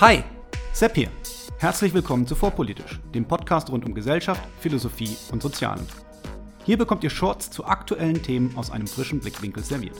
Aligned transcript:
Hi, 0.00 0.22
Sepp 0.72 0.94
hier. 0.94 1.08
Herzlich 1.58 1.92
willkommen 1.92 2.24
zu 2.24 2.36
Vorpolitisch, 2.36 3.00
dem 3.16 3.24
Podcast 3.24 3.68
rund 3.68 3.84
um 3.84 3.94
Gesellschaft, 3.94 4.40
Philosophie 4.60 5.16
und 5.32 5.42
Sozialen. 5.42 5.84
Hier 6.64 6.78
bekommt 6.78 7.02
ihr 7.02 7.10
Shorts 7.10 7.50
zu 7.50 7.64
aktuellen 7.64 8.22
Themen 8.22 8.56
aus 8.56 8.70
einem 8.70 8.86
frischen 8.86 9.18
Blickwinkel 9.18 9.64
serviert. 9.64 9.96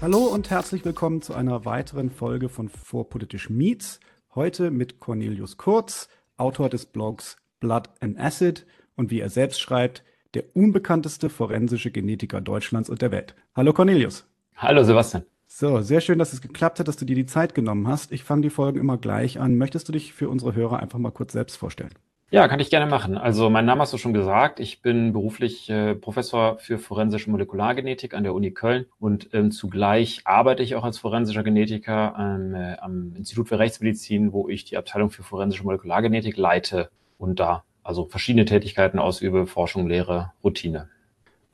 Hallo 0.00 0.24
und 0.24 0.50
herzlich 0.50 0.84
willkommen 0.84 1.22
zu 1.22 1.32
einer 1.32 1.64
weiteren 1.64 2.10
Folge 2.10 2.48
von 2.48 2.68
Vorpolitisch 2.68 3.48
Meets. 3.48 4.00
Heute 4.34 4.72
mit 4.72 4.98
Cornelius 4.98 5.56
Kurz, 5.56 6.08
Autor 6.36 6.68
des 6.68 6.86
Blogs 6.86 7.36
Blood 7.60 7.90
and 8.00 8.18
Acid 8.18 8.66
und 8.96 9.12
wie 9.12 9.20
er 9.20 9.30
selbst 9.30 9.60
schreibt, 9.60 10.02
der 10.34 10.44
unbekannteste 10.54 11.28
forensische 11.28 11.90
Genetiker 11.90 12.40
Deutschlands 12.40 12.88
und 12.90 13.02
der 13.02 13.10
Welt. 13.10 13.34
Hallo 13.54 13.72
Cornelius. 13.72 14.26
Hallo 14.56 14.82
Sebastian. 14.84 15.24
So, 15.46 15.82
sehr 15.82 16.00
schön, 16.00 16.18
dass 16.18 16.32
es 16.32 16.40
geklappt 16.40 16.80
hat, 16.80 16.88
dass 16.88 16.96
du 16.96 17.04
dir 17.04 17.16
die 17.16 17.26
Zeit 17.26 17.54
genommen 17.54 17.86
hast. 17.86 18.10
Ich 18.10 18.24
fange 18.24 18.42
die 18.42 18.50
Folgen 18.50 18.80
immer 18.80 18.96
gleich 18.96 19.38
an. 19.38 19.58
Möchtest 19.58 19.86
du 19.86 19.92
dich 19.92 20.14
für 20.14 20.30
unsere 20.30 20.54
Hörer 20.54 20.80
einfach 20.80 20.98
mal 20.98 21.10
kurz 21.10 21.32
selbst 21.32 21.56
vorstellen? 21.56 21.92
Ja, 22.30 22.48
kann 22.48 22.60
ich 22.60 22.70
gerne 22.70 22.86
machen. 22.90 23.18
Also 23.18 23.50
mein 23.50 23.66
Name 23.66 23.82
hast 23.82 23.92
du 23.92 23.98
schon 23.98 24.14
gesagt. 24.14 24.58
Ich 24.58 24.80
bin 24.80 25.12
beruflich 25.12 25.68
äh, 25.68 25.94
Professor 25.94 26.58
für 26.58 26.78
forensische 26.78 27.30
Molekulargenetik 27.30 28.14
an 28.14 28.22
der 28.22 28.32
Uni 28.32 28.52
Köln 28.52 28.86
und 28.98 29.28
ähm, 29.34 29.50
zugleich 29.50 30.22
arbeite 30.24 30.62
ich 30.62 30.74
auch 30.74 30.84
als 30.84 30.96
forensischer 30.96 31.42
Genetiker 31.42 32.14
ähm, 32.18 32.54
äh, 32.54 32.78
am 32.78 33.12
Institut 33.14 33.48
für 33.48 33.58
Rechtsmedizin, 33.58 34.32
wo 34.32 34.48
ich 34.48 34.64
die 34.64 34.78
Abteilung 34.78 35.10
für 35.10 35.22
forensische 35.22 35.64
Molekulargenetik 35.64 36.38
leite 36.38 36.88
und 37.18 37.38
da 37.38 37.64
also 37.82 38.06
verschiedene 38.06 38.44
Tätigkeiten 38.44 38.98
ausübe, 38.98 39.46
Forschung, 39.46 39.88
Lehre, 39.88 40.32
Routine. 40.42 40.88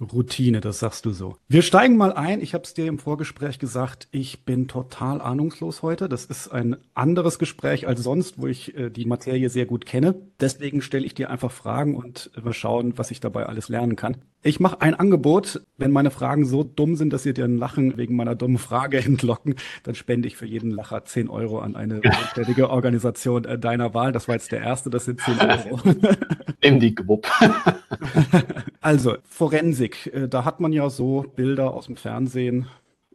Routine, 0.01 0.61
das 0.61 0.79
sagst 0.79 1.05
du 1.05 1.11
so. 1.11 1.37
Wir 1.49 1.63
steigen 1.63 1.97
mal 1.97 2.13
ein. 2.13 2.41
Ich 2.41 2.55
habe 2.55 2.65
es 2.65 2.73
dir 2.73 2.87
im 2.87 2.99
Vorgespräch 2.99 3.59
gesagt, 3.59 4.07
ich 4.13 4.45
bin 4.45 4.69
total 4.69 5.21
ahnungslos 5.21 5.83
heute. 5.83 6.09
Das 6.09 6.25
ist 6.25 6.49
ein 6.49 6.77
anderes 6.95 7.39
Gespräch 7.39 7.89
als 7.89 8.03
sonst, 8.03 8.39
wo 8.39 8.47
ich 8.47 8.77
äh, 8.77 8.91
die 8.91 9.07
Materie 9.07 9.51
sehr 9.51 9.67
gut 9.67 9.87
kenne. 9.87 10.15
Deswegen 10.41 10.83
stelle 10.83 11.05
ich 11.05 11.15
dir 11.15 11.31
einfach 11.31 11.51
Fragen 11.51 11.97
und 11.97 12.31
wir 12.41 12.53
schauen, 12.53 12.97
was 12.97 13.11
ich 13.11 13.19
dabei 13.19 13.47
alles 13.47 13.69
lernen 13.69 13.97
kann. 13.97 14.19
Ich 14.43 14.61
mache 14.61 14.81
ein 14.81 14.95
Angebot. 14.95 15.63
Wenn 15.79 15.91
meine 15.91 16.13
Fragen 16.13 16.45
so 16.45 16.63
dumm 16.63 16.95
sind, 16.95 17.13
dass 17.13 17.25
sie 17.25 17.35
dir 17.35 17.45
ein 17.45 17.57
Lachen 17.57 17.97
wegen 17.97 18.15
meiner 18.15 18.37
dummen 18.37 18.59
Frage 18.59 18.99
entlocken, 19.05 19.57
dann 19.83 19.97
spende 19.97 20.29
ich 20.29 20.37
für 20.37 20.47
jeden 20.47 20.71
Lacher 20.71 21.05
10 21.05 21.29
Euro 21.29 21.59
an 21.59 21.75
eine 21.75 21.97
wohltätige 22.05 22.71
Organisation 22.71 23.45
äh, 23.45 23.59
deiner 23.59 23.95
Wahl. 23.95 24.13
Das 24.13 24.29
war 24.29 24.37
jetzt 24.37 24.53
der 24.53 24.61
erste, 24.61 24.91
das 24.91 25.07
sind 25.07 25.21
10 25.21 25.39
Euro. 25.41 25.81
Im 26.61 26.79
die 26.79 26.95
Gewupp. 26.95 27.27
also, 28.81 29.17
Forensik. 29.25 30.07
Äh, 30.13 30.29
da 30.29 30.45
hat 30.45 30.61
man 30.61 30.73
ja 30.73 30.91
so 30.91 31.23
Bilder 31.37 31.73
aus 31.75 31.87
dem 31.87 31.97
Fernsehen 31.97 32.67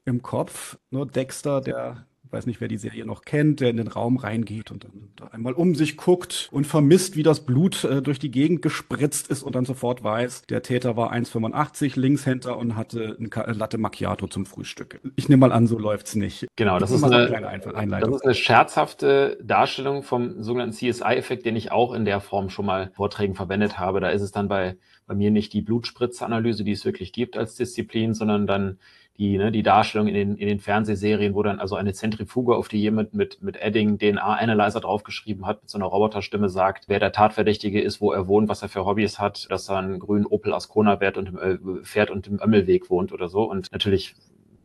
im 0.05 0.21
Kopf. 0.21 0.77
Nur 0.89 1.05
Dexter, 1.05 1.61
der 1.61 2.05
weiß 2.33 2.45
nicht, 2.47 2.59
wer 2.59 2.67
die 2.67 2.77
Serie 2.77 3.05
noch 3.05 3.23
kennt, 3.23 3.59
der 3.59 3.69
in 3.69 3.77
den 3.77 3.87
Raum 3.87 4.17
reingeht 4.17 4.71
und 4.71 4.83
dann 4.83 5.09
da 5.15 5.27
einmal 5.27 5.53
um 5.53 5.75
sich 5.75 5.97
guckt 5.97 6.49
und 6.51 6.65
vermisst, 6.65 7.15
wie 7.15 7.23
das 7.23 7.45
Blut 7.45 7.83
äh, 7.83 8.01
durch 8.01 8.19
die 8.19 8.31
Gegend 8.31 8.61
gespritzt 8.61 9.29
ist 9.29 9.43
und 9.43 9.55
dann 9.55 9.65
sofort 9.65 10.03
weiß, 10.03 10.43
der 10.49 10.63
Täter 10.63 10.97
war 10.97 11.13
1,85, 11.13 11.99
Linkshänder 11.99 12.57
und 12.57 12.75
hatte 12.75 13.17
ein 13.19 13.29
Latte 13.53 13.77
Macchiato 13.77 14.27
zum 14.27 14.45
Frühstück. 14.45 14.99
Ich 15.15 15.29
nehme 15.29 15.41
mal 15.41 15.51
an, 15.51 15.67
so 15.67 15.77
läuft's 15.77 16.15
nicht. 16.15 16.47
Genau, 16.55 16.79
das 16.79 16.91
ist, 16.91 17.03
eine, 17.03 17.37
eine 17.75 17.99
das 17.99 18.15
ist 18.15 18.25
eine 18.25 18.33
scherzhafte 18.33 19.37
Darstellung 19.41 20.03
vom 20.03 20.41
sogenannten 20.41 20.75
CSI-Effekt, 20.75 21.45
den 21.45 21.55
ich 21.55 21.71
auch 21.71 21.93
in 21.93 22.05
der 22.05 22.19
Form 22.19 22.49
schon 22.49 22.65
mal 22.65 22.91
Vorträgen 22.95 23.35
verwendet 23.35 23.77
habe. 23.77 23.99
Da 23.99 24.09
ist 24.09 24.21
es 24.21 24.31
dann 24.31 24.47
bei, 24.47 24.77
bei 25.05 25.15
mir 25.15 25.31
nicht 25.31 25.53
die 25.53 25.61
Blutspritzanalyse, 25.61 26.63
die 26.63 26.71
es 26.71 26.85
wirklich 26.85 27.13
gibt 27.13 27.37
als 27.37 27.55
Disziplin, 27.55 28.13
sondern 28.13 28.47
dann 28.47 28.79
die, 29.17 29.37
ne, 29.37 29.51
die 29.51 29.61
Darstellung 29.61 30.07
in 30.07 30.15
den, 30.15 30.37
in 30.37 30.47
den 30.47 30.59
Fernsehserien, 30.59 31.35
wo 31.35 31.43
dann 31.43 31.59
also 31.59 31.75
eine 31.75 31.93
Zentrifuge, 31.93 32.55
auf 32.55 32.67
die 32.67 32.81
jemand 32.81 33.13
mit, 33.13 33.43
mit 33.43 33.57
Edding 33.61 33.99
DNA-Analyzer 33.99 34.79
draufgeschrieben 34.79 35.45
hat, 35.45 35.61
mit 35.61 35.69
so 35.69 35.77
einer 35.77 35.85
Roboterstimme 35.85 36.49
sagt, 36.49 36.85
wer 36.87 36.99
der 36.99 37.11
Tatverdächtige 37.11 37.79
ist, 37.79 38.01
wo 38.01 38.11
er 38.11 38.27
wohnt, 38.27 38.49
was 38.49 38.63
er 38.63 38.69
für 38.69 38.85
Hobbys 38.85 39.19
hat, 39.19 39.49
dass 39.51 39.69
er 39.69 39.77
einen 39.77 39.99
grünen 39.99 40.25
Opel 40.25 40.53
Ascona 40.53 40.97
fährt 40.97 41.17
und 41.17 41.29
im, 41.29 41.37
äh, 41.37 41.83
fährt 41.83 42.09
und 42.09 42.27
im 42.27 42.39
Ömmelweg 42.41 42.89
wohnt 42.89 43.11
oder 43.13 43.29
so 43.29 43.43
und 43.43 43.71
natürlich, 43.71 44.15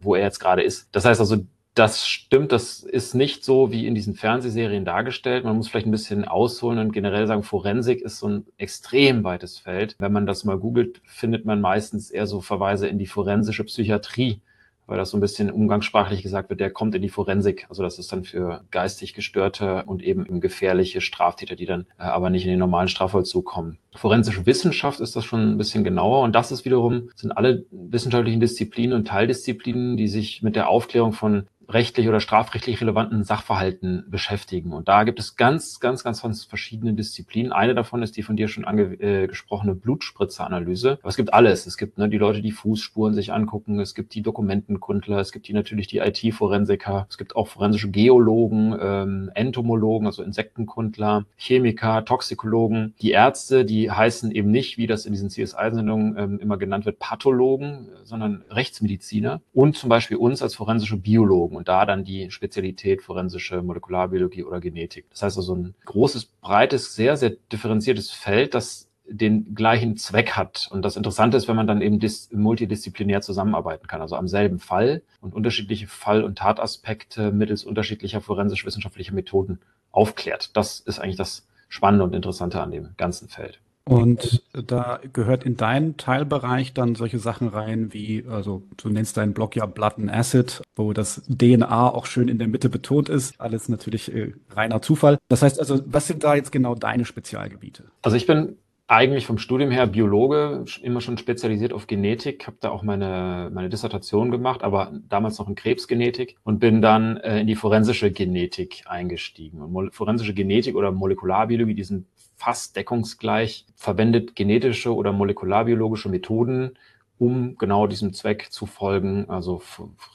wo 0.01 0.15
er 0.15 0.23
jetzt 0.23 0.39
gerade 0.39 0.63
ist. 0.63 0.89
Das 0.93 1.05
heißt 1.05 1.21
also, 1.21 1.45
das 1.79 2.07
stimmt, 2.07 2.53
das 2.53 2.81
ist 2.83 3.15
nicht 3.15 3.45
so 3.45 3.71
wie 3.71 3.87
in 3.87 3.95
diesen 3.95 4.15
Fernsehserien 4.15 4.85
dargestellt. 4.85 5.45
Man 5.45 5.57
muss 5.57 5.69
vielleicht 5.69 5.87
ein 5.87 5.93
bisschen 5.93 6.27
ausholen 6.27 6.79
und 6.79 6.93
generell 6.93 7.27
sagen, 7.27 7.43
Forensik 7.43 8.01
ist 8.01 8.19
so 8.19 8.29
ein 8.29 8.47
extrem 8.57 9.25
weites 9.25 9.59
Feld. 9.59 9.95
Wenn 9.99 10.13
man 10.13 10.27
das 10.27 10.45
mal 10.45 10.59
googelt, 10.59 11.01
findet 11.05 11.45
man 11.45 11.61
meistens 11.61 12.11
eher 12.11 12.27
so 12.27 12.41
Verweise 12.41 12.89
in 12.89 12.99
die 12.99 13.07
forensische 13.07 13.65
Psychiatrie 13.65 14.41
weil 14.89 14.97
das 14.97 15.11
so 15.11 15.19
ein 15.19 15.21
bisschen 15.21 15.51
umgangssprachlich 15.51 16.23
gesagt 16.23 16.49
wird, 16.49 16.61
der 16.61 16.71
kommt 16.71 16.95
in 16.95 17.03
die 17.03 17.11
Forensik. 17.11 17.67
Also 17.69 17.83
das 17.83 17.99
ist 17.99 18.11
dann 18.11 18.25
für 18.25 18.65
geistig 18.71 19.13
Gestörte 19.13 19.85
und 19.85 20.03
eben 20.03 20.41
gefährliche 20.41 21.03
Straftäter, 21.03 21.57
die 21.57 21.67
dann 21.67 21.83
äh, 21.99 22.05
aber 22.05 22.31
nicht 22.31 22.45
in 22.45 22.51
den 22.51 22.59
normalen 22.59 22.89
Strafvollzug 22.89 23.45
kommen. 23.45 23.79
Forensische 23.95 24.47
Wissenschaft 24.47 25.01
ist 25.01 25.15
das 25.15 25.27
schon 25.27 25.53
ein 25.53 25.59
bisschen 25.59 25.85
genauer 25.85 26.23
und 26.23 26.35
das 26.35 26.51
ist 26.51 26.65
wiederum, 26.65 27.11
sind 27.15 27.33
alle 27.33 27.67
wissenschaftlichen 27.71 28.41
Disziplinen 28.41 28.97
und 28.97 29.07
Teildisziplinen, 29.07 29.99
die 29.99 30.09
sich 30.09 30.43
mit 30.43 30.57
der 30.57 30.71
Aufklärung 30.71 31.13
von 31.13 31.47
rechtlich 31.69 32.09
oder 32.09 32.21
strafrechtlich 32.21 32.81
relevanten 32.81 33.25
Sachverhalten 33.25 34.05
beschäftigen. 34.09 34.73
Und 34.73 34.89
da 34.89 35.05
gibt 35.05 35.21
es 35.21 35.37
ganz, 35.37 35.81
ganz, 35.81 36.03
ganz, 36.03 36.23
ganz 36.23 36.45
verschiedene 36.45 36.95
Disziplinen. 36.95 37.53
Eine 37.53 37.75
davon 37.75 38.03
ist 38.03 38.17
die 38.17 38.23
von 38.23 38.37
dir 38.37 38.49
schon 38.49 38.65
angesprochene 38.65 39.73
äh, 39.73 39.75
Blutspritzeranalyse. 39.75 40.99
Aber 41.03 41.09
es 41.09 41.17
gibt 41.17 41.35
alles. 41.35 41.67
Es 41.67 41.77
gibt 41.77 41.99
ne, 41.99 42.09
die 42.09 42.17
Leute, 42.17 42.41
die 42.41 42.53
Fußspuren 42.53 43.13
sich 43.13 43.33
angucken. 43.33 43.81
Es 43.81 43.95
gibt 43.95 44.15
die 44.15 44.23
Dokumentenkundler. 44.23 45.19
Es 45.19 45.31
gibt 45.31 45.47
die 45.49 45.53
natürlich 45.53 45.89
die 45.89 45.99
IT-Forensiker. 45.99 47.07
Es 47.11 47.19
gibt 47.19 47.37
auch 47.37 47.49
forensische 47.49 47.91
Geologen, 47.91 48.75
ähm, 48.81 49.31
Entomologen, 49.35 50.07
also 50.07 50.23
Insektenkundler, 50.23 51.27
Chemiker, 51.37 52.05
Toxikologen. 52.05 52.95
Die 53.03 53.11
Ärzte, 53.11 53.67
die 53.67 53.91
heißen 53.91 54.31
eben 54.31 54.51
nicht, 54.51 54.79
wie 54.79 54.87
das 54.87 55.05
in 55.05 55.13
diesen 55.13 55.29
CSI-Sendungen 55.29 56.17
ähm, 56.17 56.39
immer 56.39 56.57
genannt 56.57 56.87
wird, 56.87 56.99
Pathologen, 56.99 57.89
sondern 58.05 58.43
Rechtsmediziner. 58.49 59.43
Und 59.53 59.77
zum 59.77 59.91
Beispiel 59.91 60.17
uns 60.17 60.43
als 60.43 60.55
forensische 60.55 60.97
Biologen 60.97 61.58
und 61.59 61.69
da 61.69 61.85
dann 61.85 62.05
die 62.05 62.31
Spezialität 62.31 63.03
forensische 63.03 63.61
Molekularbiologie 63.63 64.45
oder 64.45 64.61
Genetik. 64.61 65.07
Das 65.11 65.23
heißt 65.23 65.37
also 65.37 65.55
ein 65.55 65.75
großes, 65.85 66.25
breites, 66.41 66.95
sehr, 66.95 67.17
sehr 67.17 67.31
differenziertes 67.53 68.11
Feld, 68.11 68.55
das 68.55 68.89
den 69.11 69.55
gleichen 69.55 69.97
Zweck 69.97 70.33
hat. 70.33 70.69
Und 70.71 70.83
das 70.83 70.97
Interessante 70.97 71.37
ist, 71.37 71.49
wenn 71.49 71.57
man 71.57 71.67
dann 71.67 71.81
eben 71.81 71.99
multidisziplinär 72.31 73.21
zusammenarbeiten 73.23 73.87
kann, 73.87 74.01
also 74.01 74.17
am 74.17 74.29
selben 74.29 74.59
Fall 74.59 75.03
und 75.21 75.35
unterschiedliche 75.35 75.87
Fall- 75.87 76.25
und 76.25 76.39
Tataspekte 76.39 77.33
mittels 77.33 77.65
unterschiedlicher 77.65 78.21
forensisch-wissenschaftlicher 78.21 79.15
Methoden 79.15 79.61
aufklärt. 79.91 80.57
Das 80.57 80.81
ist 80.81 80.99
eigentlich 80.99 81.17
das 81.17 81.47
Spannende 81.69 82.05
und 82.05 82.15
Interessante 82.15 82.61
an 82.61 82.71
dem 82.71 82.91
ganzen 82.97 83.29
Feld. 83.29 83.61
Und 83.89 84.43
da 84.53 85.01
gehört 85.13 85.45
in 85.45 85.57
deinen 85.57 85.97
Teilbereich 85.97 86.75
dann 86.75 86.95
solche 86.95 87.19
Sachen 87.19 87.49
rein 87.49 87.93
wie, 87.93 88.25
also 88.29 88.63
du 88.77 88.89
nennst 88.91 89.17
deinen 89.17 89.33
Blog 89.33 89.57
ja 89.57 89.67
Blood 89.67 89.99
and 89.99 90.13
Acid, 90.13 90.63
wo 90.77 90.93
das 90.93 91.23
DNA 91.29 91.91
auch 91.91 92.07
schön 92.07 92.29
in 92.29 92.39
der 92.39 92.49
Mitte 92.49 92.69
betont 92.69 93.09
ist. 93.09 93.41
Alles 93.41 93.69
natürlich 93.69 94.15
äh, 94.15 94.33
reiner 94.51 94.83
Zufall. 94.83 95.19
Das 95.29 95.43
heißt 95.43 95.59
also, 95.59 95.81
was 95.87 96.07
sind 96.07 96.25
da 96.25 96.35
jetzt 96.35 96.53
genau 96.53 96.75
deine 96.75 97.05
Spezialgebiete? 97.05 97.85
Also 98.03 98.17
ich 98.17 98.27
bin 98.27 98.57
eigentlich 98.89 99.27
vom 99.27 99.37
Studium 99.37 99.71
her 99.71 99.87
Biologe, 99.87 100.65
immer 100.83 101.03
schon 101.03 101.19
spezialisiert 101.19 101.75
auf 101.75 101.87
Genetik, 101.87 102.47
habe 102.47 102.57
da 102.61 102.71
auch 102.71 102.83
meine, 102.83 103.51
meine 103.53 103.69
Dissertation 103.69 104.31
gemacht, 104.31 104.63
aber 104.63 104.93
damals 105.11 105.39
noch 105.39 105.47
in 105.47 105.55
Krebsgenetik 105.55 106.37
und 106.43 106.59
bin 106.59 106.81
dann 106.81 107.19
äh, 107.19 107.41
in 107.41 107.47
die 107.47 107.55
forensische 107.55 108.11
Genetik 108.11 108.85
eingestiegen. 108.87 109.61
Und 109.61 109.95
forensische 109.95 110.33
Genetik 110.33 110.75
oder 110.75 110.91
Molekularbiologie, 110.91 111.75
die 111.75 111.85
sind 111.85 112.07
fast 112.39 112.77
deckungsgleich, 112.77 113.67
verwendet 113.75 114.37
genetische 114.37 114.95
oder 114.95 115.13
molekularbiologische 115.13 116.09
Methoden, 116.09 116.79
um 117.19 117.59
genau 117.59 117.87
diesem 117.87 118.15
Zweck 118.15 118.47
zu 118.51 118.67
folgen, 118.67 119.29
also 119.29 119.61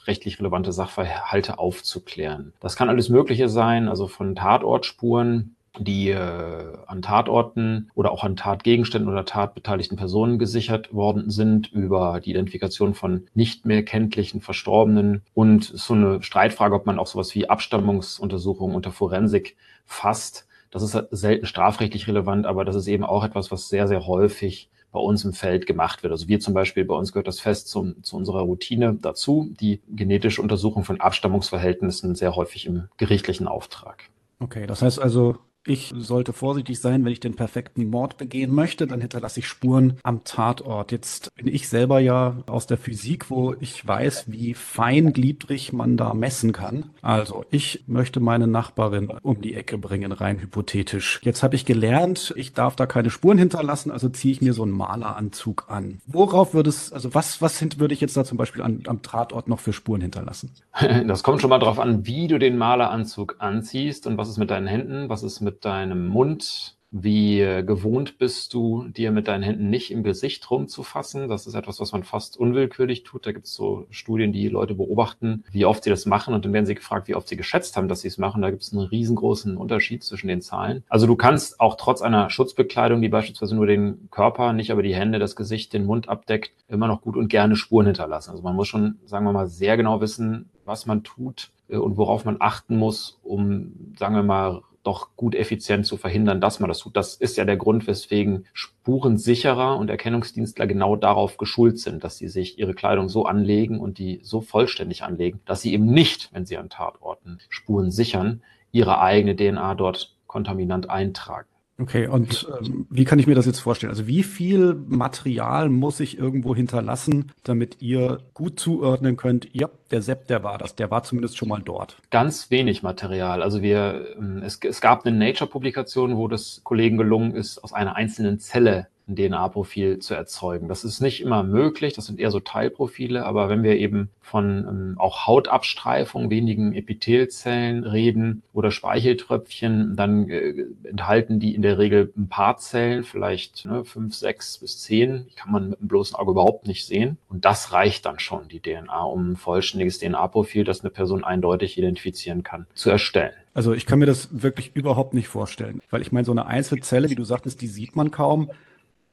rechtlich 0.06 0.40
relevante 0.40 0.72
Sachverhalte 0.72 1.58
aufzuklären. 1.58 2.54
Das 2.60 2.76
kann 2.76 2.88
alles 2.88 3.10
Mögliche 3.10 3.48
sein, 3.48 3.88
also 3.88 4.08
von 4.08 4.34
Tatortspuren, 4.34 5.54
die 5.78 6.10
äh, 6.10 6.72
an 6.86 7.02
Tatorten 7.02 7.90
oder 7.94 8.12
auch 8.12 8.22
an 8.24 8.36
Tatgegenständen 8.36 9.10
oder 9.10 9.24
tatbeteiligten 9.24 9.98
Personen 9.98 10.38
gesichert 10.38 10.94
worden 10.94 11.30
sind, 11.30 11.72
über 11.72 12.20
die 12.24 12.30
Identifikation 12.30 12.94
von 12.94 13.26
nicht 13.34 13.66
mehr 13.66 13.84
kenntlichen 13.84 14.40
Verstorbenen 14.40 15.22
und 15.34 15.64
so 15.64 15.94
eine 15.94 16.22
Streitfrage, 16.22 16.74
ob 16.74 16.86
man 16.86 16.98
auch 16.98 17.08
sowas 17.08 17.34
wie 17.34 17.50
Abstammungsuntersuchungen 17.50 18.76
unter 18.76 18.92
Forensik 18.92 19.56
fasst. 19.84 20.46
Das 20.74 20.82
ist 20.82 20.98
selten 21.12 21.46
strafrechtlich 21.46 22.08
relevant, 22.08 22.46
aber 22.46 22.64
das 22.64 22.74
ist 22.74 22.88
eben 22.88 23.04
auch 23.04 23.22
etwas, 23.22 23.52
was 23.52 23.68
sehr, 23.68 23.86
sehr 23.86 24.08
häufig 24.08 24.68
bei 24.90 24.98
uns 24.98 25.24
im 25.24 25.32
Feld 25.32 25.66
gemacht 25.66 26.02
wird. 26.02 26.10
Also 26.10 26.26
wir 26.26 26.40
zum 26.40 26.52
Beispiel, 26.52 26.84
bei 26.84 26.96
uns 26.96 27.12
gehört 27.12 27.28
das 27.28 27.38
fest 27.38 27.68
zum, 27.68 28.02
zu 28.02 28.16
unserer 28.16 28.40
Routine 28.40 28.98
dazu, 29.00 29.54
die 29.60 29.80
genetische 29.88 30.42
Untersuchung 30.42 30.82
von 30.82 31.00
Abstammungsverhältnissen 31.00 32.16
sehr 32.16 32.34
häufig 32.34 32.66
im 32.66 32.88
gerichtlichen 32.96 33.46
Auftrag. 33.46 34.10
Okay, 34.40 34.66
das 34.66 34.82
heißt 34.82 34.98
also, 34.98 35.36
ich 35.66 35.92
sollte 35.96 36.32
vorsichtig 36.32 36.80
sein, 36.80 37.04
wenn 37.04 37.12
ich 37.12 37.20
den 37.20 37.36
perfekten 37.36 37.88
Mord 37.88 38.18
begehen 38.18 38.54
möchte, 38.54 38.86
dann 38.86 39.00
hinterlasse 39.00 39.40
ich 39.40 39.48
Spuren 39.48 39.98
am 40.02 40.24
Tatort. 40.24 40.92
Jetzt 40.92 41.34
bin 41.36 41.48
ich 41.48 41.68
selber 41.68 42.00
ja 42.00 42.36
aus 42.46 42.66
der 42.66 42.76
Physik, 42.76 43.30
wo 43.30 43.54
ich 43.60 43.86
weiß, 43.86 44.30
wie 44.30 44.54
feingliedrig 44.54 45.72
man 45.72 45.96
da 45.96 46.12
messen 46.12 46.52
kann. 46.52 46.90
Also 47.02 47.44
ich 47.50 47.84
möchte 47.86 48.20
meine 48.20 48.46
Nachbarin 48.46 49.10
um 49.22 49.40
die 49.40 49.54
Ecke 49.54 49.78
bringen, 49.78 50.12
rein 50.12 50.40
hypothetisch. 50.40 51.20
Jetzt 51.22 51.42
habe 51.42 51.56
ich 51.56 51.64
gelernt, 51.64 52.34
ich 52.36 52.52
darf 52.52 52.76
da 52.76 52.86
keine 52.86 53.10
Spuren 53.10 53.38
hinterlassen, 53.38 53.90
also 53.90 54.08
ziehe 54.08 54.32
ich 54.32 54.42
mir 54.42 54.52
so 54.52 54.62
einen 54.62 54.72
Maleranzug 54.72 55.66
an. 55.68 56.00
Worauf 56.06 56.52
würde 56.52 56.70
es, 56.70 56.92
also 56.92 57.14
was, 57.14 57.40
was 57.40 57.64
würde 57.78 57.94
ich 57.94 58.00
jetzt 58.00 58.16
da 58.16 58.24
zum 58.24 58.36
Beispiel 58.36 58.62
an, 58.62 58.82
am 58.86 59.00
Tatort 59.00 59.48
noch 59.48 59.60
für 59.60 59.72
Spuren 59.72 60.02
hinterlassen? 60.02 60.50
Das 61.14 61.22
kommt 61.22 61.40
schon 61.40 61.50
mal 61.50 61.58
darauf 61.58 61.78
an, 61.78 62.06
wie 62.06 62.26
du 62.26 62.38
den 62.38 62.56
Maleranzug 62.56 63.36
anziehst 63.38 64.06
und 64.06 64.18
was 64.18 64.28
ist 64.28 64.38
mit 64.38 64.50
deinen 64.50 64.66
Händen, 64.66 65.08
was 65.08 65.22
ist 65.22 65.40
mit 65.40 65.53
deinem 65.60 66.06
Mund, 66.06 66.76
wie 66.96 67.40
gewohnt 67.66 68.18
bist 68.18 68.54
du, 68.54 68.86
dir 68.86 69.10
mit 69.10 69.26
deinen 69.26 69.42
Händen 69.42 69.68
nicht 69.68 69.90
im 69.90 70.04
Gesicht 70.04 70.48
rumzufassen? 70.48 71.28
Das 71.28 71.48
ist 71.48 71.54
etwas, 71.54 71.80
was 71.80 71.90
man 71.90 72.04
fast 72.04 72.36
unwillkürlich 72.36 73.02
tut. 73.02 73.26
Da 73.26 73.32
gibt 73.32 73.46
es 73.46 73.54
so 73.54 73.88
Studien, 73.90 74.32
die 74.32 74.48
Leute 74.48 74.76
beobachten, 74.76 75.42
wie 75.50 75.64
oft 75.64 75.82
sie 75.82 75.90
das 75.90 76.06
machen 76.06 76.34
und 76.34 76.44
dann 76.44 76.52
werden 76.52 76.66
sie 76.66 76.76
gefragt, 76.76 77.08
wie 77.08 77.16
oft 77.16 77.26
sie 77.26 77.36
geschätzt 77.36 77.76
haben, 77.76 77.88
dass 77.88 78.02
sie 78.02 78.08
es 78.08 78.16
machen. 78.16 78.42
Da 78.42 78.50
gibt 78.50 78.62
es 78.62 78.72
einen 78.72 78.86
riesengroßen 78.86 79.56
Unterschied 79.56 80.04
zwischen 80.04 80.28
den 80.28 80.40
Zahlen. 80.40 80.84
Also 80.88 81.08
du 81.08 81.16
kannst 81.16 81.58
auch 81.58 81.74
trotz 81.76 82.00
einer 82.00 82.30
Schutzbekleidung, 82.30 83.02
die 83.02 83.08
beispielsweise 83.08 83.56
nur 83.56 83.66
den 83.66 84.08
Körper, 84.12 84.52
nicht 84.52 84.70
aber 84.70 84.84
die 84.84 84.94
Hände, 84.94 85.18
das 85.18 85.34
Gesicht, 85.34 85.72
den 85.72 85.86
Mund 85.86 86.08
abdeckt, 86.08 86.52
immer 86.68 86.86
noch 86.86 87.00
gut 87.00 87.16
und 87.16 87.26
gerne 87.26 87.56
Spuren 87.56 87.86
hinterlassen. 87.86 88.30
Also 88.30 88.44
man 88.44 88.54
muss 88.54 88.68
schon, 88.68 89.00
sagen 89.04 89.24
wir 89.24 89.32
mal, 89.32 89.48
sehr 89.48 89.76
genau 89.76 90.00
wissen, 90.00 90.48
was 90.64 90.86
man 90.86 91.02
tut 91.02 91.50
äh, 91.68 91.76
und 91.76 91.96
worauf 91.96 92.24
man 92.24 92.36
achten 92.38 92.76
muss, 92.76 93.18
um, 93.24 93.94
sagen 93.98 94.14
wir 94.14 94.22
mal, 94.22 94.62
doch 94.84 95.16
gut 95.16 95.34
effizient 95.34 95.86
zu 95.86 95.96
verhindern, 95.96 96.40
dass 96.40 96.60
man 96.60 96.68
das 96.68 96.78
tut. 96.78 96.96
Das 96.96 97.16
ist 97.16 97.36
ja 97.36 97.44
der 97.44 97.56
Grund, 97.56 97.86
weswegen 97.86 98.46
Spurensicherer 98.52 99.76
und 99.76 99.90
Erkennungsdienstler 99.90 100.66
genau 100.66 100.94
darauf 100.94 101.36
geschult 101.38 101.78
sind, 101.78 102.04
dass 102.04 102.18
sie 102.18 102.28
sich 102.28 102.58
ihre 102.58 102.74
Kleidung 102.74 103.08
so 103.08 103.24
anlegen 103.24 103.80
und 103.80 103.98
die 103.98 104.20
so 104.22 104.40
vollständig 104.40 105.02
anlegen, 105.02 105.40
dass 105.46 105.62
sie 105.62 105.72
eben 105.72 105.86
nicht, 105.86 106.32
wenn 106.32 106.46
sie 106.46 106.58
an 106.58 106.68
Tatorten 106.68 107.40
Spuren 107.48 107.90
sichern, 107.90 108.42
ihre 108.72 109.00
eigene 109.00 109.34
DNA 109.34 109.74
dort 109.74 110.14
kontaminant 110.26 110.90
eintragen. 110.90 111.48
Okay, 111.76 112.06
und 112.06 112.46
ähm, 112.60 112.86
wie 112.88 113.04
kann 113.04 113.18
ich 113.18 113.26
mir 113.26 113.34
das 113.34 113.46
jetzt 113.46 113.58
vorstellen? 113.58 113.90
Also 113.90 114.06
wie 114.06 114.22
viel 114.22 114.74
Material 114.86 115.68
muss 115.68 115.98
ich 115.98 116.16
irgendwo 116.18 116.54
hinterlassen, 116.54 117.32
damit 117.42 117.82
ihr 117.82 118.18
gut 118.32 118.60
zuordnen 118.60 119.16
könnt, 119.16 119.48
ja, 119.52 119.68
der 119.90 120.00
Sepp, 120.00 120.28
der 120.28 120.44
war 120.44 120.56
das, 120.56 120.76
der 120.76 120.92
war 120.92 121.02
zumindest 121.02 121.36
schon 121.36 121.48
mal 121.48 121.60
dort. 121.64 121.96
Ganz 122.10 122.50
wenig 122.52 122.84
Material. 122.84 123.42
Also 123.42 123.60
wir, 123.60 124.06
ähm, 124.16 124.40
es, 124.44 124.60
es 124.62 124.80
gab 124.80 125.04
eine 125.04 125.16
Nature-Publikation, 125.16 126.16
wo 126.16 126.28
das 126.28 126.60
Kollegen 126.62 126.96
gelungen 126.96 127.34
ist, 127.34 127.58
aus 127.64 127.72
einer 127.72 127.96
einzelnen 127.96 128.38
Zelle 128.38 128.86
ein 129.08 129.16
DNA-Profil 129.16 129.98
zu 129.98 130.14
erzeugen. 130.14 130.68
Das 130.68 130.84
ist 130.84 131.00
nicht 131.00 131.20
immer 131.20 131.42
möglich, 131.42 131.92
das 131.92 132.06
sind 132.06 132.18
eher 132.18 132.30
so 132.30 132.40
Teilprofile, 132.40 133.26
aber 133.26 133.48
wenn 133.48 133.62
wir 133.62 133.76
eben 133.76 134.10
von 134.20 134.66
ähm, 134.68 134.94
auch 134.98 135.26
Hautabstreifung, 135.26 136.30
wenigen 136.30 136.72
Epithelzellen 136.74 137.84
reden 137.84 138.42
oder 138.52 138.70
Speicheltröpfchen, 138.70 139.96
dann 139.96 140.28
äh, 140.30 140.64
enthalten 140.84 141.38
die 141.38 141.54
in 141.54 141.62
der 141.62 141.78
Regel 141.78 142.12
ein 142.16 142.28
paar 142.28 142.56
Zellen, 142.56 143.04
vielleicht 143.04 143.66
ne, 143.66 143.84
fünf, 143.84 144.14
sechs 144.14 144.58
bis 144.58 144.80
zehn, 144.80 145.26
die 145.28 145.34
kann 145.34 145.52
man 145.52 145.70
mit 145.70 145.80
dem 145.80 145.88
bloßen 145.88 146.16
Auge 146.16 146.30
überhaupt 146.30 146.66
nicht 146.66 146.86
sehen. 146.86 147.18
Und 147.28 147.44
das 147.44 147.72
reicht 147.72 148.06
dann 148.06 148.18
schon, 148.18 148.48
die 148.48 148.60
DNA, 148.60 149.02
um 149.02 149.32
ein 149.32 149.36
vollständiges 149.36 149.98
DNA-Profil, 149.98 150.64
das 150.64 150.80
eine 150.80 150.90
Person 150.90 151.24
eindeutig 151.24 151.76
identifizieren 151.76 152.42
kann, 152.42 152.66
zu 152.74 152.90
erstellen. 152.90 153.34
Also 153.52 153.72
ich 153.72 153.86
kann 153.86 154.00
mir 154.00 154.06
das 154.06 154.42
wirklich 154.42 154.74
überhaupt 154.74 155.14
nicht 155.14 155.28
vorstellen, 155.28 155.80
weil 155.90 156.02
ich 156.02 156.10
meine, 156.10 156.24
so 156.24 156.32
eine 156.32 156.46
Einzelzelle, 156.46 157.08
wie 157.08 157.14
du 157.14 157.24
sagtest, 157.24 157.60
die 157.60 157.68
sieht 157.68 157.94
man 157.94 158.10
kaum. 158.10 158.50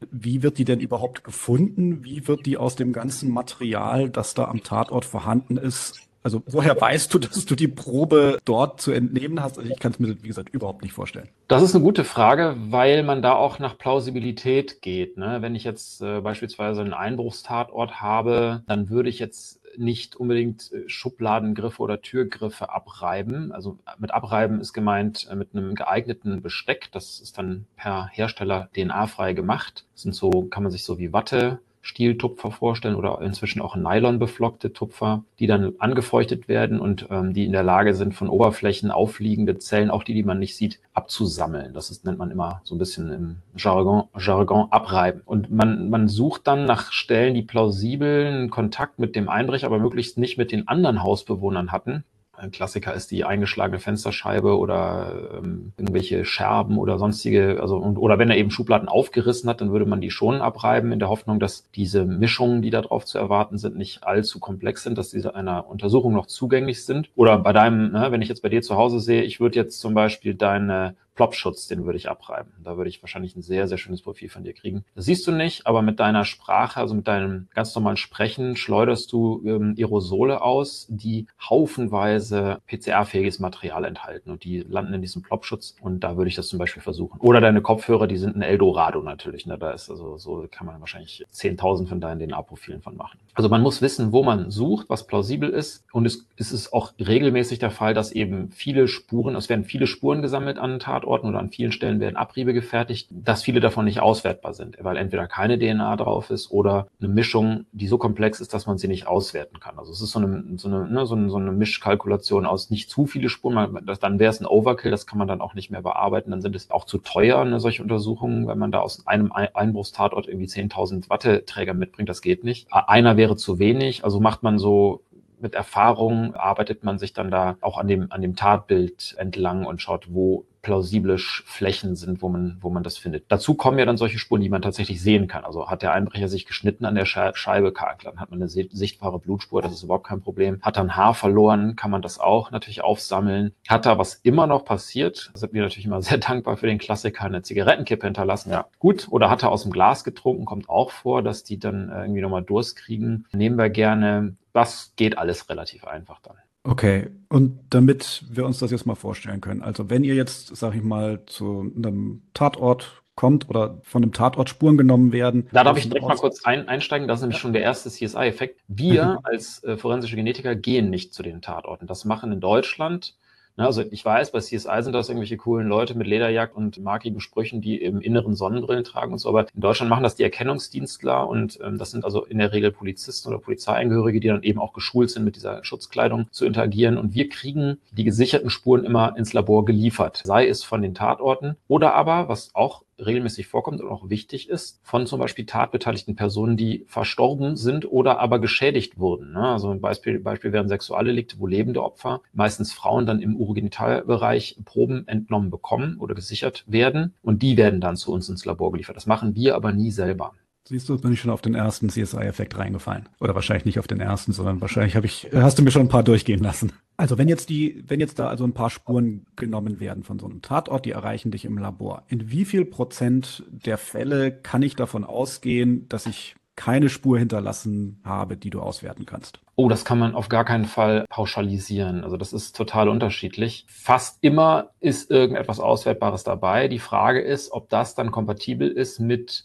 Wie 0.09 0.43
wird 0.43 0.57
die 0.57 0.65
denn 0.65 0.79
überhaupt 0.79 1.23
gefunden? 1.23 2.03
Wie 2.03 2.27
wird 2.27 2.45
die 2.45 2.57
aus 2.57 2.75
dem 2.75 2.93
ganzen 2.93 3.31
Material, 3.31 4.09
das 4.09 4.33
da 4.33 4.45
am 4.45 4.63
Tatort 4.63 5.05
vorhanden 5.05 5.57
ist, 5.57 6.01
also 6.23 6.43
woher 6.45 6.79
weißt 6.79 7.13
du, 7.13 7.19
dass 7.19 7.45
du 7.45 7.55
die 7.55 7.67
Probe 7.67 8.37
dort 8.45 8.79
zu 8.79 8.91
entnehmen 8.91 9.41
hast? 9.41 9.57
Also 9.57 9.71
ich 9.71 9.79
kann 9.79 9.91
es 9.91 9.99
mir, 9.99 10.21
wie 10.21 10.27
gesagt, 10.27 10.49
überhaupt 10.49 10.83
nicht 10.83 10.93
vorstellen. 10.93 11.29
Das 11.47 11.63
ist 11.63 11.73
eine 11.73 11.83
gute 11.83 12.03
Frage, 12.03 12.55
weil 12.69 13.03
man 13.03 13.21
da 13.21 13.33
auch 13.33 13.57
nach 13.57 13.77
Plausibilität 13.77 14.81
geht. 14.81 15.17
Ne? 15.17 15.37
Wenn 15.41 15.55
ich 15.55 15.63
jetzt 15.63 16.01
äh, 16.01 16.21
beispielsweise 16.21 16.81
einen 16.81 16.93
Einbruchstatort 16.93 18.01
habe, 18.01 18.63
dann 18.67 18.89
würde 18.89 19.09
ich 19.09 19.17
jetzt 19.17 19.60
nicht 19.77 20.15
unbedingt 20.15 20.71
äh, 20.71 20.87
Schubladengriffe 20.87 21.81
oder 21.81 22.01
Türgriffe 22.01 22.69
abreiben. 22.69 23.51
Also 23.51 23.79
mit 23.97 24.11
abreiben 24.11 24.59
ist 24.59 24.73
gemeint 24.73 25.27
äh, 25.29 25.35
mit 25.35 25.55
einem 25.55 25.75
geeigneten 25.75 26.41
Besteck. 26.41 26.89
Das 26.91 27.19
ist 27.19 27.37
dann 27.37 27.65
per 27.75 28.07
Hersteller 28.07 28.69
DNA-frei 28.73 29.33
gemacht. 29.33 29.85
Das 29.93 30.03
sind 30.03 30.15
so, 30.15 30.43
kann 30.43 30.63
man 30.63 30.71
sich 30.71 30.83
so 30.83 30.97
wie 30.97 31.13
Watte 31.13 31.59
Stieltupfer 31.81 32.51
vorstellen 32.51 32.95
oder 32.95 33.21
inzwischen 33.21 33.61
auch 33.61 33.75
Nylon 33.75 34.19
beflockte 34.19 34.71
Tupfer, 34.71 35.23
die 35.39 35.47
dann 35.47 35.73
angefeuchtet 35.79 36.47
werden 36.47 36.79
und 36.79 37.07
ähm, 37.09 37.33
die 37.33 37.45
in 37.45 37.51
der 37.51 37.63
Lage 37.63 37.95
sind, 37.95 38.13
von 38.13 38.29
Oberflächen 38.29 38.91
aufliegende 38.91 39.57
Zellen, 39.57 39.89
auch 39.89 40.03
die, 40.03 40.13
die 40.13 40.23
man 40.23 40.39
nicht 40.39 40.55
sieht, 40.55 40.79
abzusammeln. 40.93 41.73
Das 41.73 41.89
ist, 41.89 42.05
nennt 42.05 42.19
man 42.19 42.31
immer 42.31 42.61
so 42.63 42.75
ein 42.75 42.79
bisschen 42.79 43.11
im 43.11 43.37
Jargon, 43.55 44.03
Jargon 44.17 44.67
abreiben. 44.71 45.21
Und 45.25 45.51
man, 45.51 45.89
man 45.89 46.07
sucht 46.07 46.47
dann 46.47 46.65
nach 46.65 46.91
Stellen, 46.91 47.33
die 47.33 47.41
plausiblen 47.41 48.49
Kontakt 48.49 48.99
mit 48.99 49.15
dem 49.15 49.29
Einbrecher, 49.29 49.67
aber 49.67 49.79
möglichst 49.79 50.17
nicht 50.17 50.37
mit 50.37 50.51
den 50.51 50.67
anderen 50.67 51.01
Hausbewohnern 51.03 51.71
hatten. 51.71 52.03
Ein 52.41 52.49
Klassiker 52.49 52.95
ist 52.95 53.11
die 53.11 53.23
eingeschlagene 53.23 53.77
Fensterscheibe 53.77 54.57
oder 54.57 55.37
ähm, 55.37 55.73
irgendwelche 55.77 56.25
Scherben 56.25 56.79
oder 56.79 56.97
sonstige, 56.97 57.59
also 57.61 57.77
und, 57.77 57.97
oder 57.97 58.17
wenn 58.17 58.31
er 58.31 58.37
eben 58.37 58.49
Schubladen 58.49 58.89
aufgerissen 58.89 59.47
hat, 59.47 59.61
dann 59.61 59.71
würde 59.71 59.85
man 59.85 60.01
die 60.01 60.09
schon 60.09 60.41
abreiben 60.41 60.91
in 60.91 60.97
der 60.97 61.09
Hoffnung, 61.09 61.39
dass 61.39 61.69
diese 61.69 62.03
Mischungen, 62.03 62.63
die 62.63 62.71
darauf 62.71 63.05
zu 63.05 63.19
erwarten 63.19 63.59
sind, 63.59 63.77
nicht 63.77 64.03
allzu 64.05 64.39
komplex 64.39 64.81
sind, 64.81 64.97
dass 64.97 65.11
diese 65.11 65.35
einer 65.35 65.69
Untersuchung 65.69 66.13
noch 66.13 66.25
zugänglich 66.25 66.83
sind. 66.83 67.11
Oder 67.15 67.37
bei 67.37 67.53
deinem, 67.53 67.91
ne, 67.91 68.07
wenn 68.11 68.23
ich 68.23 68.29
jetzt 68.29 68.41
bei 68.41 68.49
dir 68.49 68.63
zu 68.63 68.75
Hause 68.75 68.99
sehe, 68.99 69.21
ich 69.21 69.39
würde 69.39 69.59
jetzt 69.59 69.79
zum 69.79 69.93
Beispiel 69.93 70.33
deine 70.33 70.95
Plopschutz, 71.15 71.67
den 71.67 71.85
würde 71.85 71.97
ich 71.97 72.09
abreiben. 72.09 72.51
Da 72.63 72.77
würde 72.77 72.89
ich 72.89 73.03
wahrscheinlich 73.03 73.35
ein 73.35 73.41
sehr, 73.41 73.67
sehr 73.67 73.77
schönes 73.77 74.01
Profil 74.01 74.29
von 74.29 74.43
dir 74.43 74.53
kriegen. 74.53 74.85
Das 74.95 75.05
siehst 75.05 75.27
du 75.27 75.31
nicht, 75.31 75.67
aber 75.67 75.81
mit 75.81 75.99
deiner 75.99 76.25
Sprache, 76.25 76.79
also 76.79 76.93
mit 76.93 77.07
deinem 77.07 77.47
ganz 77.53 77.75
normalen 77.75 77.97
Sprechen, 77.97 78.55
schleuderst 78.55 79.11
du 79.11 79.41
ähm, 79.45 79.75
Aerosole 79.77 80.41
aus, 80.41 80.87
die 80.89 81.27
haufenweise 81.49 82.59
PCR-fähiges 82.67 83.39
Material 83.39 83.85
enthalten 83.85 84.31
und 84.31 84.43
die 84.43 84.59
landen 84.61 84.93
in 84.93 85.01
diesem 85.01 85.21
Plopschutz 85.21 85.75
und 85.81 86.01
da 86.01 86.17
würde 86.17 86.29
ich 86.29 86.35
das 86.35 86.47
zum 86.47 86.59
Beispiel 86.59 86.81
versuchen. 86.81 87.19
Oder 87.19 87.41
deine 87.41 87.61
Kopfhörer, 87.61 88.07
die 88.07 88.17
sind 88.17 88.35
ein 88.35 88.41
Eldorado 88.41 89.01
natürlich. 89.01 89.45
Ne? 89.45 89.57
Da 89.57 89.71
ist 89.71 89.89
also 89.89 90.17
so 90.17 90.47
kann 90.49 90.67
man 90.67 90.79
wahrscheinlich 90.79 91.25
10.000 91.33 91.87
von 91.87 92.01
deinen 92.01 92.19
DNA-Profilen 92.19 92.81
von 92.81 92.95
machen. 92.95 93.19
Also 93.33 93.49
man 93.49 93.61
muss 93.61 93.81
wissen, 93.81 94.11
wo 94.11 94.23
man 94.23 94.51
sucht, 94.51 94.89
was 94.89 95.07
plausibel 95.07 95.49
ist 95.49 95.83
und 95.91 96.05
es, 96.05 96.25
es 96.37 96.51
ist 96.51 96.73
auch 96.73 96.93
regelmäßig 96.99 97.59
der 97.59 97.71
Fall, 97.71 97.93
dass 97.93 98.11
eben 98.11 98.49
viele 98.51 98.87
Spuren, 98.87 99.35
es 99.35 99.49
werden 99.49 99.65
viele 99.65 99.87
Spuren 99.87 100.21
gesammelt 100.21 100.57
an 100.57 100.79
Tat 100.79 101.00
Tatorten 101.01 101.27
oder 101.27 101.39
an 101.39 101.49
vielen 101.49 101.71
Stellen 101.71 101.99
werden 101.99 102.15
Abriebe 102.15 102.53
gefertigt, 102.53 103.09
dass 103.11 103.43
viele 103.43 103.59
davon 103.59 103.85
nicht 103.85 103.99
auswertbar 103.99 104.53
sind, 104.53 104.77
weil 104.81 104.97
entweder 104.97 105.27
keine 105.27 105.57
DNA 105.57 105.95
drauf 105.95 106.29
ist 106.29 106.51
oder 106.51 106.87
eine 106.99 107.09
Mischung, 107.09 107.65
die 107.71 107.87
so 107.87 107.97
komplex 107.97 108.39
ist, 108.39 108.53
dass 108.53 108.67
man 108.67 108.77
sie 108.77 108.87
nicht 108.87 109.07
auswerten 109.07 109.59
kann. 109.59 109.79
Also 109.79 109.91
es 109.91 110.01
ist 110.01 110.11
so 110.11 110.19
eine, 110.19 110.43
so 110.57 110.67
eine, 110.67 110.87
ne, 110.87 111.05
so 111.05 111.15
eine, 111.15 111.29
so 111.29 111.37
eine 111.37 111.51
Mischkalkulation 111.51 112.45
aus 112.45 112.69
nicht 112.69 112.89
zu 112.89 113.05
viele 113.05 113.29
Spuren, 113.29 113.79
das, 113.85 113.99
dann 113.99 114.19
wäre 114.19 114.31
es 114.31 114.39
ein 114.39 114.45
Overkill, 114.45 114.91
das 114.91 115.07
kann 115.07 115.17
man 115.17 115.27
dann 115.27 115.41
auch 115.41 115.53
nicht 115.53 115.71
mehr 115.71 115.81
bearbeiten, 115.81 116.31
dann 116.31 116.41
sind 116.41 116.55
es 116.55 116.69
auch 116.71 116.85
zu 116.85 116.99
teuer, 116.99 117.43
ne, 117.45 117.59
solche 117.59 117.81
Untersuchungen, 117.81 118.47
wenn 118.47 118.59
man 118.59 118.71
da 118.71 118.79
aus 118.79 119.07
einem 119.07 119.31
Einbruchstatort 119.31 120.27
irgendwie 120.27 120.47
10.000 120.47 121.09
Watteträger 121.09 121.73
mitbringt, 121.73 122.09
das 122.09 122.21
geht 122.21 122.43
nicht. 122.43 122.67
Einer 122.71 123.17
wäre 123.17 123.35
zu 123.35 123.59
wenig, 123.59 124.03
also 124.03 124.19
macht 124.19 124.43
man 124.43 124.59
so 124.59 125.01
mit 125.41 125.55
Erfahrung 125.55 126.35
arbeitet 126.35 126.83
man 126.83 126.99
sich 126.99 127.13
dann 127.13 127.31
da 127.31 127.57
auch 127.61 127.77
an 127.77 127.87
dem, 127.87 128.11
an 128.11 128.21
dem 128.21 128.35
Tatbild 128.35 129.15
entlang 129.17 129.65
und 129.65 129.81
schaut, 129.81 130.13
wo 130.13 130.45
plausible 130.61 131.17
Flächen 131.17 131.95
sind, 131.95 132.21
wo 132.21 132.29
man, 132.29 132.57
wo 132.61 132.69
man 132.69 132.83
das 132.83 132.97
findet. 132.97 133.25
Dazu 133.29 133.55
kommen 133.55 133.79
ja 133.79 133.85
dann 133.85 133.97
solche 133.97 134.19
Spuren, 134.19 134.41
die 134.41 134.49
man 134.49 134.61
tatsächlich 134.61 135.01
sehen 135.01 135.27
kann. 135.27 135.43
Also 135.43 135.69
hat 135.69 135.81
der 135.81 135.93
Einbrecher 135.93 136.27
sich 136.27 136.45
geschnitten 136.45 136.85
an 136.85 136.95
der 136.95 137.05
Scheibe, 137.05 137.73
dann 138.03 138.19
hat 138.19 138.31
man 138.31 138.41
eine 138.41 138.49
sichtbare 138.49 139.19
Blutspur, 139.19 139.61
das 139.61 139.73
ist 139.73 139.83
überhaupt 139.83 140.07
kein 140.07 140.21
Problem. 140.21 140.59
Hat 140.61 140.77
er 140.77 140.83
ein 140.83 140.95
Haar 140.95 141.13
verloren, 141.13 141.75
kann 141.75 141.91
man 141.91 142.01
das 142.01 142.19
auch 142.19 142.51
natürlich 142.51 142.83
aufsammeln. 142.83 143.53
Hat 143.67 143.85
da 143.85 143.97
was 143.97 144.15
immer 144.15 144.47
noch 144.47 144.65
passiert, 144.65 145.31
sind 145.33 145.53
wir 145.53 145.63
natürlich 145.63 145.85
immer 145.85 146.01
sehr 146.01 146.17
dankbar 146.17 146.57
für 146.57 146.67
den 146.67 146.77
Klassiker, 146.77 147.23
eine 147.23 147.41
Zigarettenkippe 147.41 148.05
hinterlassen. 148.05 148.51
Ja, 148.51 148.67
gut. 148.79 149.07
Oder 149.09 149.29
hat 149.29 149.43
er 149.43 149.51
aus 149.51 149.63
dem 149.63 149.71
Glas 149.71 150.03
getrunken, 150.03 150.45
kommt 150.45 150.69
auch 150.69 150.91
vor, 150.91 151.23
dass 151.23 151.43
die 151.43 151.59
dann 151.59 151.89
irgendwie 151.89 152.21
nochmal 152.21 152.43
Durst 152.43 152.75
kriegen. 152.75 153.25
Nehmen 153.31 153.57
wir 153.57 153.69
gerne. 153.69 154.35
Das 154.53 154.93
geht 154.95 155.17
alles 155.17 155.49
relativ 155.49 155.85
einfach 155.85 156.19
dann. 156.19 156.35
Okay, 156.63 157.09
und 157.29 157.59
damit 157.69 158.23
wir 158.29 158.45
uns 158.45 158.59
das 158.59 158.71
jetzt 158.71 158.85
mal 158.85 158.95
vorstellen 158.95 159.41
können, 159.41 159.61
also 159.61 159.89
wenn 159.89 160.03
ihr 160.03 160.15
jetzt, 160.15 160.55
sag 160.55 160.75
ich 160.75 160.83
mal, 160.83 161.25
zu 161.25 161.71
einem 161.75 162.21
Tatort 162.33 163.01
kommt 163.15 163.49
oder 163.49 163.79
von 163.83 164.03
einem 164.03 164.13
Tatort 164.13 164.49
Spuren 164.49 164.77
genommen 164.77 165.11
werden. 165.11 165.47
Da 165.51 165.63
darf 165.63 165.77
ich 165.77 165.87
direkt 165.89 166.07
mal 166.07 166.15
kurz 166.15 166.43
ein, 166.45 166.67
einsteigen, 166.67 167.07
das 167.07 167.19
ist 167.19 167.21
nämlich 167.23 167.37
ja. 167.37 167.41
schon 167.41 167.53
der 167.53 167.61
erste 167.61 167.89
CSI-Effekt. 167.89 168.61
Wir 168.67 169.19
als 169.23 169.63
äh, 169.63 169.77
forensische 169.77 170.15
Genetiker 170.15 170.55
gehen 170.55 170.89
nicht 170.89 171.13
zu 171.13 171.21
den 171.21 171.41
Tatorten. 171.41 171.87
Das 171.87 172.05
machen 172.05 172.31
in 172.31 172.39
Deutschland 172.39 173.15
also 173.57 173.83
ich 173.89 174.03
weiß, 174.03 174.31
bei 174.31 174.39
CSI 174.39 174.81
sind 174.81 174.93
das 174.93 175.09
irgendwelche 175.09 175.37
coolen 175.37 175.67
Leute 175.67 175.95
mit 175.95 176.07
Lederjagd 176.07 176.55
und 176.55 176.81
markigen 176.81 177.19
Sprüchen, 177.19 177.61
die 177.61 177.81
im 177.81 178.01
Inneren 178.01 178.35
Sonnenbrillen 178.35 178.83
tragen 178.83 179.13
und 179.13 179.19
so. 179.19 179.29
Aber 179.29 179.47
in 179.53 179.61
Deutschland 179.61 179.89
machen 179.89 180.03
das 180.03 180.15
die 180.15 180.23
Erkennungsdienstler 180.23 181.27
und 181.27 181.59
ähm, 181.63 181.77
das 181.77 181.91
sind 181.91 182.05
also 182.05 182.25
in 182.25 182.37
der 182.37 182.53
Regel 182.53 182.71
Polizisten 182.71 183.29
oder 183.29 183.39
Polizeiangehörige, 183.39 184.19
die 184.19 184.27
dann 184.27 184.43
eben 184.43 184.59
auch 184.59 184.73
geschult 184.73 185.09
sind, 185.09 185.25
mit 185.25 185.35
dieser 185.35 185.63
Schutzkleidung 185.63 186.27
zu 186.31 186.45
interagieren. 186.45 186.97
Und 186.97 187.13
wir 187.13 187.29
kriegen 187.29 187.77
die 187.91 188.03
gesicherten 188.03 188.49
Spuren 188.49 188.83
immer 188.83 189.15
ins 189.17 189.33
Labor 189.33 189.65
geliefert, 189.65 190.21
sei 190.25 190.47
es 190.47 190.63
von 190.63 190.81
den 190.81 190.93
Tatorten 190.93 191.55
oder 191.67 191.93
aber, 191.93 192.27
was 192.27 192.51
auch 192.53 192.83
regelmäßig 193.05 193.47
vorkommt 193.47 193.81
und 193.81 193.89
auch 193.89 194.09
wichtig 194.09 194.49
ist, 194.49 194.79
von 194.83 195.07
zum 195.07 195.19
Beispiel 195.19 195.45
tatbeteiligten 195.45 196.15
Personen, 196.15 196.57
die 196.57 196.85
verstorben 196.87 197.55
sind 197.55 197.89
oder 197.89 198.19
aber 198.19 198.39
geschädigt 198.39 198.97
wurden. 198.99 199.33
Ne? 199.33 199.47
Also 199.47 199.69
ein 199.69 199.81
Beispiel, 199.81 200.19
Beispiel 200.19 200.53
wären 200.53 200.67
Sexualdelikte, 200.67 201.39
wo 201.39 201.47
lebende 201.47 201.83
Opfer, 201.83 202.21
meistens 202.33 202.73
Frauen, 202.73 203.05
dann 203.05 203.21
im 203.21 203.35
Urogenitalbereich 203.35 204.57
Proben 204.65 205.07
entnommen 205.07 205.49
bekommen 205.49 205.97
oder 205.99 206.15
gesichert 206.15 206.63
werden 206.67 207.13
und 207.21 207.41
die 207.41 207.57
werden 207.57 207.81
dann 207.81 207.97
zu 207.97 208.11
uns 208.11 208.29
ins 208.29 208.45
Labor 208.45 208.71
geliefert. 208.71 208.95
Das 208.95 209.07
machen 209.07 209.35
wir 209.35 209.55
aber 209.55 209.71
nie 209.71 209.91
selber. 209.91 210.33
Siehst 210.71 210.87
du, 210.87 210.97
bin 210.97 211.11
ich 211.11 211.19
schon 211.19 211.31
auf 211.31 211.41
den 211.41 211.53
ersten 211.53 211.89
CSI-Effekt 211.89 212.57
reingefallen. 212.57 213.09
Oder 213.19 213.35
wahrscheinlich 213.35 213.65
nicht 213.65 213.77
auf 213.77 213.87
den 213.87 213.99
ersten, 213.99 214.31
sondern 214.31 214.61
wahrscheinlich 214.61 214.95
habe 214.95 215.05
ich, 215.05 215.27
hast 215.33 215.59
du 215.59 215.63
mir 215.63 215.71
schon 215.71 215.81
ein 215.81 215.89
paar 215.89 216.01
durchgehen 216.01 216.41
lassen. 216.41 216.71
Also 216.95 217.17
wenn 217.17 217.27
jetzt 217.27 217.49
die, 217.49 217.83
wenn 217.87 217.99
jetzt 217.99 218.19
da 218.19 218.29
also 218.29 218.45
ein 218.45 218.53
paar 218.53 218.69
Spuren 218.69 219.25
genommen 219.35 219.81
werden 219.81 220.03
von 220.03 220.17
so 220.17 220.27
einem 220.27 220.41
Tatort, 220.41 220.85
die 220.85 220.91
erreichen 220.91 221.29
dich 221.29 221.43
im 221.43 221.57
Labor. 221.57 222.03
In 222.07 222.31
wie 222.31 222.45
viel 222.45 222.63
Prozent 222.63 223.43
der 223.49 223.77
Fälle 223.77 224.31
kann 224.31 224.61
ich 224.61 224.77
davon 224.77 225.03
ausgehen, 225.03 225.89
dass 225.89 226.05
ich 226.05 226.37
keine 226.55 226.87
Spur 226.87 227.19
hinterlassen 227.19 227.99
habe, 228.05 228.37
die 228.37 228.49
du 228.49 228.61
auswerten 228.61 229.05
kannst? 229.05 229.41
Oh, 229.57 229.67
das 229.67 229.83
kann 229.83 229.99
man 229.99 230.15
auf 230.15 230.29
gar 230.29 230.45
keinen 230.45 230.63
Fall 230.63 231.03
pauschalisieren. 231.09 232.05
Also 232.05 232.15
das 232.15 232.31
ist 232.31 232.55
total 232.55 232.87
unterschiedlich. 232.87 233.65
Fast 233.67 234.19
immer 234.21 234.69
ist 234.79 235.11
irgendetwas 235.11 235.59
Auswertbares 235.59 236.23
dabei. 236.23 236.69
Die 236.69 236.79
Frage 236.79 237.19
ist, 237.19 237.51
ob 237.51 237.67
das 237.67 237.93
dann 237.93 238.11
kompatibel 238.11 238.69
ist 238.69 239.01
mit 239.01 239.43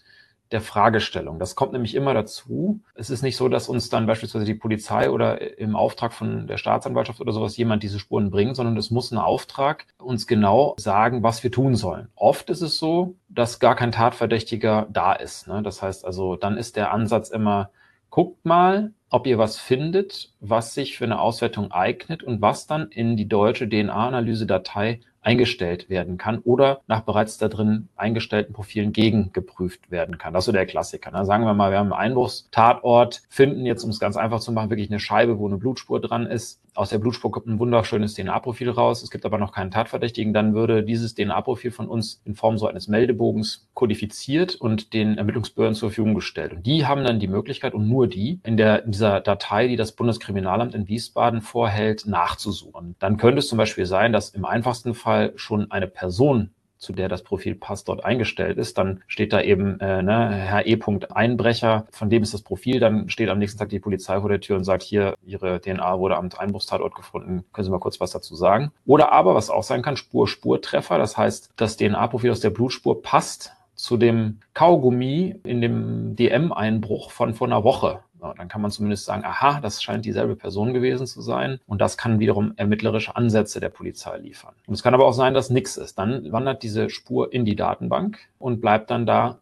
der 0.53 0.61
Fragestellung. 0.61 1.39
Das 1.39 1.57
kommt 1.57 1.73
nämlich 1.73 1.95
immer 1.95 2.15
dazu. 2.15 2.81
Es 2.95 3.11
ist 3.11 3.23
nicht 3.23 3.37
so, 3.37 3.49
dass 3.49 3.69
uns 3.69 3.89
dann 3.89 4.07
beispielsweise 4.07 4.45
die 4.45 4.55
Polizei 4.55 5.11
oder 5.11 5.59
im 5.59 5.75
Auftrag 5.75 6.13
von 6.13 6.47
der 6.47 6.57
Staatsanwaltschaft 6.57 7.21
oder 7.21 7.33
sowas 7.33 7.57
jemand 7.57 7.83
diese 7.83 7.99
Spuren 7.99 8.31
bringt, 8.31 8.57
sondern 8.57 8.77
es 8.77 8.91
muss 8.91 9.11
ein 9.11 9.19
Auftrag 9.19 9.87
uns 9.99 10.27
genau 10.27 10.75
sagen, 10.79 11.23
was 11.23 11.43
wir 11.43 11.51
tun 11.51 11.75
sollen. 11.75 12.09
Oft 12.15 12.51
ist 12.51 12.63
es 12.63 12.79
so, 12.79 13.17
dass 13.29 13.59
gar 13.59 13.75
kein 13.75 13.93
Tatverdächtiger 13.93 14.87
da 14.91 15.13
ist. 15.13 15.49
Ne? 15.49 15.63
Das 15.63 15.83
heißt 15.83 16.05
also, 16.05 16.37
dann 16.37 16.57
ist 16.57 16.77
der 16.77 16.93
Ansatz 16.93 17.31
immer, 17.31 17.71
guckt 18.11 18.45
mal, 18.45 18.93
ob 19.11 19.27
ihr 19.27 19.39
was 19.39 19.59
findet, 19.59 20.33
was 20.41 20.75
sich 20.75 20.97
für 20.97 21.05
eine 21.05 21.21
Auswertung 21.21 21.71
eignet 21.71 22.23
und 22.23 22.43
was 22.43 22.67
dann 22.67 22.89
in 22.89 23.17
die 23.17 23.29
deutsche 23.29 23.69
DNA-Analyse-Datei 23.69 25.01
eingestellt 25.27 25.91
werden 25.91 26.19
kann 26.19 26.39
oder 26.39 26.83
nach 26.87 27.01
bereits 27.01 27.37
da 27.37 27.49
drin 27.49 27.89
eingestellten 27.97 28.55
Profilen 28.55 28.93
gegengeprüft 28.93 29.91
werden 29.91 30.19
kann. 30.19 30.33
Das 30.33 30.43
ist 30.43 30.47
so 30.47 30.53
der 30.53 30.67
Klassiker. 30.67 31.11
Ne? 31.11 31.25
Sagen 31.27 31.45
wir 31.45 31.53
mal, 31.53 31.73
wir 31.73 31.79
haben 31.79 31.93
einen 31.93 32.13
Einbruchstatort, 32.13 33.23
finden 33.29 33.67
jetzt, 33.67 33.83
um 33.83 33.91
es 33.91 33.99
ganz 33.99 34.17
einfach 34.17 34.39
zu 34.39 34.53
machen, 34.53 34.71
wirklich 34.71 34.89
eine 34.89 35.01
Scheibe, 35.01 35.41
wo 35.41 35.49
eine 35.49 35.57
Blutspur 35.57 36.01
dran 36.01 36.27
ist. 36.27 36.61
Aus 36.77 36.91
der 36.91 36.99
Blutspur 36.99 37.31
kommt 37.31 37.47
ein 37.47 37.59
wunderschönes 37.59 38.15
DNA-Profil 38.15 38.71
raus. 38.71 39.03
Es 39.03 39.11
gibt 39.11 39.25
aber 39.25 39.39
noch 39.39 39.53
keinen 39.53 39.71
Tatverdächtigen. 39.71 40.35
Dann 40.35 40.55
würde 40.55 40.83
dieses 40.83 41.15
DNA-Profil 41.15 41.71
von 41.71 41.89
uns 41.89 42.21
in 42.25 42.35
Form 42.35 42.59
so 42.59 42.67
eines 42.67 42.87
Meldebogens 42.87 43.67
kodifiziert 43.73 44.55
und 44.55 44.93
den 44.93 45.17
Ermittlungsbehörden 45.17 45.75
zur 45.75 45.89
Verfügung 45.89 46.15
gestellt. 46.15 46.53
Und 46.53 46.67
die 46.67 46.87
haben 46.87 47.03
dann 47.03 47.19
die 47.19 47.29
Möglichkeit 47.29 47.73
und 47.73 47.89
nur 47.89 48.07
die 48.07 48.41
in 48.45 48.57
der 48.57 48.85
in 48.85 48.93
dieser 48.93 49.21
Datei, 49.21 49.69
die 49.69 49.77
das 49.77 49.93
Bundeskriminalamt 49.93 50.75
in 50.75 50.87
Wiesbaden 50.87 51.41
vorhält, 51.41 52.07
nachzusuchen. 52.07 52.95
Dann 52.99 53.17
könnte 53.17 53.39
es 53.39 53.49
zum 53.49 53.59
Beispiel 53.59 53.87
sein, 53.87 54.13
dass 54.13 54.31
im 54.31 54.45
einfachsten 54.45 54.95
Fall 54.95 55.33
schon 55.37 55.71
eine 55.71 55.87
Person 55.87 56.51
zu 56.79 56.93
der 56.93 57.09
das 57.09 57.23
Profil 57.23 57.55
passt, 57.55 57.89
dort 57.89 58.05
eingestellt 58.05 58.59
ist, 58.59 58.79
dann 58.79 59.03
steht 59.07 59.33
da 59.33 59.41
eben 59.41 59.81
äh, 59.81 60.03
ne, 60.03 60.35
Herr 60.35 60.67
E. 60.67 60.79
Einbrecher, 61.11 61.87
von 61.91 62.11
dem 62.11 62.23
ist 62.23 62.35
das 62.35 62.43
Profil, 62.43 62.81
dann 62.81 63.09
steht 63.09 63.29
am 63.29 63.39
nächsten 63.39 63.59
Tag 63.59 63.71
die 63.71 63.81
Polizei 63.81 64.21
vor 64.21 64.29
der 64.29 64.41
Tür 64.41 64.57
und 64.57 64.65
sagt, 64.65 64.83
hier, 64.83 65.15
Ihre 65.25 65.61
DNA 65.61 65.99
wurde 65.99 66.17
am 66.17 66.29
Einbruchstatort 66.37 66.95
gefunden, 66.95 67.45
können 67.53 67.65
Sie 67.65 67.71
mal 67.71 67.79
kurz 67.79 68.01
was 68.01 68.11
dazu 68.11 68.35
sagen? 68.35 68.73
Oder 68.85 69.13
aber, 69.13 69.35
was 69.35 69.51
auch 69.51 69.63
sein 69.63 69.83
kann, 69.83 69.97
Spur-Spurtreffer, 69.97 70.99
das 70.99 71.17
heißt, 71.17 71.51
das 71.57 71.77
DNA-Profil 71.77 72.31
aus 72.31 72.41
der 72.41 72.51
Blutspur 72.51 73.03
passt 73.03 73.53
zu 73.75 73.97
dem 73.97 74.41
Kaugummi 74.55 75.41
in 75.45 75.61
dem 75.61 76.17
DM-Einbruch 76.17 77.11
von 77.11 77.35
vor 77.35 77.47
einer 77.47 77.63
Woche. 77.63 78.01
Dann 78.37 78.49
kann 78.49 78.61
man 78.61 78.71
zumindest 78.71 79.05
sagen, 79.05 79.25
aha, 79.25 79.61
das 79.61 79.83
scheint 79.83 80.05
dieselbe 80.05 80.37
Person 80.37 80.75
gewesen 80.75 81.07
zu 81.07 81.21
sein. 81.21 81.61
Und 81.67 81.81
das 81.81 81.97
kann 81.97 82.19
wiederum 82.19 82.53
ermittlerische 82.57 83.17
Ansätze 83.17 83.61
der 83.61 83.71
Polizei 83.71 84.19
liefern. 84.19 84.55
Und 84.67 84.75
es 84.75 84.83
kann 84.83 84.95
aber 84.95 85.07
auch 85.07 85.13
sein, 85.13 85.35
dass 85.35 85.51
nichts 85.51 85.77
ist. 85.77 85.99
Dann 85.99 86.33
wandert 86.33 86.63
diese 86.63 86.91
Spur 86.91 87.33
in 87.33 87.45
die 87.45 87.57
Datenbank 87.57 88.19
und 88.39 88.61
bleibt 88.61 88.91
dann 88.91 89.07
da 89.07 89.39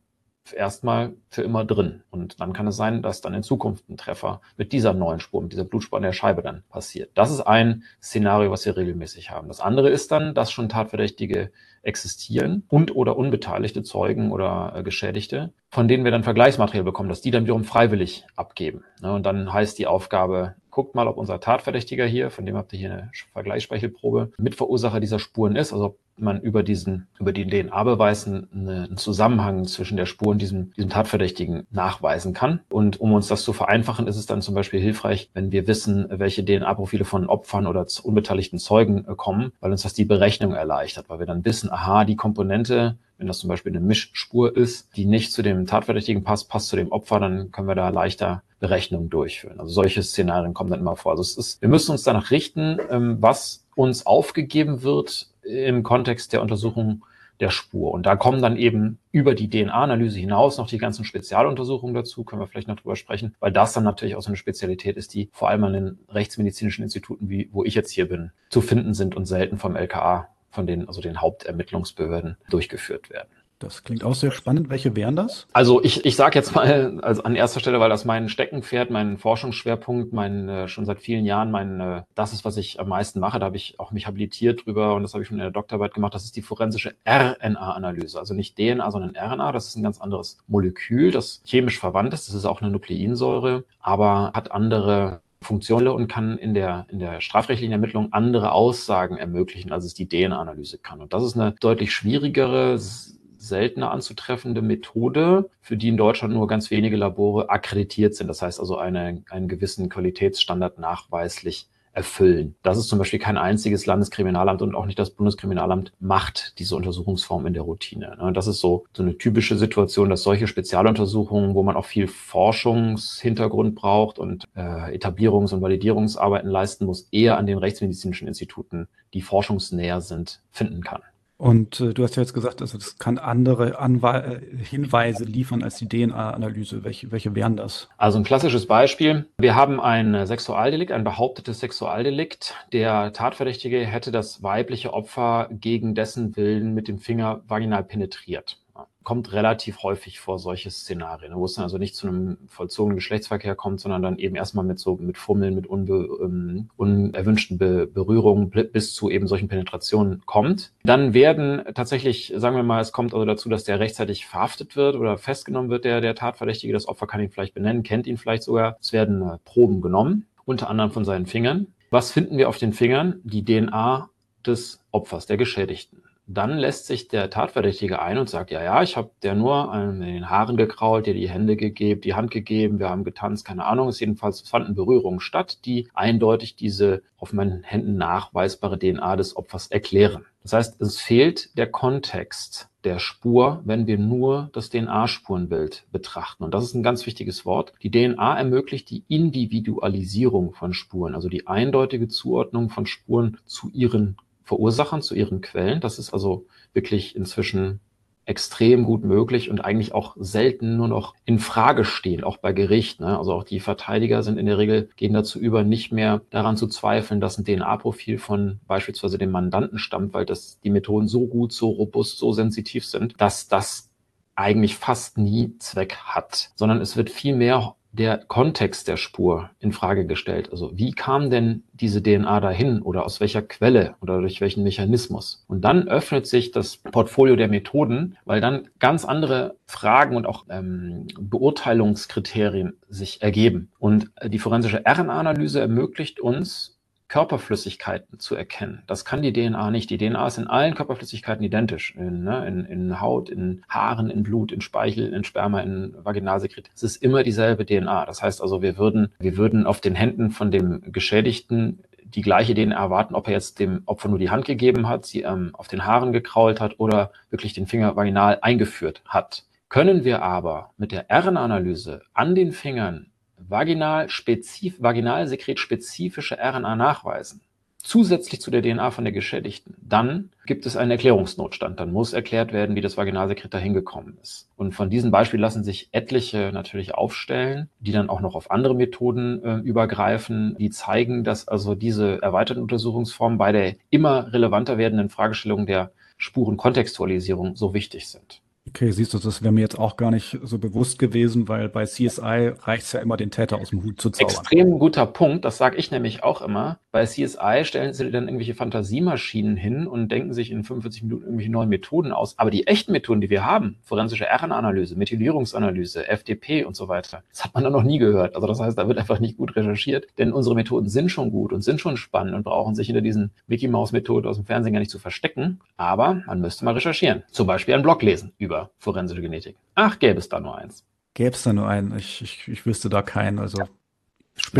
erstmal 0.52 1.14
für 1.28 1.42
immer 1.42 1.64
drin. 1.64 2.02
Und 2.10 2.40
dann 2.40 2.52
kann 2.52 2.66
es 2.66 2.76
sein, 2.76 3.02
dass 3.02 3.20
dann 3.20 3.34
in 3.34 3.42
Zukunft 3.42 3.88
ein 3.88 3.96
Treffer 3.96 4.40
mit 4.56 4.72
dieser 4.72 4.92
neuen 4.92 5.20
Spur, 5.20 5.42
mit 5.42 5.52
dieser 5.52 5.64
Blutspur 5.64 5.96
an 5.96 6.02
der 6.02 6.12
Scheibe 6.12 6.42
dann 6.42 6.64
passiert. 6.68 7.10
Das 7.14 7.30
ist 7.30 7.40
ein 7.40 7.84
Szenario, 8.02 8.50
was 8.50 8.66
wir 8.66 8.76
regelmäßig 8.76 9.30
haben. 9.30 9.48
Das 9.48 9.60
andere 9.60 9.90
ist 9.90 10.12
dann, 10.12 10.34
dass 10.34 10.52
schon 10.52 10.68
Tatverdächtige 10.68 11.50
existieren 11.82 12.64
und 12.68 12.94
oder 12.94 13.16
unbeteiligte 13.16 13.82
Zeugen 13.82 14.32
oder 14.32 14.72
äh, 14.74 14.82
Geschädigte, 14.82 15.52
von 15.70 15.88
denen 15.88 16.04
wir 16.04 16.10
dann 16.10 16.24
Vergleichsmaterial 16.24 16.84
bekommen, 16.84 17.08
dass 17.08 17.20
die 17.20 17.30
dann 17.30 17.44
wiederum 17.44 17.64
freiwillig 17.64 18.24
abgeben. 18.36 18.84
Ne? 19.00 19.12
Und 19.12 19.26
dann 19.26 19.52
heißt 19.52 19.78
die 19.78 19.86
Aufgabe, 19.86 20.54
guckt 20.75 20.97
mal, 20.97 21.07
ob 21.07 21.16
unser 21.16 21.38
Tatverdächtiger 21.38 22.04
hier, 22.04 22.31
von 22.31 22.45
dem 22.45 22.57
habt 22.57 22.73
ihr 22.73 22.78
hier 22.81 22.93
eine 22.93 23.11
Vergleichsspeichelprobe, 23.33 24.33
Mitverursacher 24.38 24.99
dieser 24.99 25.21
Spuren 25.21 25.54
ist, 25.54 25.73
also 25.73 25.85
ob 25.85 25.99
man 26.16 26.40
über 26.40 26.62
diesen, 26.62 27.07
über 27.19 27.33
den 27.33 27.49
DNA-Beweis 27.49 28.26
einen 28.26 28.97
Zusammenhang 28.97 29.66
zwischen 29.66 29.97
der 29.97 30.07
Spur 30.07 30.28
und 30.28 30.43
diesem, 30.43 30.73
diesem 30.73 30.90
Tatverdächtigen 30.90 31.66
nachweisen 31.71 32.35
kann. 32.35 32.61
Und 32.71 33.00
um 33.00 33.12
uns 33.12 33.28
das 33.28 33.43
zu 33.43 33.52
vereinfachen, 33.52 34.07
ist 34.09 34.16
es 34.16 34.26
dann 34.26 34.43
zum 34.43 34.54
Beispiel 34.54 34.81
hilfreich, 34.81 35.31
wenn 35.33 35.52
wir 35.52 35.66
wissen, 35.66 36.07
welche 36.11 36.45
DNA-Profile 36.45 37.04
von 37.04 37.26
Opfern 37.26 37.66
oder 37.66 37.87
unbeteiligten 38.02 38.59
Zeugen 38.59 39.07
äh, 39.09 39.14
kommen, 39.14 39.52
weil 39.61 39.73
uns 39.73 39.83
das 39.83 39.95
die 39.95 40.04
Berechnung 40.04 40.54
erleichtert, 40.54 41.09
weil 41.09 41.21
wir 41.21 41.26
dann 41.26 41.45
wissen, 41.45 41.71
aha, 41.73 42.04
die 42.04 42.16
Komponente 42.16 42.97
wenn 43.18 43.26
das 43.26 43.38
zum 43.38 43.49
Beispiel 43.49 43.73
eine 43.73 43.80
Mischspur 43.80 44.56
ist, 44.56 44.97
die 44.97 45.06
nicht 45.06 45.33
zu 45.33 45.42
dem 45.42 45.66
Tatverdächtigen 45.66 46.25
passt, 46.25 46.49
passt 46.49 46.68
zu 46.68 46.76
dem 46.76 46.92
Opfer, 46.92 47.21
dann 47.21 47.50
können 47.52 47.68
wir 47.68 47.75
da 47.75 47.88
leichter 47.88 48.42
Berechnungen 48.61 49.11
durchführen. 49.11 49.61
Also 49.61 49.73
solche 49.73 50.02
Szenarien 50.02 50.54
kommen 50.54 50.71
dann 50.71 50.80
immer 50.80 50.97
vor. 50.97 51.12
Also 51.12 51.23
es 51.23 51.37
ist, 51.37 51.62
wir 51.62 51.68
müssen 51.68 51.92
uns 51.92 52.02
danach 52.02 52.30
richten, 52.30 52.78
ähm, 52.90 53.18
was 53.21 53.64
uns 53.75 54.06
aufgegeben 54.06 54.83
wird 54.83 55.28
im 55.42 55.83
Kontext 55.83 56.33
der 56.33 56.42
Untersuchung 56.42 57.04
der 57.40 57.50
Spur. 57.50 57.92
Und 57.92 58.06
da 58.06 58.16
kommen 58.16 58.40
dann 58.40 58.56
eben 58.56 58.99
über 59.11 59.35
die 59.35 59.50
DNA-Analyse 59.50 60.18
hinaus 60.18 60.56
noch 60.56 60.68
die 60.68 60.78
ganzen 60.78 61.04
Spezialuntersuchungen 61.04 61.94
dazu, 61.94 62.25
können 62.25 62.40
wir 62.40 62.47
vielleicht 62.47 62.68
noch 62.68 62.76
drüber 62.76 62.97
sprechen, 62.97 63.35
weil 63.40 63.52
das 63.52 63.73
dann 63.73 63.85
natürlich 63.85 64.14
auch 64.14 64.23
so 64.23 64.28
eine 64.28 64.37
Spezialität 64.37 64.97
ist, 64.97 65.14
die 65.14 65.28
vor 65.33 65.49
allem 65.49 65.64
an 65.64 65.73
den 65.73 65.99
rechtsmedizinischen 66.09 66.85
Instituten, 66.85 67.28
wie 67.28 67.49
wo 67.52 67.64
ich 67.64 67.75
jetzt 67.75 67.90
hier 67.90 68.09
bin, 68.09 68.30
zu 68.50 68.61
finden 68.61 68.94
sind 68.94 69.16
und 69.16 69.26
selten 69.26 69.59
vom 69.59 69.75
LKA, 69.75 70.28
von 70.54 70.66
den, 70.66 70.88
also 70.88 71.00
den 71.00 71.20
Hauptermittlungsbehörden 71.20 72.37
durchgeführt 72.49 73.11
werden. 73.11 73.28
Das 73.64 73.82
klingt 73.82 74.04
auch 74.04 74.14
sehr 74.14 74.30
spannend. 74.30 74.68
Welche 74.68 74.94
wären 74.96 75.16
das? 75.16 75.46
Also 75.52 75.82
ich, 75.82 76.04
ich 76.04 76.16
sage 76.16 76.38
jetzt 76.38 76.54
mal 76.54 77.00
also 77.02 77.23
an 77.23 77.37
erster 77.37 77.61
Stelle, 77.61 77.80
weil 77.80 77.88
das 77.88 78.04
mein 78.04 78.28
Steckenpferd, 78.28 78.90
mein 78.90 79.16
Forschungsschwerpunkt, 79.16 80.12
mein 80.12 80.49
äh, 80.49 80.68
schon 80.68 80.84
seit 80.84 81.00
vielen 81.00 81.25
Jahren, 81.25 81.50
mein 81.50 81.80
äh, 81.80 82.02
das 82.14 82.32
ist, 82.32 82.44
was 82.44 82.56
ich 82.56 82.80
am 82.80 82.88
meisten 82.88 83.20
mache. 83.20 83.38
Da 83.38 83.46
habe 83.46 83.56
ich 83.56 83.78
auch 83.78 83.92
mich 83.92 84.06
habilitiert 84.06 84.66
drüber 84.66 84.94
und 84.94 85.02
das 85.02 85.14
habe 85.14 85.23
ich 85.23 85.28
schon 85.28 85.38
in 85.38 85.42
der 85.42 85.50
Doktorarbeit 85.50 85.94
gemacht. 85.94 86.14
Das 86.14 86.25
ist 86.25 86.37
die 86.37 86.42
forensische 86.42 86.94
RNA-Analyse. 87.06 88.18
Also 88.18 88.34
nicht 88.34 88.56
DNA, 88.56 88.90
sondern 88.90 89.16
RNA. 89.16 89.52
Das 89.52 89.68
ist 89.68 89.76
ein 89.76 89.82
ganz 89.82 90.00
anderes 90.00 90.38
Molekül, 90.46 91.11
das 91.11 91.40
chemisch 91.46 91.78
verwandt 91.78 92.12
ist. 92.12 92.28
Das 92.28 92.34
ist 92.34 92.44
auch 92.44 92.61
eine 92.61 92.70
Nukleinsäure, 92.70 93.64
aber 93.80 94.32
hat 94.34 94.50
andere 94.52 95.20
Funktionen 95.44 95.88
und 95.88 96.08
kann 96.08 96.38
in 96.38 96.54
der, 96.54 96.86
in 96.90 96.98
der 96.98 97.20
strafrechtlichen 97.20 97.72
Ermittlung 97.72 98.12
andere 98.12 98.52
Aussagen 98.52 99.16
ermöglichen, 99.16 99.72
als 99.72 99.84
es 99.84 99.94
die 99.94 100.08
DNA-Analyse 100.08 100.78
kann. 100.78 101.00
Und 101.00 101.12
das 101.12 101.22
ist 101.22 101.36
eine 101.36 101.52
deutlich 101.52 101.92
schwierigere, 101.92 102.78
seltener 102.78 103.90
anzutreffende 103.90 104.62
Methode, 104.62 105.50
für 105.60 105.76
die 105.76 105.88
in 105.88 105.96
Deutschland 105.96 106.34
nur 106.34 106.46
ganz 106.46 106.70
wenige 106.70 106.96
Labore 106.96 107.50
akkreditiert 107.50 108.14
sind. 108.14 108.28
Das 108.28 108.42
heißt 108.42 108.58
also 108.58 108.78
eine, 108.78 109.22
einen 109.30 109.48
gewissen 109.48 109.88
Qualitätsstandard 109.88 110.78
nachweislich 110.78 111.68
erfüllen. 111.94 112.56
Das 112.62 112.76
ist 112.76 112.88
zum 112.88 112.98
Beispiel 112.98 113.18
kein 113.18 113.38
einziges 113.38 113.86
Landeskriminalamt 113.86 114.62
und 114.62 114.74
auch 114.74 114.86
nicht 114.86 114.98
das 114.98 115.10
Bundeskriminalamt 115.10 115.92
macht 116.00 116.58
diese 116.58 116.76
Untersuchungsform 116.76 117.46
in 117.46 117.54
der 117.54 117.62
Routine. 117.62 118.16
Ne? 118.20 118.32
Das 118.32 118.46
ist 118.46 118.60
so, 118.60 118.84
so 118.92 119.02
eine 119.02 119.16
typische 119.16 119.56
Situation, 119.56 120.10
dass 120.10 120.22
solche 120.22 120.46
Spezialuntersuchungen, 120.46 121.54
wo 121.54 121.62
man 121.62 121.76
auch 121.76 121.86
viel 121.86 122.08
Forschungshintergrund 122.08 123.74
braucht 123.76 124.18
und 124.18 124.44
äh, 124.54 124.96
Etablierungs- 124.96 125.54
und 125.54 125.62
Validierungsarbeiten 125.62 126.50
leisten 126.50 126.84
muss, 126.84 127.08
eher 127.12 127.38
an 127.38 127.46
den 127.46 127.58
rechtsmedizinischen 127.58 128.28
Instituten, 128.28 128.88
die 129.14 129.22
forschungsnäher 129.22 130.00
sind, 130.00 130.40
finden 130.50 130.82
kann. 130.82 131.02
Und 131.44 131.78
äh, 131.78 131.92
du 131.92 132.02
hast 132.02 132.16
ja 132.16 132.22
jetzt 132.22 132.32
gesagt, 132.32 132.62
also 132.62 132.78
das 132.78 132.98
kann 132.98 133.18
andere 133.18 133.78
Anwe 133.78 134.40
äh, 134.40 134.64
Hinweise 134.64 135.24
liefern 135.24 135.62
als 135.62 135.76
die 135.76 135.86
DNA-Analyse. 135.86 136.84
Welche, 136.84 137.12
welche 137.12 137.34
wären 137.34 137.54
das? 137.54 137.90
Also 137.98 138.18
ein 138.18 138.24
klassisches 138.24 138.66
Beispiel. 138.66 139.26
Wir 139.36 139.54
haben 139.54 139.78
ein 139.78 140.26
Sexualdelikt, 140.26 140.90
ein 140.90 141.04
behauptetes 141.04 141.60
Sexualdelikt. 141.60 142.54
Der 142.72 143.12
Tatverdächtige 143.12 143.84
hätte 143.84 144.10
das 144.10 144.42
weibliche 144.42 144.94
Opfer 144.94 145.50
gegen 145.50 145.94
dessen 145.94 146.34
Willen 146.34 146.72
mit 146.72 146.88
dem 146.88 146.98
Finger 146.98 147.42
vaginal 147.46 147.84
penetriert 147.84 148.63
kommt 149.04 149.32
relativ 149.32 149.82
häufig 149.82 150.18
vor, 150.18 150.38
solche 150.38 150.70
Szenarien, 150.70 151.34
wo 151.34 151.44
es 151.44 151.54
dann 151.54 151.64
also 151.64 151.78
nicht 151.78 151.94
zu 151.94 152.08
einem 152.08 152.38
vollzogenen 152.49 152.96
Geschlechtsverkehr 152.96 153.54
kommt, 153.54 153.80
sondern 153.80 154.02
dann 154.02 154.18
eben 154.18 154.34
erstmal 154.34 154.64
mit 154.64 154.78
so 154.78 154.96
mit 154.96 155.18
Fummeln, 155.18 155.54
mit 155.54 155.66
unbe, 155.66 156.08
ähm, 156.23 156.70
unerwünschten 156.76 157.58
Be 157.58 157.87
Berührungen 157.87 158.50
bis 158.50 158.94
zu 158.94 159.11
eben 159.11 159.26
solchen 159.26 159.49
Penetrationen 159.49 160.23
kommt. 160.26 160.73
Dann 160.84 161.14
werden 161.14 161.62
tatsächlich, 161.75 162.32
sagen 162.37 162.56
wir 162.56 162.62
mal, 162.62 162.80
es 162.80 162.92
kommt 162.92 163.12
also 163.12 163.26
dazu, 163.26 163.49
dass 163.49 163.64
der 163.64 163.78
rechtzeitig 163.78 164.26
verhaftet 164.26 164.75
wird 164.75 164.96
oder 164.96 165.18
festgenommen 165.18 165.70
wird, 165.70 165.84
der, 165.84 166.00
der 166.00 166.14
Tatverdächtige. 166.14 166.73
Das 166.73 166.88
Opfer 166.88 167.06
kann 167.06 167.20
ihn 167.20 167.30
vielleicht 167.30 167.54
benennen, 167.54 167.82
kennt 167.82 168.06
ihn 168.06 168.16
vielleicht 168.16 168.42
sogar. 168.42 168.78
Es 168.80 168.92
werden 168.92 169.23
äh, 169.23 169.38
Proben 169.44 169.82
genommen, 169.82 170.26
unter 170.46 170.70
anderem 170.70 170.90
von 170.90 171.04
seinen 171.04 171.26
Fingern. 171.26 171.66
Was 171.90 172.11
finden 172.11 172.38
wir 172.38 172.49
auf 172.49 172.58
den 172.58 172.73
Fingern? 172.73 173.20
Die 173.23 173.44
DNA 173.44 174.08
des 174.46 174.80
Opfers, 174.90 175.26
der 175.26 175.37
Geschädigten 175.37 176.03
dann 176.26 176.57
lässt 176.57 176.87
sich 176.87 177.09
der 177.09 177.28
Tatverdächtige 177.28 178.00
ein 178.00 178.16
und 178.16 178.31
sagt, 178.31 178.50
ja, 178.50 178.62
ja, 178.62 178.83
ich 178.83 178.97
habe 178.97 179.11
der 179.23 179.35
nur 179.35 179.75
in 179.75 180.00
den 180.00 180.31
Haaren 180.31 180.57
gekrault, 180.57 181.07
dir 181.07 181.14
die 181.14 181.28
Hände 181.28 181.57
gegeben, 181.57 182.00
die 182.00 182.14
Hand 182.14 182.31
gegeben, 182.31 182.78
wir 182.78 182.88
haben 182.88 183.04
getanzt, 183.04 183.45
keine 183.45 183.66
Ahnung. 183.66 183.88
Es 183.88 184.00
jedenfalls 184.00 184.40
fanden 184.40 184.75
Berührungen 184.75 185.21
statt, 185.21 185.64
die 185.66 185.88
eindeutig 185.93 186.57
diese 186.57 187.02
auf 187.19 187.33
meinen 187.33 187.62
Händen 187.62 187.97
nachweisbare 187.97 188.78
DNA 188.78 189.16
des 189.16 189.37
Opfers 189.37 189.69
erklären. 189.69 190.25
Das 190.43 190.52
heißt, 190.52 190.81
es 190.81 191.00
fehlt 191.00 191.57
der 191.57 191.71
Kontext 191.71 192.69
der 192.85 192.99
Spur, 192.99 193.62
wenn 193.64 193.87
wir 193.87 193.99
nur 193.99 194.50
das 194.52 194.69
DNA-Spurenbild 194.69 195.87
betrachten. 195.90 196.45
Und 196.45 196.52
das 196.52 196.64
ist 196.64 196.75
ein 196.75 196.83
ganz 196.83 197.07
wichtiges 197.07 197.47
Wort. 197.47 197.73
Die 197.83 197.90
DNA 197.90 198.38
ermöglicht 198.38 198.90
die 198.90 199.04
Individualisierung 199.09 200.52
von 200.52 200.75
Spuren, 200.75 201.14
also 201.14 201.28
die 201.28 201.47
eindeutige 201.47 202.09
Zuordnung 202.09 202.69
von 202.69 202.85
Spuren 202.85 203.38
zu 203.47 203.71
ihren 203.71 204.16
Verursachern, 204.44 205.02
zu 205.02 205.14
ihren 205.14 205.40
Quellen. 205.40 205.80
Das 205.80 205.98
ist 205.98 206.12
also 206.12 206.46
wirklich 206.72 207.16
inzwischen 207.16 207.80
extrem 208.26 208.84
gut 208.84 209.04
möglich 209.04 209.50
und 209.50 209.60
eigentlich 209.60 209.94
auch 209.94 210.16
selten 210.18 210.76
nur 210.76 210.88
noch 210.88 211.14
in 211.24 211.38
Frage 211.38 211.84
stehen, 211.84 212.24
auch 212.24 212.38
bei 212.38 212.52
Gericht. 212.52 213.00
Ne? 213.00 213.18
Also 213.18 213.34
auch 213.34 213.44
die 213.44 213.60
Verteidiger 213.60 214.22
sind 214.22 214.38
in 214.38 214.46
der 214.46 214.58
Regel, 214.58 214.88
gehen 214.96 215.12
dazu 215.12 215.38
über, 215.38 215.62
nicht 215.62 215.92
mehr 215.92 216.22
daran 216.30 216.56
zu 216.56 216.66
zweifeln, 216.66 217.20
dass 217.20 217.38
ein 217.38 217.44
DNA-Profil 217.44 218.18
von 218.18 218.60
beispielsweise 218.66 219.18
dem 219.18 219.30
Mandanten 219.30 219.78
stammt, 219.78 220.14
weil 220.14 220.24
das 220.24 220.58
die 220.60 220.70
Methoden 220.70 221.08
so 221.08 221.26
gut, 221.26 221.52
so 221.52 221.70
robust, 221.70 222.18
so 222.18 222.32
sensitiv 222.32 222.86
sind, 222.86 223.20
dass 223.20 223.48
das 223.48 223.90
eigentlich 224.36 224.76
fast 224.76 225.18
nie 225.18 225.56
Zweck 225.58 225.96
hat, 225.96 226.50
sondern 226.56 226.80
es 226.80 226.96
wird 226.96 227.10
viel 227.10 227.36
mehr 227.36 227.76
der 227.94 228.18
Kontext 228.18 228.88
der 228.88 228.96
Spur 228.96 229.50
in 229.60 229.72
Frage 229.72 230.04
gestellt. 230.06 230.48
Also 230.50 230.72
wie 230.74 230.90
kam 230.90 231.30
denn 231.30 231.62
diese 231.72 232.02
DNA 232.02 232.40
dahin 232.40 232.82
oder 232.82 233.06
aus 233.06 233.20
welcher 233.20 233.42
Quelle 233.42 233.94
oder 234.00 234.20
durch 234.20 234.40
welchen 234.40 234.64
Mechanismus? 234.64 235.44
Und 235.46 235.60
dann 235.60 235.86
öffnet 235.86 236.26
sich 236.26 236.50
das 236.50 236.76
Portfolio 236.76 237.36
der 237.36 237.46
Methoden, 237.48 238.16
weil 238.24 238.40
dann 238.40 238.68
ganz 238.80 239.04
andere 239.04 239.56
Fragen 239.66 240.16
und 240.16 240.26
auch 240.26 240.44
ähm, 240.50 241.06
Beurteilungskriterien 241.18 242.76
sich 242.88 243.22
ergeben. 243.22 243.70
Und 243.78 244.10
die 244.24 244.40
forensische 244.40 244.82
RNA-Analyse 244.84 245.60
ermöglicht 245.60 246.18
uns 246.18 246.74
Körperflüssigkeiten 247.14 248.18
zu 248.18 248.35
erkennen. 248.35 248.83
Das 248.88 249.04
kann 249.04 249.23
die 249.23 249.33
DNA 249.33 249.71
nicht. 249.71 249.88
Die 249.88 249.99
DNA 249.99 250.26
ist 250.26 250.38
in 250.38 250.49
allen 250.49 250.75
Körperflüssigkeiten 250.75 251.44
identisch. 251.44 251.94
In, 251.94 252.25
ne, 252.25 252.44
in, 252.44 252.64
in 252.64 253.00
Haut, 253.00 253.28
in 253.30 253.62
Haaren, 253.68 254.11
in 254.11 254.25
Blut, 254.25 254.50
in 254.50 254.61
Speichel, 254.61 255.14
in 255.14 255.23
Sperma, 255.23 255.61
in 255.61 255.94
Vaginalsekret. 255.97 256.73
Es 256.75 256.83
ist 256.83 256.97
immer 256.97 257.23
dieselbe 257.23 257.64
DNA. 257.64 258.04
Das 258.06 258.21
heißt 258.21 258.42
also, 258.42 258.62
wir 258.62 258.78
würden, 258.78 259.12
wir 259.21 259.37
würden 259.37 259.64
auf 259.64 259.80
den 259.80 259.94
Händen 259.94 260.33
von 260.33 260.50
dem 260.50 260.83
Geschädigten 260.90 261.85
die 262.02 262.23
gleiche 262.23 262.52
DNA 262.52 262.75
erwarten, 262.75 263.14
ob 263.14 263.28
er 263.28 263.35
jetzt 263.35 263.61
dem 263.61 263.83
Opfer 263.87 264.09
nur 264.09 264.18
die 264.18 264.30
Hand 264.30 264.44
gegeben 264.44 264.88
hat, 264.88 265.06
sie 265.06 265.23
ähm, 265.23 265.50
auf 265.52 265.68
den 265.68 265.87
Haaren 265.87 266.12
gekrault 266.12 266.61
hat 266.61 266.80
oder 266.80 267.12
wirklich 267.30 267.52
den 267.52 267.68
Finger 267.68 267.94
vaginal 267.94 268.40
eingeführt 268.42 269.02
hat. 269.06 269.44
Können 269.68 270.02
wir 270.02 270.23
aber 270.23 270.73
mit 270.78 270.90
der 270.90 271.06
RNA-Analyse 271.09 272.03
an 272.12 272.35
den 272.35 272.50
Fingern 272.50 273.12
vaginalsekretspezifische 273.38 276.38
RNA 276.38 276.77
nachweisen, 276.77 277.40
zusätzlich 277.85 278.40
zu 278.40 278.51
der 278.51 278.62
DNA 278.62 278.90
von 278.90 279.05
der 279.05 279.12
Geschädigten, 279.12 279.77
dann 279.81 280.31
gibt 280.47 280.66
es 280.66 280.77
einen 280.77 280.90
Erklärungsnotstand. 280.90 281.79
Dann 281.79 281.92
muss 281.92 282.14
erklärt 282.14 282.53
werden, 282.53 282.75
wie 282.75 282.81
das 282.81 282.97
Vaginalsekret 282.97 283.53
dahin 283.53 283.75
gekommen 283.75 284.18
ist. 284.23 284.49
Und 284.57 284.73
von 284.73 284.90
diesem 284.90 285.11
Beispiel 285.11 285.38
lassen 285.38 285.62
sich 285.62 285.90
etliche 285.92 286.51
natürlich 286.53 286.94
aufstellen, 286.94 287.68
die 287.81 287.92
dann 287.92 288.09
auch 288.09 288.20
noch 288.20 288.35
auf 288.35 288.51
andere 288.51 288.75
Methoden 288.75 289.44
äh, 289.44 289.57
übergreifen, 289.59 290.57
die 290.59 290.70
zeigen, 290.70 291.25
dass 291.25 291.47
also 291.47 291.75
diese 291.75 292.20
erweiterten 292.23 292.62
Untersuchungsformen 292.62 293.38
bei 293.38 293.53
der 293.53 293.77
immer 293.90 294.33
relevanter 294.33 294.79
werdenden 294.79 295.11
Fragestellung 295.11 295.66
der 295.66 295.92
Spurenkontextualisierung 296.16 297.55
so 297.55 297.75
wichtig 297.75 298.09
sind. 298.09 298.40
Okay, 298.76 298.90
siehst 298.90 299.14
du, 299.14 299.20
das 299.20 299.40
wäre 299.40 299.52
mir 299.52 299.60
jetzt 299.60 299.78
auch 299.78 299.96
gar 299.96 300.10
nicht 300.10 300.37
so 300.42 300.58
bewusst 300.58 300.98
gewesen, 300.98 301.46
weil 301.46 301.68
bei 301.68 301.84
CSI 301.84 302.54
reicht 302.60 302.82
es 302.82 302.92
ja 302.92 302.98
immer, 302.98 303.16
den 303.16 303.30
Täter 303.30 303.58
aus 303.58 303.70
dem 303.70 303.84
Hut 303.84 304.00
zu 304.00 304.10
zaubern. 304.10 304.34
Extrem 304.34 304.80
guter 304.80 305.06
Punkt, 305.06 305.44
das 305.44 305.58
sage 305.58 305.76
ich 305.76 305.92
nämlich 305.92 306.24
auch 306.24 306.42
immer. 306.42 306.80
Bei 306.90 307.04
CSI 307.04 307.60
stellen 307.62 307.92
sie 307.92 308.10
dann 308.10 308.24
irgendwelche 308.24 308.54
Fantasiemaschinen 308.54 309.56
hin 309.56 309.87
und 309.87 310.10
denken 310.10 310.32
sich 310.32 310.50
in 310.50 310.64
45 310.64 311.04
Minuten 311.04 311.22
irgendwelche 311.22 311.52
neuen 311.52 311.68
Methoden 311.68 312.10
aus. 312.10 312.37
Aber 312.37 312.50
die 312.50 312.66
echten 312.66 312.90
Methoden, 312.90 313.20
die 313.20 313.30
wir 313.30 313.44
haben, 313.44 313.76
forensische 313.84 314.26
RNA-Analyse, 314.26 314.96
Methylierungsanalyse, 314.96 316.08
FDP 316.08 316.64
und 316.64 316.74
so 316.74 316.88
weiter, 316.88 317.22
das 317.30 317.44
hat 317.44 317.54
man 317.54 317.62
dann 317.62 317.72
noch 317.72 317.84
nie 317.84 317.98
gehört. 317.98 318.34
Also 318.34 318.48
das 318.48 318.58
heißt, 318.58 318.76
da 318.76 318.88
wird 318.88 318.98
einfach 318.98 319.20
nicht 319.20 319.37
gut 319.37 319.54
recherchiert, 319.54 320.08
denn 320.18 320.32
unsere 320.32 320.56
Methoden 320.56 320.88
sind 320.88 321.10
schon 321.10 321.30
gut 321.30 321.52
und 321.52 321.62
sind 321.62 321.80
schon 321.80 321.96
spannend 321.96 322.34
und 322.34 322.42
brauchen 322.42 322.74
sich 322.74 322.88
hinter 322.88 323.02
diesen 323.02 323.30
Mickey-Maus-Methoden 323.46 324.26
aus 324.26 324.34
dem 324.34 324.46
Fernsehen 324.46 324.72
gar 324.72 324.80
nicht 324.80 324.90
zu 324.90 324.98
verstecken. 324.98 325.60
Aber 325.76 326.22
man 326.26 326.40
müsste 326.40 326.64
mal 326.64 326.74
recherchieren. 326.74 327.22
Zum 327.30 327.46
Beispiel 327.46 327.74
einen 327.74 327.84
Blog 327.84 328.02
lesen 328.02 328.32
über 328.37 328.63
über 328.64 328.70
forensische 328.79 329.20
Genetik. 329.20 329.57
Ach, 329.74 329.98
gäbe 329.98 330.18
es 330.18 330.29
da 330.29 330.40
nur 330.40 330.57
eins. 330.57 330.85
Gäbe 331.14 331.35
es 331.35 331.42
da 331.42 331.53
nur 331.53 331.68
einen? 331.68 331.96
Ich, 331.96 332.22
ich, 332.22 332.48
ich 332.48 332.66
wüsste 332.66 332.88
da 332.88 333.03
keinen. 333.03 333.38
Also 333.38 333.59
ja. 333.59 333.68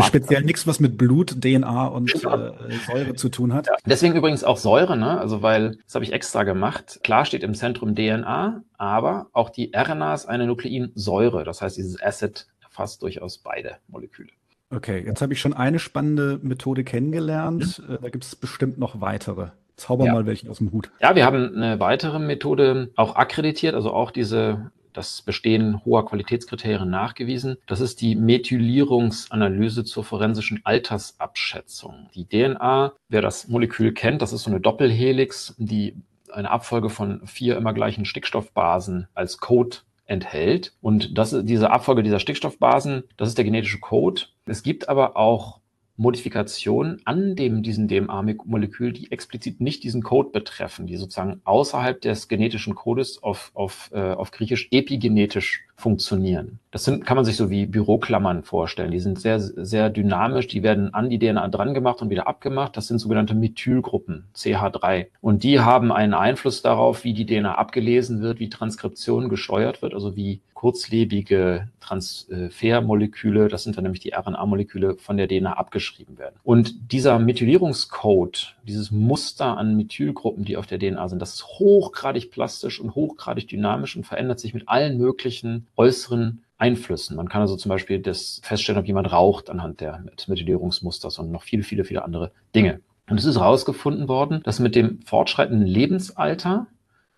speziell 0.03 0.43
nichts, 0.43 0.67
was 0.67 0.79
mit 0.79 0.97
Blut, 0.97 1.41
DNA 1.41 1.87
und 1.87 2.13
äh, 2.15 2.19
Säure 2.19 3.15
zu 3.15 3.29
tun 3.29 3.53
hat. 3.53 3.67
Ja. 3.67 3.75
Deswegen 3.85 4.15
übrigens 4.15 4.43
auch 4.43 4.57
Säure, 4.57 4.97
ne? 4.97 5.19
Also 5.19 5.41
weil, 5.41 5.77
das 5.85 5.95
habe 5.95 6.05
ich 6.05 6.13
extra 6.13 6.43
gemacht. 6.43 6.99
Klar 7.03 7.25
steht 7.25 7.43
im 7.43 7.53
Zentrum 7.53 7.95
DNA, 7.95 8.63
aber 8.77 9.27
auch 9.33 9.49
die 9.49 9.71
RNA 9.75 10.13
ist 10.13 10.25
eine 10.27 10.47
Nukleinsäure. 10.47 11.43
Das 11.43 11.61
heißt, 11.61 11.77
dieses 11.77 12.01
Acid 12.01 12.47
erfasst 12.61 13.01
durchaus 13.01 13.37
beide 13.37 13.77
Moleküle. 13.87 14.29
Okay, 14.69 15.03
jetzt 15.05 15.21
habe 15.21 15.33
ich 15.33 15.39
schon 15.39 15.53
eine 15.53 15.79
spannende 15.79 16.39
Methode 16.41 16.83
kennengelernt. 16.83 17.81
Mhm. 17.87 17.99
Da 18.01 18.09
gibt 18.09 18.23
es 18.23 18.35
bestimmt 18.35 18.77
noch 18.77 18.99
weitere. 18.99 19.49
Zauber 19.77 20.05
ja. 20.05 20.13
mal 20.13 20.25
welchen 20.25 20.49
aus 20.49 20.59
dem 20.59 20.71
Hut. 20.71 20.91
Ja, 21.01 21.15
wir 21.15 21.25
haben 21.25 21.55
eine 21.55 21.79
weitere 21.79 22.19
Methode 22.19 22.91
auch 22.95 23.15
akkreditiert, 23.15 23.75
also 23.75 23.91
auch 23.91 24.11
diese 24.11 24.71
das 24.95 25.21
Bestehen 25.21 25.83
hoher 25.83 26.05
Qualitätskriterien 26.05 26.89
nachgewiesen. 26.89 27.57
Das 27.67 27.81
ist 27.81 28.01
die 28.01 28.15
Methylierungsanalyse 28.15 29.83
zur 29.83 30.03
forensischen 30.03 30.61
Altersabschätzung. 30.63 32.09
Die 32.15 32.25
DNA, 32.25 32.93
wer 33.09 33.21
das 33.21 33.47
Molekül 33.47 33.93
kennt, 33.93 34.21
das 34.21 34.33
ist 34.33 34.43
so 34.43 34.49
eine 34.49 34.61
Doppelhelix, 34.61 35.55
die 35.57 35.95
eine 36.31 36.49
Abfolge 36.49 36.89
von 36.89 37.25
vier 37.27 37.57
immer 37.57 37.73
gleichen 37.73 38.05
Stickstoffbasen 38.05 39.07
als 39.13 39.37
Code 39.39 39.77
enthält. 40.05 40.73
Und 40.81 41.17
das, 41.17 41.35
diese 41.43 41.71
Abfolge 41.71 42.03
dieser 42.03 42.19
Stickstoffbasen, 42.19 43.03
das 43.17 43.29
ist 43.29 43.37
der 43.37 43.45
genetische 43.45 43.79
Code. 43.79 44.23
Es 44.45 44.63
gibt 44.63 44.89
aber 44.89 45.17
auch 45.17 45.59
Modifikationen 45.97 47.01
an 47.05 47.35
dem, 47.35 47.63
diesem 47.63 47.87
DMA-Molekül, 47.87 48.91
die 48.91 49.11
explizit 49.11 49.61
nicht 49.61 49.83
diesen 49.83 50.03
Code 50.03 50.29
betreffen, 50.31 50.87
die 50.87 50.97
sozusagen 50.97 51.41
außerhalb 51.45 52.01
des 52.01 52.27
genetischen 52.27 52.75
Codes 52.75 53.23
auf, 53.23 53.51
auf, 53.53 53.89
äh, 53.93 54.11
auf 54.11 54.31
Griechisch 54.31 54.67
epigenetisch 54.71 55.65
funktionieren. 55.77 56.59
Das 56.71 56.85
sind, 56.85 57.05
kann 57.05 57.15
man 57.15 57.25
sich 57.25 57.35
so 57.35 57.49
wie 57.49 57.65
Büroklammern 57.65 58.43
vorstellen. 58.43 58.91
Die 58.91 58.99
sind 58.99 59.19
sehr, 59.19 59.39
sehr 59.39 59.89
dynamisch. 59.89 60.47
Die 60.47 60.63
werden 60.63 60.93
an 60.93 61.09
die 61.09 61.19
DNA 61.19 61.47
dran 61.49 61.73
gemacht 61.73 62.01
und 62.01 62.09
wieder 62.09 62.27
abgemacht. 62.27 62.75
Das 62.77 62.87
sind 62.87 62.99
sogenannte 62.99 63.35
Methylgruppen, 63.35 64.25
CH3. 64.35 65.07
Und 65.21 65.43
die 65.43 65.59
haben 65.59 65.91
einen 65.91 66.13
Einfluss 66.13 66.61
darauf, 66.61 67.03
wie 67.03 67.13
die 67.13 67.25
DNA 67.25 67.55
abgelesen 67.55 68.21
wird, 68.21 68.39
wie 68.39 68.49
Transkription 68.49 69.29
gesteuert 69.29 69.81
wird, 69.81 69.93
also 69.93 70.15
wie 70.15 70.41
kurzlebige 70.55 71.67
Transfermoleküle, 71.79 73.49
das 73.49 73.63
sind 73.63 73.77
dann 73.77 73.83
nämlich 73.83 74.01
die 74.01 74.13
RNA-Moleküle, 74.15 74.95
von 74.95 75.17
der 75.17 75.27
DNA 75.27 75.53
abgeschrieben 75.53 76.17
werden. 76.17 76.37
Und 76.43 76.91
dieser 76.91 77.19
Methylierungscode, 77.19 78.55
dieses 78.63 78.89
Muster 78.89 79.57
an 79.57 79.75
Methylgruppen, 79.75 80.43
die 80.43 80.57
auf 80.57 80.65
der 80.65 80.79
DNA 80.79 81.09
sind, 81.09 81.21
das 81.21 81.35
ist 81.35 81.45
hochgradig 81.59 82.31
plastisch 82.31 82.79
und 82.79 82.95
hochgradig 82.95 83.47
dynamisch 83.47 83.95
und 83.95 84.07
verändert 84.07 84.39
sich 84.39 84.53
mit 84.53 84.67
allen 84.67 84.97
möglichen 84.97 85.64
äußeren 85.75 86.43
Einflüssen. 86.57 87.17
Man 87.17 87.29
kann 87.29 87.41
also 87.41 87.55
zum 87.57 87.69
Beispiel 87.69 87.99
das 87.99 88.39
feststellen, 88.43 88.79
ob 88.79 88.87
jemand 88.87 89.11
raucht 89.11 89.49
anhand 89.49 89.81
der 89.81 90.03
Methylierungsmusters 90.27 91.19
und 91.19 91.31
noch 91.31 91.43
viele, 91.43 91.63
viele, 91.63 91.83
viele 91.83 92.03
andere 92.05 92.31
Dinge. 92.55 92.79
Und 93.09 93.19
es 93.19 93.25
ist 93.25 93.37
herausgefunden 93.37 94.07
worden, 94.07 94.41
dass 94.43 94.59
mit 94.59 94.75
dem 94.75 95.01
fortschreitenden 95.01 95.67
Lebensalter 95.67 96.67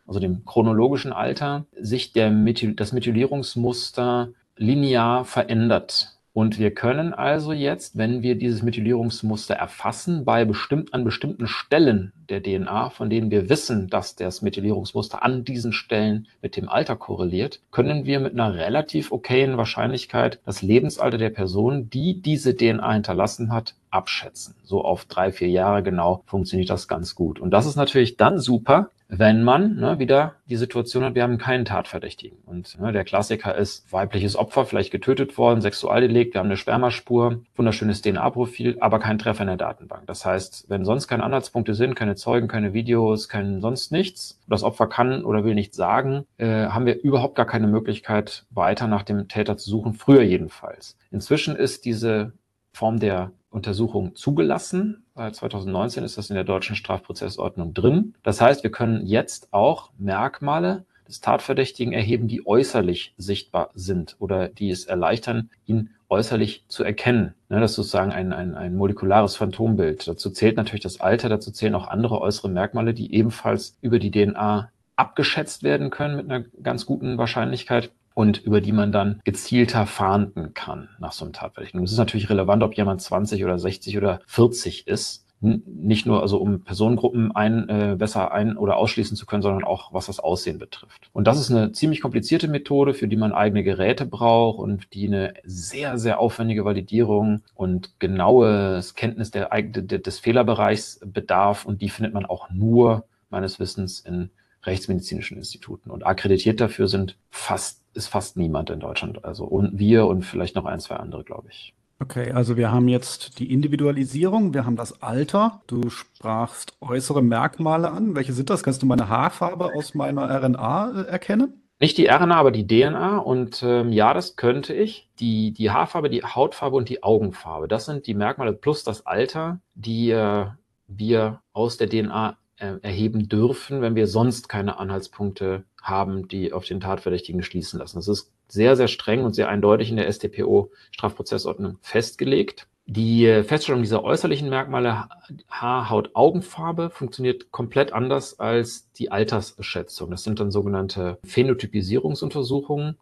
also 0.07 0.19
dem 0.19 0.45
chronologischen 0.45 1.11
Alter, 1.11 1.65
sich 1.79 2.13
der 2.13 2.31
Methyl 2.31 2.73
das 2.73 2.93
Methylierungsmuster 2.93 4.29
linear 4.55 5.25
verändert. 5.25 6.16
Und 6.37 6.59
wir 6.59 6.69
können 6.69 7.15
also 7.15 7.51
jetzt, 7.51 7.97
wenn 7.97 8.21
wir 8.21 8.35
dieses 8.35 8.61
Methylierungsmuster 8.61 9.55
erfassen, 9.55 10.23
bei 10.23 10.45
bestimmt, 10.45 10.93
an 10.93 11.03
bestimmten 11.03 11.47
Stellen 11.47 12.13
der 12.29 12.43
DNA, 12.43 12.91
von 12.91 13.09
denen 13.09 13.31
wir 13.31 13.49
wissen, 13.49 13.87
dass 13.87 14.15
das 14.15 14.43
Methylierungsmuster 14.43 15.23
an 15.23 15.45
diesen 15.45 15.73
Stellen 15.73 16.27
mit 16.43 16.55
dem 16.55 16.69
Alter 16.69 16.95
korreliert, 16.95 17.61
können 17.71 18.05
wir 18.05 18.19
mit 18.19 18.33
einer 18.33 18.53
relativ 18.53 19.11
okayen 19.11 19.57
Wahrscheinlichkeit 19.57 20.39
das 20.45 20.61
Lebensalter 20.61 21.17
der 21.17 21.31
Person, 21.31 21.89
die 21.89 22.21
diese 22.21 22.55
DNA 22.55 22.93
hinterlassen 22.93 23.51
hat, 23.51 23.73
abschätzen. 23.89 24.53
So 24.63 24.83
auf 24.83 25.05
drei, 25.05 25.31
vier 25.31 25.49
Jahre 25.49 25.81
genau 25.81 26.21
funktioniert 26.27 26.69
das 26.69 26.87
ganz 26.87 27.15
gut. 27.15 27.39
Und 27.39 27.49
das 27.49 27.65
ist 27.65 27.77
natürlich 27.77 28.15
dann 28.15 28.37
super, 28.37 28.91
wenn 29.09 29.43
man 29.43 29.75
ne, 29.77 29.99
wieder 29.99 30.35
die 30.49 30.57
Situation 30.57 31.03
hat, 31.03 31.15
wir 31.15 31.23
haben 31.23 31.37
keinen 31.37 31.65
Tatverdächtigen. 31.65 32.37
Und 32.45 32.79
ne, 32.79 32.91
der 32.91 33.05
Klassiker 33.05 33.55
ist 33.55 33.91
weibliches 33.91 34.35
Opfer, 34.35 34.65
vielleicht 34.65 34.91
getötet 34.91 35.37
worden, 35.37 35.61
Sexualdelikt, 35.61 36.33
wir 36.33 36.39
haben 36.39 36.47
eine 36.47 36.57
Spermaspur, 36.57 37.41
wunderschönes 37.55 38.01
DNA-Profil, 38.01 38.77
aber 38.81 38.99
kein 38.99 39.17
Treffer 39.17 39.43
in 39.43 39.47
der 39.47 39.57
Datenbank. 39.57 40.07
Das 40.07 40.25
heißt, 40.25 40.65
wenn 40.69 40.83
sonst 40.83 41.07
keine 41.07 41.23
Anhaltspunkte 41.23 41.73
sind, 41.73 41.95
keine 41.95 42.15
Zeugen, 42.15 42.47
keine 42.47 42.73
Videos, 42.73 43.29
kein 43.29 43.61
sonst 43.61 43.91
nichts, 43.91 44.39
das 44.47 44.63
Opfer 44.63 44.87
kann 44.87 45.23
oder 45.23 45.45
will 45.45 45.55
nichts 45.55 45.77
sagen, 45.77 46.25
äh, 46.37 46.67
haben 46.67 46.85
wir 46.85 47.01
überhaupt 47.01 47.35
gar 47.35 47.47
keine 47.47 47.67
Möglichkeit, 47.67 48.45
weiter 48.49 48.87
nach 48.87 49.03
dem 49.03 49.27
Täter 49.29 49.57
zu 49.57 49.69
suchen, 49.69 49.93
früher 49.93 50.21
jedenfalls. 50.21 50.97
Inzwischen 51.11 51.55
ist 51.55 51.85
diese 51.85 52.33
Form 52.73 52.99
der 52.99 53.31
Untersuchung 53.49 54.15
zugelassen. 54.15 55.05
Seit 55.15 55.35
2019 55.35 56.03
ist 56.03 56.17
das 56.17 56.29
in 56.29 56.35
der 56.35 56.43
deutschen 56.43 56.75
Strafprozessordnung 56.75 57.73
drin. 57.73 58.13
Das 58.23 58.41
heißt, 58.41 58.63
wir 58.63 58.71
können 58.71 59.05
jetzt 59.05 59.49
auch 59.51 59.91
Merkmale 59.97 60.85
des 61.07 61.21
Tatverdächtigen 61.21 61.93
erheben, 61.93 62.27
die 62.27 62.45
äußerlich 62.45 63.13
sichtbar 63.17 63.69
sind 63.73 64.15
oder 64.19 64.49
die 64.49 64.69
es 64.69 64.85
erleichtern, 64.85 65.49
ihn 65.65 65.91
äußerlich 66.09 66.65
zu 66.67 66.83
erkennen. 66.83 67.33
Das 67.49 67.71
ist 67.71 67.75
sozusagen 67.75 68.11
ein, 68.11 68.33
ein, 68.33 68.55
ein 68.55 68.75
molekulares 68.75 69.35
Phantombild. 69.35 70.07
Dazu 70.07 70.29
zählt 70.29 70.57
natürlich 70.57 70.83
das 70.83 70.99
Alter, 70.99 71.29
dazu 71.29 71.51
zählen 71.51 71.75
auch 71.75 71.87
andere 71.87 72.21
äußere 72.21 72.49
Merkmale, 72.49 72.93
die 72.93 73.13
ebenfalls 73.13 73.77
über 73.81 73.99
die 73.99 74.11
DNA 74.11 74.69
abgeschätzt 74.95 75.63
werden 75.63 75.89
können 75.89 76.17
mit 76.17 76.29
einer 76.29 76.45
ganz 76.63 76.85
guten 76.85 77.17
Wahrscheinlichkeit 77.17 77.91
und 78.17 78.43
über 78.43 78.61
die 78.61 78.71
man 78.71 78.91
dann 78.91 79.21
gezielter 79.25 79.85
fahnden 79.85 80.55
kann 80.55 80.89
nach 80.97 81.11
so 81.11 81.23
einem 81.23 81.33
Tatverdächtigen. 81.33 81.83
Es 81.83 81.91
ist 81.91 81.99
natürlich 81.99 82.31
relevant, 82.31 82.63
ob 82.63 82.73
jemand 82.73 82.99
20 82.99 83.45
oder 83.45 83.59
60 83.59 83.95
oder 83.95 84.21
40 84.25 84.87
ist. 84.87 85.27
Nicht 85.39 86.07
nur 86.07 86.23
also 86.23 86.39
um 86.39 86.63
Personengruppen 86.63 87.31
ein, 87.35 87.69
äh, 87.69 87.95
besser 87.95 88.31
ein- 88.31 88.57
oder 88.57 88.77
ausschließen 88.77 89.15
zu 89.15 89.27
können, 89.27 89.43
sondern 89.43 89.63
auch 89.63 89.93
was 89.93 90.07
das 90.07 90.19
Aussehen 90.19 90.57
betrifft. 90.57 91.11
Und 91.13 91.27
das 91.27 91.39
ist 91.39 91.51
eine 91.51 91.73
ziemlich 91.73 92.01
komplizierte 92.01 92.47
Methode, 92.47 92.95
für 92.95 93.07
die 93.07 93.17
man 93.17 93.33
eigene 93.33 93.63
Geräte 93.63 94.07
braucht 94.07 94.57
und 94.57 94.91
die 94.95 95.05
eine 95.05 95.35
sehr, 95.43 95.99
sehr 95.99 96.19
aufwendige 96.19 96.65
Validierung 96.65 97.43
und 97.53 97.99
genaues 97.99 98.95
Kenntnis 98.95 99.29
der, 99.29 99.49
des 99.51 100.17
Fehlerbereichs 100.17 101.01
bedarf. 101.05 101.65
Und 101.65 101.83
die 101.83 101.89
findet 101.89 102.15
man 102.15 102.25
auch 102.25 102.49
nur 102.49 103.05
meines 103.29 103.59
Wissens 103.59 103.99
in 103.99 104.31
rechtsmedizinischen 104.63 105.37
Instituten. 105.37 105.91
Und 105.91 106.05
akkreditiert 106.05 106.59
dafür 106.59 106.87
sind 106.87 107.17
fast 107.29 107.81
ist 107.93 108.07
fast 108.07 108.37
niemand 108.37 108.69
in 108.69 108.79
Deutschland. 108.79 109.25
Also 109.25 109.43
und 109.43 109.77
wir 109.77 110.05
und 110.05 110.23
vielleicht 110.23 110.55
noch 110.55 110.65
ein, 110.65 110.79
zwei 110.79 110.95
andere, 110.95 111.23
glaube 111.23 111.49
ich. 111.49 111.73
Okay, 111.99 112.31
also 112.31 112.57
wir 112.57 112.71
haben 112.71 112.87
jetzt 112.87 113.39
die 113.39 113.51
Individualisierung, 113.51 114.53
wir 114.53 114.65
haben 114.65 114.75
das 114.75 115.01
Alter. 115.01 115.61
Du 115.65 115.89
sprachst 115.89 116.77
äußere 116.79 117.23
Merkmale 117.23 117.89
an. 117.89 118.15
Welche 118.15 118.33
sind 118.33 118.51
das? 118.51 118.61
Kannst 118.61 118.83
du 118.83 118.85
meine 118.85 119.09
Haarfarbe 119.09 119.73
aus 119.73 119.95
meiner 119.95 120.29
RNA 120.29 120.91
äh, 120.91 121.07
erkennen? 121.07 121.63
Nicht 121.79 121.97
die 121.97 122.05
RNA, 122.05 122.35
aber 122.35 122.51
die 122.51 122.67
DNA. 122.67 123.17
Und 123.17 123.63
ähm, 123.63 123.91
ja, 123.91 124.13
das 124.13 124.35
könnte 124.35 124.75
ich. 124.75 125.09
Die, 125.19 125.51
die 125.53 125.71
Haarfarbe, 125.71 126.11
die 126.11 126.23
Hautfarbe 126.23 126.75
und 126.75 126.89
die 126.89 127.01
Augenfarbe, 127.01 127.67
das 127.67 127.85
sind 127.85 128.05
die 128.05 128.13
Merkmale 128.13 128.53
plus 128.53 128.83
das 128.83 129.07
Alter, 129.07 129.59
die 129.73 130.11
äh, 130.11 130.45
wir 130.87 131.41
aus 131.53 131.77
der 131.77 131.89
DNA 131.89 132.37
äh, 132.57 132.73
erheben 132.81 133.29
dürfen, 133.29 133.81
wenn 133.81 133.95
wir 133.95 134.07
sonst 134.07 134.49
keine 134.49 134.79
Anhaltspunkte 134.79 135.63
haben, 135.81 136.27
die 136.27 136.53
auf 136.53 136.65
den 136.65 136.79
Tatverdächtigen 136.79 137.43
schließen 137.43 137.79
lassen. 137.79 137.97
Das 137.97 138.07
ist 138.07 138.31
sehr, 138.47 138.75
sehr 138.75 138.87
streng 138.87 139.23
und 139.23 139.33
sehr 139.33 139.49
eindeutig 139.49 139.89
in 139.89 139.97
der 139.97 140.11
StPO 140.11 140.71
Strafprozessordnung 140.91 141.77
festgelegt. 141.81 142.67
Die 142.89 143.43
Feststellung 143.43 143.81
dieser 143.81 144.03
äußerlichen 144.03 144.49
Merkmale 144.49 145.09
Haar, 145.49 145.89
Haut, 145.89 146.11
Augenfarbe 146.13 146.89
funktioniert 146.89 147.51
komplett 147.51 147.91
anders 147.91 148.39
als 148.39 148.89
die 148.93 149.11
Altersschätzung. 149.11 150.09
Das 150.09 150.23
sind 150.23 150.39
dann 150.39 150.51
sogenannte 150.51 151.19
Phänotypisierungsuntersuchungen. 151.25 152.95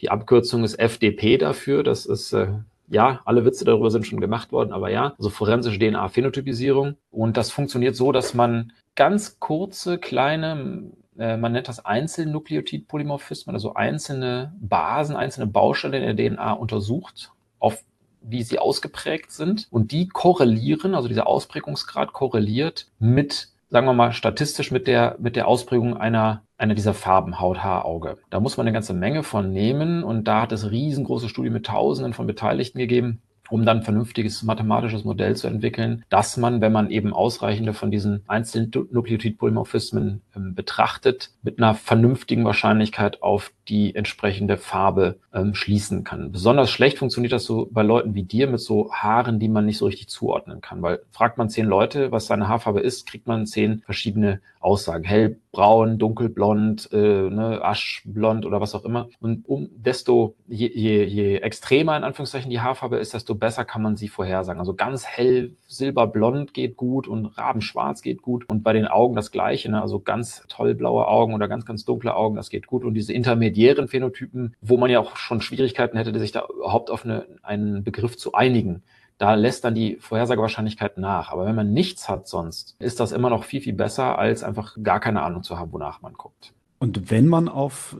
Die 0.00 0.10
Abkürzung 0.10 0.62
ist 0.62 0.78
FDP 0.78 1.38
dafür. 1.38 1.82
Das 1.82 2.04
ist 2.04 2.34
äh, 2.34 2.48
ja, 2.90 3.20
alle 3.24 3.44
Witze 3.44 3.64
darüber 3.64 3.90
sind 3.90 4.06
schon 4.06 4.20
gemacht 4.20 4.52
worden, 4.52 4.72
aber 4.72 4.90
ja, 4.90 5.14
also 5.16 5.30
forensische 5.30 5.78
DNA-Phänotypisierung. 5.78 6.96
Und 7.10 7.36
das 7.36 7.50
funktioniert 7.50 7.96
so, 7.96 8.12
dass 8.12 8.34
man 8.34 8.72
ganz 8.96 9.38
kurze, 9.38 9.98
kleine 9.98 10.90
äh, 11.20 11.36
man 11.36 11.52
nennt 11.52 11.68
das 11.68 11.84
Einzelnukleotidpolymorphismen, 11.84 13.54
also 13.54 13.74
einzelne 13.74 14.54
Basen, 14.58 15.16
einzelne 15.16 15.46
Bausteine 15.46 15.98
in 15.98 16.16
der 16.16 16.30
DNA 16.30 16.52
untersucht, 16.52 17.32
auf 17.58 17.84
wie 18.22 18.42
sie 18.42 18.58
ausgeprägt 18.58 19.30
sind. 19.30 19.68
Und 19.70 19.92
die 19.92 20.08
korrelieren, 20.08 20.94
also 20.94 21.08
dieser 21.08 21.26
Ausprägungsgrad 21.26 22.12
korreliert 22.12 22.88
mit, 22.98 23.48
sagen 23.70 23.86
wir 23.86 23.94
mal, 23.94 24.12
statistisch 24.12 24.70
mit 24.70 24.86
der, 24.86 25.16
mit 25.20 25.36
der 25.36 25.48
Ausprägung 25.48 25.96
einer, 25.96 26.42
einer 26.58 26.74
dieser 26.74 26.92
Farben, 26.92 27.40
Haut, 27.40 27.62
Haar, 27.62 27.84
Auge. 27.84 28.18
Da 28.28 28.40
muss 28.40 28.56
man 28.56 28.66
eine 28.66 28.74
ganze 28.74 28.94
Menge 28.94 29.22
von 29.22 29.52
nehmen 29.52 30.02
und 30.02 30.24
da 30.24 30.42
hat 30.42 30.52
es 30.52 30.70
riesengroße 30.70 31.28
Studien 31.28 31.52
mit 31.52 31.66
Tausenden 31.66 32.12
von 32.12 32.26
Beteiligten 32.26 32.78
gegeben 32.78 33.22
um 33.50 33.64
dann 33.64 33.82
vernünftiges 33.82 34.42
mathematisches 34.42 35.04
Modell 35.04 35.36
zu 35.36 35.48
entwickeln, 35.48 36.04
dass 36.08 36.36
man, 36.36 36.60
wenn 36.60 36.72
man 36.72 36.90
eben 36.90 37.12
ausreichende 37.12 37.74
von 37.74 37.90
diesen 37.90 38.22
einzelnen 38.28 38.70
Nukleotidpolymorphismen 38.90 40.22
ähm, 40.36 40.54
betrachtet, 40.54 41.30
mit 41.42 41.58
einer 41.58 41.74
vernünftigen 41.74 42.44
Wahrscheinlichkeit 42.44 43.22
auf 43.22 43.52
die 43.70 43.94
entsprechende 43.94 44.56
Farbe 44.56 45.18
ähm, 45.32 45.54
schließen 45.54 46.04
kann. 46.04 46.32
Besonders 46.32 46.70
schlecht 46.70 46.98
funktioniert 46.98 47.32
das 47.32 47.44
so 47.44 47.68
bei 47.70 47.82
Leuten 47.82 48.14
wie 48.14 48.24
dir 48.24 48.48
mit 48.48 48.60
so 48.60 48.92
Haaren, 48.92 49.38
die 49.38 49.48
man 49.48 49.64
nicht 49.64 49.78
so 49.78 49.86
richtig 49.86 50.08
zuordnen 50.08 50.60
kann, 50.60 50.82
weil 50.82 51.00
fragt 51.12 51.38
man 51.38 51.48
zehn 51.48 51.66
Leute, 51.66 52.10
was 52.10 52.26
seine 52.26 52.48
Haarfarbe 52.48 52.80
ist, 52.80 53.06
kriegt 53.06 53.26
man 53.26 53.46
zehn 53.46 53.82
verschiedene 53.86 54.40
Aussagen. 54.60 55.04
Hellbraun, 55.04 55.98
dunkelblond, 55.98 56.90
äh, 56.92 57.30
ne, 57.30 57.60
aschblond 57.62 58.44
oder 58.44 58.60
was 58.60 58.74
auch 58.74 58.84
immer. 58.84 59.08
Und 59.20 59.48
um 59.48 59.70
desto 59.74 60.34
je, 60.48 60.68
je, 60.68 61.04
je 61.04 61.36
extremer 61.38 61.96
in 61.96 62.04
Anführungszeichen 62.04 62.50
die 62.50 62.60
Haarfarbe 62.60 62.98
ist, 62.98 63.14
desto 63.14 63.34
besser 63.34 63.64
kann 63.64 63.80
man 63.80 63.96
sie 63.96 64.08
vorhersagen. 64.08 64.60
Also 64.60 64.74
ganz 64.74 65.06
hell 65.06 65.56
silberblond 65.66 66.52
geht 66.52 66.76
gut 66.76 67.08
und 67.08 67.26
rabenschwarz 67.38 68.02
geht 68.02 68.20
gut. 68.20 68.50
Und 68.50 68.62
bei 68.62 68.74
den 68.74 68.86
Augen 68.86 69.16
das 69.16 69.30
Gleiche, 69.30 69.70
ne? 69.70 69.80
also 69.80 70.00
ganz 70.00 70.44
toll 70.48 70.74
blaue 70.74 71.06
Augen 71.08 71.32
oder 71.32 71.48
ganz, 71.48 71.64
ganz 71.64 71.86
dunkle 71.86 72.14
Augen, 72.14 72.36
das 72.36 72.50
geht 72.50 72.66
gut. 72.66 72.84
Und 72.84 72.92
diese 72.94 73.14
intermediären 73.14 73.59
Phänotypen, 73.88 74.54
wo 74.60 74.76
man 74.76 74.90
ja 74.90 75.00
auch 75.00 75.16
schon 75.16 75.40
Schwierigkeiten 75.40 75.96
hätte, 75.96 76.18
sich 76.18 76.32
da 76.32 76.46
überhaupt 76.54 76.90
auf 76.90 77.04
eine, 77.04 77.26
einen 77.42 77.84
Begriff 77.84 78.16
zu 78.16 78.32
einigen, 78.32 78.82
da 79.18 79.34
lässt 79.34 79.64
dann 79.64 79.74
die 79.74 79.98
Vorhersagewahrscheinlichkeit 80.00 80.96
nach. 80.96 81.30
Aber 81.30 81.44
wenn 81.44 81.54
man 81.54 81.72
nichts 81.72 82.08
hat 82.08 82.26
sonst, 82.26 82.74
ist 82.78 83.00
das 83.00 83.12
immer 83.12 83.28
noch 83.28 83.44
viel, 83.44 83.60
viel 83.60 83.74
besser, 83.74 84.18
als 84.18 84.42
einfach 84.42 84.76
gar 84.82 84.98
keine 84.98 85.22
Ahnung 85.22 85.42
zu 85.42 85.58
haben, 85.58 85.72
wonach 85.72 86.00
man 86.00 86.14
guckt. 86.14 86.54
Und 86.78 87.10
wenn 87.10 87.28
man 87.28 87.48
auf 87.48 87.96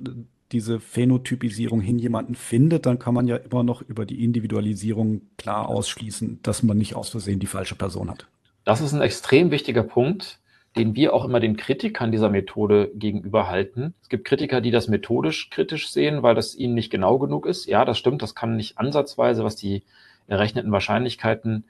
diese 0.52 0.80
Phänotypisierung 0.80 1.80
hin 1.80 1.98
jemanden 1.98 2.34
findet, 2.34 2.86
dann 2.86 2.98
kann 2.98 3.14
man 3.14 3.28
ja 3.28 3.36
immer 3.36 3.62
noch 3.62 3.82
über 3.82 4.06
die 4.06 4.24
Individualisierung 4.24 5.20
klar 5.36 5.68
ausschließen, 5.68 6.40
dass 6.42 6.62
man 6.62 6.78
nicht 6.78 6.96
aus 6.96 7.10
Versehen 7.10 7.38
die 7.38 7.46
falsche 7.46 7.76
Person 7.76 8.10
hat. 8.10 8.26
Das 8.64 8.80
ist 8.80 8.92
ein 8.92 9.00
extrem 9.02 9.50
wichtiger 9.50 9.82
Punkt, 9.82 10.39
den 10.76 10.94
wir 10.94 11.14
auch 11.14 11.24
immer 11.24 11.40
den 11.40 11.56
Kritikern 11.56 12.12
dieser 12.12 12.28
Methode 12.28 12.90
gegenüber 12.94 13.48
halten. 13.48 13.94
Es 14.02 14.08
gibt 14.08 14.24
Kritiker, 14.24 14.60
die 14.60 14.70
das 14.70 14.88
methodisch 14.88 15.50
kritisch 15.50 15.90
sehen, 15.90 16.22
weil 16.22 16.34
das 16.34 16.54
ihnen 16.54 16.74
nicht 16.74 16.90
genau 16.90 17.18
genug 17.18 17.46
ist. 17.46 17.66
Ja, 17.66 17.84
das 17.84 17.98
stimmt, 17.98 18.22
das 18.22 18.34
kann 18.34 18.56
nicht 18.56 18.78
ansatzweise, 18.78 19.42
was 19.42 19.56
die 19.56 19.82
errechneten 20.28 20.70
Wahrscheinlichkeiten 20.70 21.64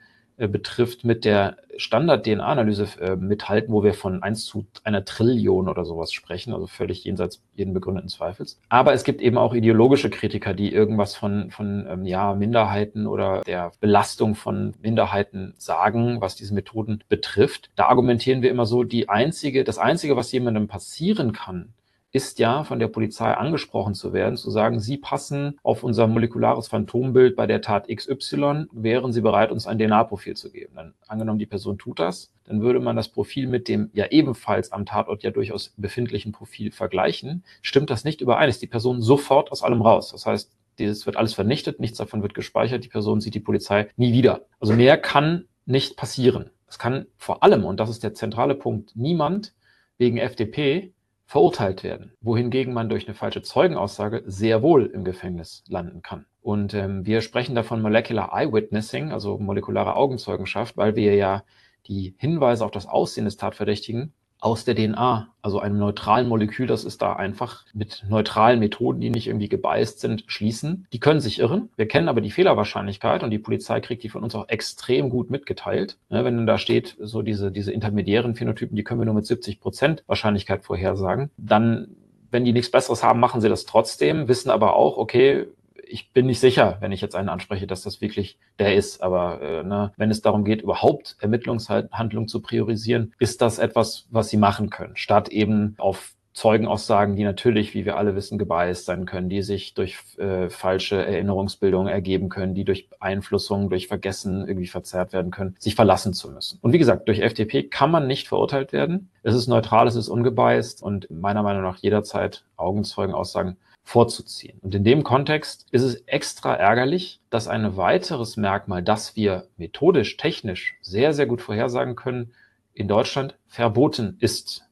betrifft, 0.49 1.05
mit 1.05 1.25
der 1.25 1.57
Standard-DNA-Analyse 1.77 2.89
äh, 3.01 3.17
mithalten, 3.17 3.73
wo 3.73 3.83
wir 3.83 3.95
von 3.95 4.23
1 4.23 4.45
zu 4.45 4.67
einer 4.85 5.05
Trillion 5.05 5.69
oder 5.69 5.85
sowas 5.85 6.13
sprechen, 6.13 6.53
also 6.53 6.67
völlig 6.67 7.05
jenseits 7.05 7.43
jeden 7.55 7.75
begründeten 7.75 8.09
Zweifels. 8.09 8.61
Aber 8.69 8.93
es 8.93 9.05
gibt 9.05 9.23
eben 9.23 9.39
auch 9.39 9.55
ideologische 9.55 10.11
Kritiker, 10.11 10.55
die 10.55 10.73
irgendwas 10.73 11.17
von, 11.17 11.51
von 11.51 11.87
ähm, 11.89 12.05
ja, 12.05 12.35
Minderheiten 12.35 13.07
oder 13.07 13.43
der 13.47 13.73
Belastung 13.81 14.35
von 14.35 14.75
Minderheiten 14.83 15.55
sagen, 15.57 16.21
was 16.21 16.37
diese 16.37 16.55
Methoden 16.55 17.03
betrifft. 17.09 17.71
Da 17.77 17.87
argumentieren 17.87 18.43
wir 18.43 18.51
immer 18.51 18.67
so, 18.67 18.85
die 18.85 19.09
einzige, 19.09 19.65
das 19.65 19.79
einzige, 19.79 20.17
was 20.17 20.33
jemandem 20.33 20.69
passieren 20.69 21.33
kann, 21.33 21.73
ist 22.13 22.39
ja 22.39 22.65
von 22.65 22.79
der 22.79 22.89
Polizei 22.89 23.33
angesprochen 23.33 23.95
zu 23.95 24.13
werden, 24.13 24.37
zu 24.37 24.51
sagen, 24.51 24.81
Sie 24.81 24.97
passen 24.97 25.59
auf 25.63 25.85
unser 25.85 26.07
molekulares 26.07 26.69
Phantombild 26.69 27.37
bei 27.37 27.47
der 27.47 27.61
Tat 27.61 27.89
XY, 27.89 28.67
wären 28.73 29.13
Sie 29.13 29.21
bereit, 29.21 29.53
uns 29.53 29.67
ein 29.67 29.79
DNA-Profil 29.79 30.37
zu 30.37 30.51
geben? 30.51 30.75
Dann 30.75 30.95
angenommen, 31.07 31.39
die 31.39 31.47
Person 31.47 31.79
tut 31.79 32.01
das, 32.01 32.33
dann 32.45 32.61
würde 32.63 32.81
man 32.81 32.97
das 32.97 33.09
Profil 33.09 33.47
mit 33.47 33.69
dem 33.69 33.91
ja 33.93 34.07
ebenfalls 34.11 34.73
am 34.73 34.87
Tatort 34.87 35.23
ja 35.23 35.31
durchaus 35.31 35.73
befindlichen 35.77 36.33
Profil 36.33 36.73
vergleichen. 36.73 37.45
Stimmt 37.63 37.91
das 37.91 38.05
nicht 38.05 38.21
überein, 38.21 38.49
ist 38.49 38.63
die 38.63 38.67
Person 38.67 39.01
sofort 39.03 39.53
aus 39.53 39.63
allem 39.63 39.83
raus. 39.83 40.11
Das 40.11 40.27
heißt, 40.27 40.51
dieses 40.79 41.07
wird 41.07 41.17
alles 41.17 41.35
vernichtet, 41.35 41.79
nichts 41.79 41.99
davon 41.99 42.23
wird 42.23 42.35
gespeichert, 42.35 42.85
die 42.85 42.89
Person 42.89 43.21
sieht 43.21 43.35
die 43.35 43.41
Polizei 43.41 43.89
nie 43.97 44.13
wieder. 44.13 44.47
Also 44.59 44.73
mehr 44.73 44.99
kann 44.99 45.45
nicht 45.67 45.97
passieren. 45.97 46.51
Es 46.67 46.79
kann 46.79 47.07
vor 47.17 47.43
allem, 47.43 47.65
und 47.65 47.79
das 47.79 47.91
ist 47.91 48.03
der 48.03 48.15
zentrale 48.15 48.55
Punkt, 48.55 48.93
niemand 48.97 49.55
wegen 49.99 50.17
FDP 50.17 50.93
verurteilt 51.31 51.85
werden, 51.85 52.13
wohingegen 52.21 52.75
man 52.75 52.89
durch 52.89 53.07
eine 53.07 53.15
falsche 53.15 53.41
Zeugenaussage 53.41 54.25
sehr 54.27 54.63
wohl 54.63 54.87
im 54.87 55.05
Gefängnis 55.05 55.63
landen 55.69 56.03
kann. 56.03 56.27
Und 56.41 56.75
ähm, 56.75 57.07
wir 57.07 57.21
sprechen 57.21 57.55
davon 57.55 57.81
Molecular 57.83 58.33
Eyewitnessing, 58.33 59.13
also 59.13 59.39
molekulare 59.39 59.95
Augenzeugenschaft, 59.95 60.77
weil 60.77 60.97
wir 60.97 61.15
ja 61.15 61.45
die 61.87 62.17
Hinweise 62.19 62.65
auf 62.65 62.73
das 62.73 62.87
Aussehen 62.87 63.27
des 63.27 63.37
Tatverdächtigen 63.37 64.13
aus 64.41 64.65
der 64.65 64.75
DNA, 64.75 65.29
also 65.43 65.61
einem 65.61 65.79
neutralen 65.79 66.29
Molekül, 66.29 66.67
das 66.67 66.85
ist 66.85 67.03
da 67.03 67.15
einfach 67.15 67.65
mit 67.75 68.05
neutralen 68.09 68.59
Methoden, 68.59 69.01
die 69.01 69.11
nicht 69.11 69.27
irgendwie 69.27 69.49
gebeißt 69.49 70.01
sind, 70.01 70.25
schließen. 70.27 70.87
Die 70.93 71.01
können 71.01 71.21
sich 71.21 71.39
irren. 71.39 71.69
Wir 71.77 71.87
kennen 71.87 72.09
aber 72.09 72.21
die 72.21 72.31
Fehlerwahrscheinlichkeit 72.31 73.23
und 73.23 73.31
die 73.31 73.39
Polizei 73.39 73.81
kriegt 73.81 74.03
die 74.03 74.09
von 74.09 74.23
uns 74.23 74.35
auch 74.35 74.49
extrem 74.49 75.11
gut 75.11 75.31
mitgeteilt. 75.31 75.99
Ja, 76.09 76.25
wenn 76.25 76.37
dann 76.37 76.47
da 76.47 76.59
steht, 76.59 76.97
so 76.99 77.23
diese, 77.23 77.53
diese 77.53 77.73
intermediären 77.73 78.35
Phänotypen, 78.35 78.77
die 78.77 78.85
können 78.85 79.01
wir 79.01 79.07
nur 79.07 79.15
mit 79.15 79.27
70 79.27 79.61
Prozent 79.61 80.03
Wahrscheinlichkeit 80.07 80.65
vorhersagen, 80.65 81.31
dann 81.37 81.89
wenn 82.31 82.45
die 82.45 82.53
nichts 82.53 82.71
Besseres 82.71 83.03
haben, 83.03 83.21
machen 83.21 83.41
sie 83.41 83.49
das 83.49 83.67
trotzdem, 83.67 84.29
wissen 84.29 84.51
aber 84.51 84.75
auch, 84.77 84.97
okay, 84.97 85.47
ich 85.91 86.13
bin 86.13 86.27
nicht 86.27 86.41
sicher, 86.41 86.79
wenn 86.81 86.93
ich 86.93 87.01
jetzt 87.01 87.15
einen 87.15 87.29
anspreche, 87.29 87.67
dass 87.67 87.83
das 87.83 88.01
wirklich 88.01 88.39
der 88.59 88.75
ist. 88.75 89.03
Aber 89.03 89.41
äh, 89.43 89.63
ne, 89.63 89.93
wenn 89.97 90.11
es 90.11 90.23
darum 90.23 90.45
geht, 90.45 90.63
überhaupt 90.63 91.17
Ermittlungshandlungen 91.21 92.29
zu 92.29 92.41
priorisieren, 92.41 93.13
ist 93.19 93.43
das 93.43 93.59
etwas, 93.59 94.07
was 94.11 94.29
sie 94.29 94.37
machen 94.37 94.71
können, 94.71 94.97
statt 94.97 95.29
eben 95.29 95.75
auf 95.79 96.15
Zeugenaussagen, 96.33 97.17
die 97.17 97.25
natürlich, 97.25 97.75
wie 97.75 97.85
wir 97.85 97.97
alle 97.97 98.15
wissen, 98.15 98.39
gebiased 98.39 98.85
sein 98.85 99.05
können, 99.05 99.29
die 99.29 99.43
sich 99.43 99.75
durch 99.75 99.99
äh, 100.17 100.49
falsche 100.49 101.05
Erinnerungsbildungen 101.05 101.93
ergeben 101.93 102.29
können, 102.29 102.55
die 102.55 102.65
durch 102.65 102.89
Einflussung, 103.01 103.69
durch 103.69 103.89
Vergessen 103.89 104.47
irgendwie 104.47 104.69
verzerrt 104.69 105.13
werden 105.13 105.33
können, 105.33 105.57
sich 105.59 105.75
verlassen 105.75 106.15
zu 106.15 106.31
müssen. 106.31 106.59
Und 106.63 106.73
wie 106.73 106.79
gesagt, 106.79 107.09
durch 107.09 107.19
FDP 107.19 107.65
kann 107.65 107.91
man 107.91 108.07
nicht 108.07 108.29
verurteilt 108.29 108.73
werden. 108.73 109.11
Es 109.25 109.35
ist 109.35 109.49
neutral, 109.49 109.89
es 109.89 109.97
ist 109.97 110.09
ungebiased 110.09 110.83
und 110.83 111.11
meiner 111.11 111.43
Meinung 111.43 111.63
nach 111.63 111.79
jederzeit 111.79 112.45
Augenzeugenaussagen 112.57 113.57
vorzuziehen. 113.91 114.57
Und 114.63 114.73
in 114.73 114.85
dem 114.85 115.03
Kontext 115.03 115.67
ist 115.73 115.83
es 115.83 115.97
extra 116.07 116.55
ärgerlich, 116.55 117.19
dass 117.29 117.49
ein 117.49 117.77
weiteres 117.77 118.37
Merkmal, 118.37 118.85
das 118.85 119.17
wir 119.17 119.49
methodisch, 119.57 120.17
technisch 120.17 120.77
sehr, 120.81 121.13
sehr 121.13 121.27
gut 121.27 121.43
vorhersagen 121.43 121.97
können, 121.97 122.31
in 122.73 122.87
Deutschland 122.87 123.35
verboten 123.49 124.17
ist. 124.21 124.63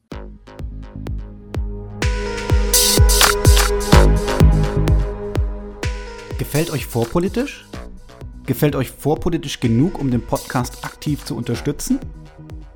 Gefällt 6.39 6.71
euch 6.71 6.87
vorpolitisch? 6.87 7.67
Gefällt 8.47 8.77
euch 8.77 8.93
vorpolitisch 8.93 9.59
genug, 9.59 9.99
um 9.99 10.13
den 10.13 10.25
Podcast 10.25 10.85
aktiv 10.85 11.25
zu 11.25 11.37
unterstützen? 11.37 11.99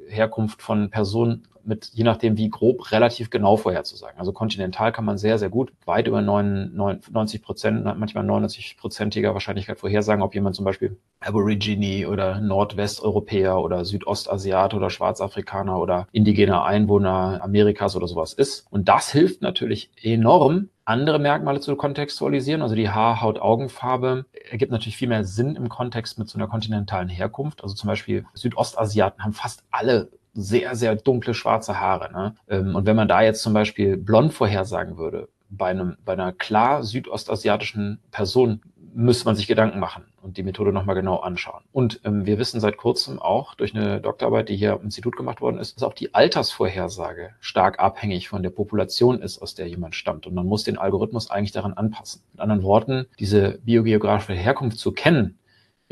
Herkunft 0.09 0.62
von 0.62 0.88
Personen 0.88 1.47
mit, 1.64 1.90
je 1.92 2.05
nachdem 2.05 2.37
wie 2.37 2.51
grob, 2.51 2.92
relativ 2.92 3.31
genau 3.31 3.57
vorherzusagen. 3.57 4.18
Also 4.18 4.33
kontinental 4.33 4.92
kann 4.92 5.05
man 5.05 5.18
sehr, 5.18 5.38
sehr 5.38 5.51
gut, 5.51 5.72
weit 5.85 6.09
über 6.09 6.22
90 6.22 7.42
Prozent, 7.42 7.85
manchmal 7.85 8.25
99-prozentiger 8.25 9.35
Wahrscheinlichkeit 9.35 9.79
vorhersagen, 9.79 10.22
ob 10.22 10.35
jemand 10.35 10.57
zum 10.57 10.64
Beispiel 10.64 10.96
Aborigine 11.20 12.09
oder 12.09 12.40
Nordwesteuropäer 12.40 13.59
oder 13.59 13.85
Südostasiat 13.85 14.75
oder 14.75 14.90
Schwarzafrikaner 14.90 15.79
oder 15.79 16.07
indigener 16.12 16.64
Einwohner 16.64 17.40
Amerikas 17.42 17.96
oder 17.96 18.09
sowas 18.09 18.33
ist. 18.33 18.66
Und 18.70 18.88
das 18.88 19.11
hilft 19.11 19.42
natürlich 19.42 19.90
enorm, 20.03 20.68
andere 20.85 21.18
Merkmale 21.18 21.61
zu 21.61 21.77
kontextualisieren. 21.77 22.62
Also 22.62 22.75
die 22.75 22.90
Haar-, 22.90 23.20
Haut-, 23.20 23.40
Augenfarbe 23.40 24.27
ergibt 24.51 24.72
natürlich 24.72 24.96
viel 24.96 25.09
mehr 25.09 25.25
Sinn 25.25 25.57
im 25.57 25.68
Kontext 25.68 26.18
mit 26.18 26.29
so 26.29 26.38
einer 26.38 26.48
kontinentalen 26.48 27.09
Herkunft. 27.09 27.62
Also 27.62 27.75
zum 27.75 27.88
Beispiel 27.88 28.25
Südostasiaten 28.35 29.22
haben 29.22 29.33
fast 29.33 29.62
alle 29.70 30.11
sehr, 30.35 30.77
sehr 30.77 30.97
dunkle 30.97 31.35
schwarze 31.35 31.81
Haare. 31.81 32.12
Ne? 32.12 32.35
Ähm, 32.49 32.75
und 32.75 32.87
wenn 32.87 32.97
man 32.97 33.09
da 33.09 33.23
jetzt 33.23 33.42
zum 33.42 33.53
Beispiel 33.53 33.97
blond 33.97 34.33
vorhersagen 34.33 34.97
würde, 34.97 35.29
bei, 35.49 35.68
einem, 35.68 35.97
bei 36.05 36.14
einer 36.14 36.33
klar 36.33 36.83
südostasiatischen 36.83 38.01
Person 38.11 38.62
müsste 38.95 39.25
man 39.25 39.37
sich 39.37 39.47
Gedanken 39.47 39.79
machen 39.79 40.05
und 40.21 40.37
die 40.37 40.42
Methode 40.42 40.73
nochmal 40.73 40.95
genau 40.95 41.16
anschauen. 41.16 41.62
Und 41.73 42.01
ähm, 42.05 42.27
wir 42.27 42.38
wissen 42.38 42.61
seit 42.61 42.77
kurzem 42.77 43.18
auch 43.18 43.55
durch 43.55 43.75
eine 43.75 44.01
Doktorarbeit, 44.01 44.49
die 44.49 44.57
hier 44.57 44.75
am 44.75 44.83
Institut 44.83 45.16
gemacht 45.16 45.40
worden 45.40 45.59
ist, 45.59 45.77
dass 45.77 45.83
auch 45.83 45.95
die 45.95 46.14
Altersvorhersage 46.14 47.31
stark 47.40 47.79
abhängig 47.79 48.29
von 48.29 48.42
der 48.42 48.51
Population 48.51 49.21
ist, 49.21 49.40
aus 49.40 49.55
der 49.55 49.68
jemand 49.68 49.95
stammt. 49.95 50.27
Und 50.27 50.35
man 50.35 50.47
muss 50.47 50.64
den 50.64 50.79
Algorithmus 50.79 51.31
eigentlich 51.31 51.53
daran 51.53 51.73
anpassen. 51.73 52.23
Mit 52.33 52.40
anderen 52.40 52.62
Worten, 52.62 53.07
diese 53.18 53.59
biogeografische 53.64 54.35
Herkunft 54.35 54.79
zu 54.79 54.92
kennen, 54.92 55.38